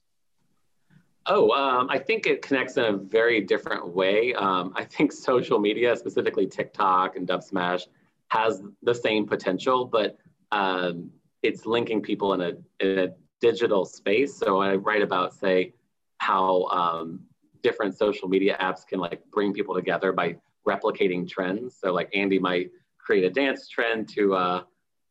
Oh, 1.26 1.50
um, 1.52 1.88
I 1.88 1.98
think 1.98 2.26
it 2.26 2.42
connects 2.42 2.76
in 2.76 2.84
a 2.84 2.96
very 2.96 3.40
different 3.40 3.86
way. 3.86 4.34
Um, 4.34 4.72
I 4.74 4.84
think 4.84 5.12
social 5.12 5.60
media, 5.60 5.96
specifically 5.96 6.46
TikTok 6.46 7.16
and 7.16 7.28
Dubsmash, 7.28 7.86
has 8.28 8.62
the 8.82 8.94
same 8.94 9.26
potential, 9.26 9.84
but 9.84 10.16
um, 10.50 11.10
it's 11.42 11.64
linking 11.64 12.02
people 12.02 12.34
in 12.34 12.40
a, 12.40 12.52
in 12.80 12.98
a 12.98 13.08
digital 13.42 13.84
space. 13.84 14.36
So 14.38 14.62
I 14.62 14.76
write 14.76 15.02
about, 15.02 15.34
say, 15.34 15.74
how 16.18 16.64
um, 16.66 17.20
different 17.62 17.98
social 17.98 18.28
media 18.28 18.56
apps 18.60 18.86
can 18.86 19.00
like 19.00 19.20
bring 19.30 19.52
people 19.52 19.74
together 19.74 20.12
by 20.12 20.36
replicating 20.66 21.28
trends. 21.28 21.76
So 21.78 21.92
like 21.92 22.08
Andy 22.14 22.38
might 22.38 22.70
create 22.98 23.24
a 23.24 23.30
dance 23.30 23.68
trend 23.68 24.08
to, 24.14 24.34
uh, 24.34 24.62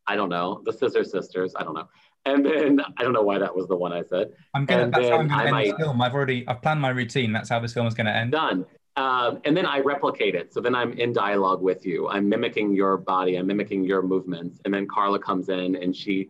I 0.08 0.16
don't 0.16 0.30
know, 0.30 0.62
the 0.66 0.74
Scissor 0.74 1.04
Sisters. 1.04 1.54
I 1.56 1.64
don't 1.64 1.76
know. 1.76 1.90
And 2.26 2.46
then 2.46 2.80
I 2.98 3.04
don't 3.04 3.14
know 3.14 3.24
why 3.24 3.38
that 3.40 3.54
was 3.54 3.68
the 3.68 3.76
one 3.76 3.92
I 3.92 4.04
said. 4.04 4.28
I'm 4.54 4.66
gonna. 4.66 4.84
And 4.84 4.94
that's 4.94 5.10
how 5.10 5.18
I'm 5.18 5.28
gonna 5.28 5.44
end 5.44 5.52
might, 5.52 5.66
this 5.66 5.76
film. 5.78 6.02
I've 6.02 6.14
already. 6.14 6.48
I've 6.48 6.62
planned 6.62 6.80
my 6.80 6.90
routine. 6.90 7.34
That's 7.34 7.50
how 7.50 7.60
this 7.60 7.74
film 7.74 7.88
is 7.88 7.96
gonna 7.96 8.12
end. 8.12 8.32
Done. 8.32 8.66
Um, 8.96 9.40
and 9.46 9.58
then 9.58 9.66
I 9.66 9.80
replicate 9.80 10.36
it. 10.36 10.54
So 10.54 10.62
then 10.62 10.76
I'm 10.76 10.94
in 10.94 11.14
dialogue 11.14 11.62
with 11.62 11.86
you. 11.86 12.10
I'm 12.10 12.30
mimicking 12.30 12.76
your 12.76 12.98
body. 12.98 13.38
I'm 13.38 13.48
mimicking 13.48 13.84
your 13.86 14.02
movements. 14.02 14.60
And 14.66 14.74
then 14.74 14.88
Carla 14.88 15.18
comes 15.18 15.50
in 15.50 15.76
and 15.78 15.96
she 15.96 16.30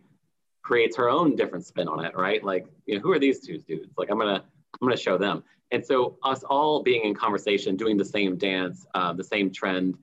creates 0.62 0.96
her 0.96 1.10
own 1.10 1.36
different 1.36 1.66
spin 1.66 1.88
on 1.88 2.04
it, 2.04 2.16
right? 2.16 2.42
Like, 2.42 2.66
you 2.86 2.94
know, 2.94 3.00
who 3.00 3.12
are 3.12 3.18
these 3.18 3.40
two 3.40 3.58
dudes? 3.58 3.92
Like, 3.96 4.10
I'm 4.10 4.18
gonna, 4.18 4.44
I'm 4.80 4.88
gonna 4.88 4.96
show 4.96 5.18
them. 5.18 5.42
And 5.72 5.84
so 5.84 6.18
us 6.22 6.44
all 6.44 6.82
being 6.82 7.04
in 7.04 7.14
conversation, 7.14 7.76
doing 7.76 7.96
the 7.96 8.04
same 8.04 8.36
dance, 8.36 8.86
uh, 8.94 9.12
the 9.12 9.24
same 9.24 9.50
trend, 9.50 9.96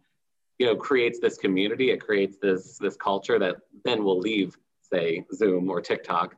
you 0.58 0.66
know, 0.66 0.76
creates 0.76 1.20
this 1.20 1.38
community. 1.38 1.92
It 1.92 2.02
creates 2.02 2.38
this 2.38 2.78
this 2.80 2.98
culture 2.98 3.40
that 3.40 3.58
then 3.86 4.04
will 4.04 4.20
leave 4.20 4.58
say 4.82 5.26
Zoom 5.34 5.70
or 5.70 5.80
TikTok, 5.80 6.36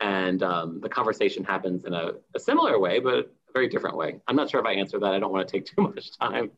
and 0.00 0.42
um, 0.42 0.80
the 0.80 0.88
conversation 0.88 1.42
happens 1.42 1.84
in 1.84 1.94
a, 1.94 2.12
a, 2.34 2.40
similar 2.40 2.78
way, 2.78 3.00
but 3.00 3.14
a 3.14 3.26
very 3.54 3.68
different 3.68 3.96
way. 3.96 4.20
I'm 4.28 4.36
not 4.36 4.50
sure 4.50 4.60
if 4.60 4.66
I 4.66 4.74
answered 4.74 5.02
that. 5.02 5.14
I 5.14 5.18
don't 5.18 5.32
want 5.32 5.48
to 5.48 5.52
take 5.52 5.64
too 5.64 5.82
much 5.82 6.16
time. 6.18 6.50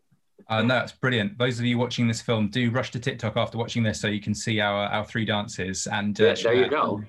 Uh, 0.49 0.63
no, 0.63 0.75
that's 0.75 0.93
brilliant. 0.93 1.37
Those 1.39 1.59
of 1.59 1.65
you 1.65 1.79
watching 1.79 2.07
this 2.07 2.21
film, 2.21 2.49
do 2.49 2.71
rush 2.71 2.91
to 2.93 3.01
TikTok 3.01 3.37
after 3.37 3.59
watching 3.59 3.83
this 3.83 4.01
so 4.01 4.09
you 4.09 4.21
can 4.21 4.35
see 4.35 4.61
our 4.61 4.87
our 4.87 5.05
three 5.05 5.25
dances. 5.25 5.87
And 5.87 6.21
uh, 6.21 6.27
yeah, 6.27 6.35
there 6.43 6.55
you 6.55 6.69
go. 6.69 7.03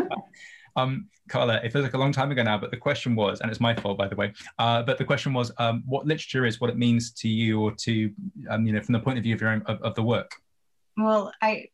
um, 0.76 1.08
Carla, 1.28 1.60
it 1.62 1.72
feels 1.72 1.84
like 1.84 1.94
a 1.94 1.98
long 1.98 2.12
time 2.12 2.30
ago 2.30 2.42
now, 2.42 2.58
but 2.58 2.70
the 2.70 2.76
question 2.76 3.14
was, 3.14 3.40
and 3.40 3.50
it's 3.50 3.60
my 3.60 3.74
fault, 3.74 3.98
by 3.98 4.08
the 4.08 4.16
way, 4.16 4.32
uh, 4.58 4.82
but 4.82 4.98
the 4.98 5.04
question 5.04 5.32
was 5.34 5.52
um, 5.58 5.82
what 5.86 6.06
literature 6.06 6.46
is, 6.46 6.60
what 6.60 6.70
it 6.70 6.76
means 6.76 7.12
to 7.12 7.28
you, 7.28 7.60
or 7.60 7.72
to, 7.72 8.10
um, 8.48 8.66
you 8.66 8.72
know, 8.72 8.80
from 8.80 8.94
the 8.94 9.00
point 9.00 9.18
of 9.18 9.24
view 9.24 9.34
of 9.34 9.40
your 9.40 9.50
own, 9.50 9.62
of, 9.66 9.80
of 9.82 9.94
the 9.94 10.02
work. 10.02 10.32
Well, 10.96 11.32
I 11.42 11.66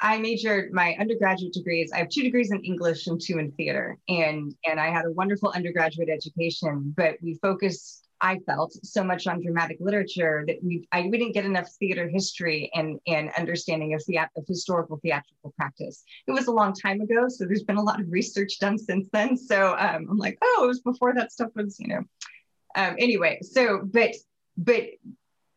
I 0.00 0.18
majored 0.18 0.72
my 0.72 0.96
undergraduate 1.00 1.52
degrees. 1.52 1.90
I 1.92 1.98
have 1.98 2.08
two 2.08 2.22
degrees 2.22 2.52
in 2.52 2.62
English 2.62 3.06
and 3.06 3.20
two 3.20 3.38
in 3.38 3.50
theater, 3.52 3.98
and 4.08 4.54
and 4.66 4.78
I 4.78 4.90
had 4.90 5.04
a 5.04 5.10
wonderful 5.12 5.52
undergraduate 5.54 6.08
education. 6.08 6.94
But 6.96 7.16
we 7.22 7.34
focused, 7.34 8.07
I 8.20 8.38
felt, 8.46 8.72
so 8.84 9.04
much 9.04 9.26
on 9.26 9.42
dramatic 9.42 9.78
literature 9.80 10.44
that 10.46 10.56
we 10.62 10.86
I 10.92 11.02
we 11.02 11.18
didn't 11.18 11.34
get 11.34 11.44
enough 11.44 11.68
theater 11.78 12.08
history 12.08 12.70
and 12.74 12.98
and 13.06 13.30
understanding 13.38 13.94
of 13.94 14.02
of 14.36 14.44
historical 14.46 14.98
theatrical 15.02 15.52
practice. 15.56 16.02
It 16.26 16.32
was 16.32 16.46
a 16.46 16.52
long 16.52 16.74
time 16.74 17.00
ago, 17.00 17.28
so 17.28 17.44
there's 17.44 17.62
been 17.62 17.76
a 17.76 17.82
lot 17.82 18.00
of 18.00 18.10
research 18.10 18.58
done 18.58 18.78
since 18.78 19.08
then. 19.12 19.36
So 19.36 19.76
um, 19.78 20.06
I'm 20.10 20.18
like, 20.18 20.38
oh, 20.42 20.64
it 20.64 20.66
was 20.66 20.80
before 20.80 21.14
that 21.14 21.32
stuff 21.32 21.50
was, 21.54 21.78
you 21.78 21.88
know. 21.88 22.02
Um, 22.74 22.96
anyway, 22.98 23.40
so 23.42 23.80
but 23.84 24.14
but 24.56 24.84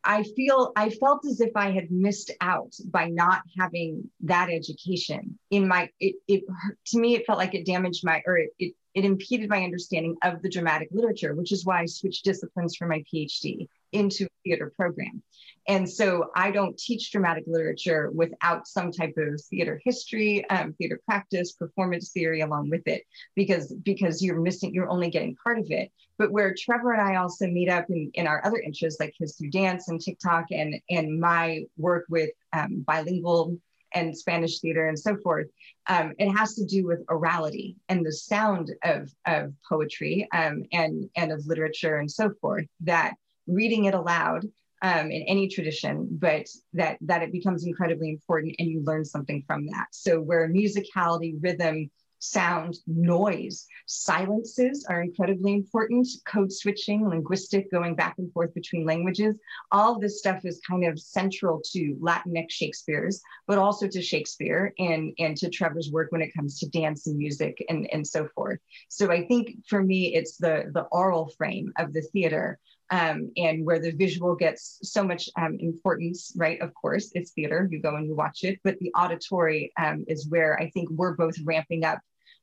I 0.04 0.24
feel 0.24 0.72
I 0.76 0.90
felt 0.90 1.26
as 1.26 1.42
if 1.42 1.52
I 1.56 1.72
had 1.72 1.92
missed 1.92 2.32
out 2.42 2.74
by 2.86 3.08
not 3.08 3.42
having 3.58 4.10
that 4.22 4.50
education 4.50 5.38
in 5.50 5.68
my 5.68 5.90
it, 6.00 6.16
it 6.28 6.44
to 6.88 7.00
me 7.00 7.16
it 7.16 7.26
felt 7.26 7.38
like 7.38 7.54
it 7.54 7.66
damaged 7.66 8.04
my 8.04 8.22
or 8.26 8.38
it, 8.38 8.50
it 8.58 8.74
it 8.94 9.06
impeded 9.06 9.50
my 9.50 9.64
understanding 9.64 10.16
of 10.24 10.42
the 10.42 10.50
dramatic 10.50 10.90
literature, 10.92 11.34
which 11.34 11.52
is 11.52 11.66
why 11.66 11.82
I 11.82 11.86
switched 11.86 12.26
disciplines 12.26 12.76
for 12.76 12.88
my 12.88 13.04
PhD 13.12 13.68
into 13.92 14.26
a 14.26 14.30
theater 14.44 14.72
program. 14.76 15.22
And 15.68 15.90
so 15.90 16.32
I 16.36 16.50
don't 16.52 16.78
teach 16.78 17.12
dramatic 17.12 17.44
literature 17.46 18.10
without 18.12 18.68
some 18.68 18.92
type 18.92 19.14
of 19.18 19.40
theater 19.42 19.80
history, 19.86 20.48
um, 20.50 20.74
theater 20.74 21.00
practice, 21.06 21.52
performance 21.52 22.12
theory 22.12 22.42
along 22.42 22.70
with 22.70 22.88
it, 22.88 23.04
because 23.36 23.72
because 23.74 24.24
you're 24.24 24.42
missing, 24.42 24.74
you're 24.74 24.90
only 24.90 25.10
getting 25.10 25.36
part 25.36 25.60
of 25.60 25.70
it. 25.70 25.92
But 26.18 26.32
where 26.32 26.56
Trevor 26.58 26.94
and 26.94 27.02
I 27.02 27.16
also 27.16 27.48
meet 27.48 27.70
up 27.70 27.86
in, 27.90 28.12
in 28.16 28.28
our 28.28 28.44
other 28.46 28.58
interests, 28.58 29.00
like 29.00 29.14
his 29.20 29.36
through 29.36 29.52
dance 29.52 29.88
and 29.88 30.02
TikTok, 30.02 30.46
and 30.52 30.76
and 30.90 31.20
my 31.20 31.64
work 31.78 32.06
with 32.10 32.32
um, 32.54 32.84
bilingual 32.88 33.58
and 33.94 34.18
Spanish 34.18 34.60
theater 34.60 34.88
and 34.88 34.98
so 34.98 35.16
forth, 35.18 35.48
um, 35.88 36.14
it 36.18 36.32
has 36.32 36.56
to 36.56 36.66
do 36.66 36.86
with 36.86 37.06
orality 37.08 37.76
and 37.90 38.06
the 38.06 38.12
sound 38.12 38.72
of, 38.84 39.10
of 39.26 39.54
poetry 39.68 40.28
um, 40.34 40.64
and, 40.72 41.10
and 41.16 41.32
of 41.32 41.46
literature 41.46 41.98
and 41.98 42.10
so 42.10 42.32
forth, 42.42 42.66
that 42.82 43.14
reading 43.48 43.86
it 43.86 43.94
aloud 43.94 44.46
um, 44.82 45.12
in 45.12 45.22
any 45.24 45.48
tradition, 45.48 46.08
but 46.12 46.48
that, 46.74 46.98
that 47.02 47.22
it 47.22 47.32
becomes 47.32 47.66
incredibly 47.66 48.10
important 48.10 48.56
and 48.58 48.68
you 48.68 48.84
learn 48.84 49.06
something 49.06 49.44
from 49.46 49.68
that. 49.68 49.88
So 49.92 50.20
where 50.20 50.50
musicality, 50.50 51.36
rhythm, 51.42 51.92
sound, 52.22 52.78
noise. 52.88 53.68
Silences 53.88 54.86
are 54.88 55.02
incredibly 55.02 55.54
important, 55.54 56.08
code 56.26 56.52
switching, 56.52 57.08
linguistic, 57.08 57.70
going 57.72 57.96
back 57.96 58.16
and 58.20 58.32
forth 58.32 58.54
between 58.54 58.86
languages. 58.86 59.36
All 59.72 60.00
this 60.00 60.20
stuff 60.20 60.46
is 60.46 60.62
kind 60.68 60.86
of 60.86 61.00
central 61.00 61.62
to 61.72 61.98
Latinx 62.00 62.52
Shakespeare's, 62.52 63.22
but 63.48 63.58
also 63.58 63.88
to 63.88 64.02
Shakespeare 64.02 64.74
and, 64.78 65.14
and 65.20 65.36
to 65.38 65.50
Trevor's 65.50 65.92
work 65.92 66.12
when 66.12 66.22
it 66.22 66.34
comes 66.34 66.60
to 66.60 66.70
dance 66.70 67.08
and 67.08 67.18
music 67.18 67.64
and, 67.70 67.90
and 67.92 68.06
so 68.06 68.28
forth. 68.36 68.60
So 68.88 69.12
I 69.12 69.26
think 69.26 69.58
for 69.68 69.84
me, 69.84 70.16
it's 70.16 70.38
the, 70.38 70.72
the 70.74 70.84
oral 70.92 71.30
frame 71.38 71.74
of 71.78 71.92
the 71.92 72.02
theater 72.14 72.60
um, 72.92 73.32
and 73.38 73.66
where 73.66 73.80
the 73.80 73.92
visual 73.92 74.36
gets 74.36 74.78
so 74.84 75.04
much 75.04 75.30
um, 75.38 75.58
importance, 75.60 76.34
right? 76.36 76.62
Of 76.62 76.74
course, 76.74 77.10
it's 77.16 77.32
theater, 77.32 77.68
you 77.72 77.82
go 77.82 77.96
and 77.96 78.06
you 78.06 78.14
watch 78.14 78.44
it, 78.44 78.60
but 78.64 78.78
the 78.80 78.92
auditory 78.94 79.72
um, 79.82 80.04
is 80.08 80.28
where 80.28 80.60
I 80.60 80.70
think 80.72 80.90
we're 80.92 81.16
both 81.16 81.36
ramping 81.46 81.86
up 81.86 82.00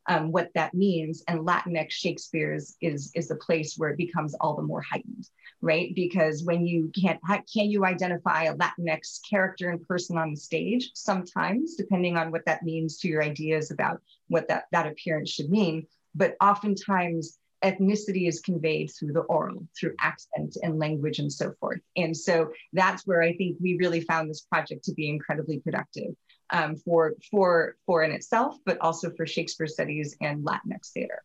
um, 0.08 0.32
what 0.32 0.50
that 0.54 0.74
means. 0.74 1.22
And 1.28 1.46
Latinx 1.46 1.90
Shakespeare's 1.90 2.76
is, 2.80 3.12
is 3.14 3.28
the 3.28 3.36
place 3.36 3.74
where 3.76 3.90
it 3.90 3.96
becomes 3.96 4.34
all 4.40 4.56
the 4.56 4.62
more 4.62 4.80
heightened, 4.80 5.28
right? 5.60 5.94
Because 5.94 6.42
when 6.42 6.66
you 6.66 6.90
can't, 6.98 7.20
can 7.26 7.70
you 7.70 7.84
identify 7.84 8.44
a 8.44 8.56
Latinx 8.56 9.20
character 9.28 9.70
and 9.70 9.86
person 9.86 10.16
on 10.16 10.30
the 10.30 10.40
stage? 10.40 10.90
Sometimes, 10.94 11.76
depending 11.76 12.16
on 12.16 12.32
what 12.32 12.44
that 12.46 12.62
means 12.62 12.98
to 12.98 13.08
your 13.08 13.22
ideas 13.22 13.70
about 13.70 14.00
what 14.28 14.48
that, 14.48 14.64
that 14.72 14.86
appearance 14.86 15.30
should 15.30 15.50
mean. 15.50 15.86
But 16.14 16.36
oftentimes, 16.40 17.38
ethnicity 17.64 18.28
is 18.28 18.40
conveyed 18.40 18.90
through 18.90 19.12
the 19.12 19.20
oral, 19.20 19.66
through 19.78 19.94
accent 20.00 20.56
and 20.62 20.78
language 20.78 21.18
and 21.18 21.32
so 21.32 21.52
forth. 21.60 21.80
And 21.96 22.16
so 22.16 22.50
that's 22.72 23.06
where 23.06 23.20
I 23.20 23.36
think 23.36 23.56
we 23.60 23.76
really 23.76 24.00
found 24.00 24.30
this 24.30 24.42
project 24.42 24.84
to 24.84 24.94
be 24.94 25.08
incredibly 25.08 25.58
productive 25.60 26.14
um, 26.50 26.76
for, 26.76 27.14
for, 27.30 27.76
for 27.86 28.02
in 28.02 28.10
itself, 28.10 28.56
but 28.64 28.78
also 28.80 29.10
for 29.10 29.26
Shakespeare 29.26 29.66
studies 29.66 30.16
and 30.20 30.44
Latinx 30.44 30.92
theater. 30.92 31.22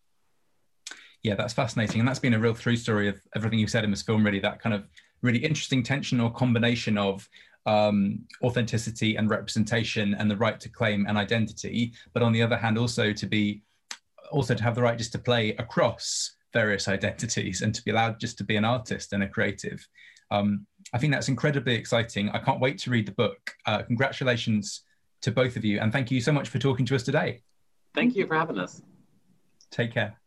Yeah, 1.23 1.35
that's 1.35 1.53
fascinating. 1.53 1.99
And 2.01 2.07
that's 2.07 2.19
been 2.19 2.33
a 2.33 2.39
real 2.39 2.53
through 2.53 2.75
story 2.75 3.07
of 3.07 3.21
everything 3.35 3.59
you've 3.59 3.69
said 3.69 3.85
in 3.85 3.91
this 3.91 4.01
film, 4.01 4.25
really, 4.25 4.39
that 4.39 4.61
kind 4.61 4.75
of 4.75 4.87
really 5.21 5.39
interesting 5.39 5.81
tension 5.81 6.19
or 6.19 6.31
combination 6.31 6.97
of 6.97 7.27
um, 7.65 8.19
authenticity 8.43 9.15
and 9.15 9.29
representation 9.29 10.13
and 10.15 10.29
the 10.29 10.35
right 10.35 10.59
to 10.59 10.69
claim 10.69 11.05
an 11.07 11.17
identity, 11.17 11.93
but 12.13 12.21
on 12.21 12.33
the 12.33 12.41
other 12.41 12.57
hand, 12.57 12.77
also 12.77 13.13
to 13.13 13.25
be 13.25 13.63
also 14.31 14.55
to 14.55 14.63
have 14.63 14.75
the 14.75 14.81
right 14.81 14.97
just 14.97 15.11
to 15.11 15.19
play 15.19 15.51
across 15.57 16.35
various 16.53 16.87
identities 16.87 17.61
and 17.61 17.73
to 17.75 17.83
be 17.83 17.91
allowed 17.91 18.19
just 18.19 18.37
to 18.37 18.43
be 18.43 18.55
an 18.55 18.65
artist 18.65 19.13
and 19.13 19.23
a 19.23 19.27
creative. 19.27 19.87
Um, 20.31 20.65
I 20.91 20.97
think 20.97 21.13
that's 21.13 21.29
incredibly 21.29 21.75
exciting. 21.75 22.29
I 22.29 22.39
can't 22.39 22.59
wait 22.59 22.79
to 22.79 22.89
read 22.89 23.05
the 23.05 23.11
book. 23.13 23.51
Uh, 23.65 23.83
congratulations 23.83 24.81
to 25.23 25.31
both 25.31 25.55
of 25.57 25.65
you. 25.65 25.79
And 25.79 25.91
thank 25.91 26.11
you 26.11 26.21
so 26.21 26.31
much 26.31 26.49
for 26.49 26.59
talking 26.59 26.85
to 26.85 26.95
us 26.95 27.03
today. 27.03 27.41
Thank 27.93 28.15
you 28.15 28.27
for 28.27 28.35
having 28.35 28.59
us. 28.59 28.81
Take 29.71 29.93
care. 29.93 30.22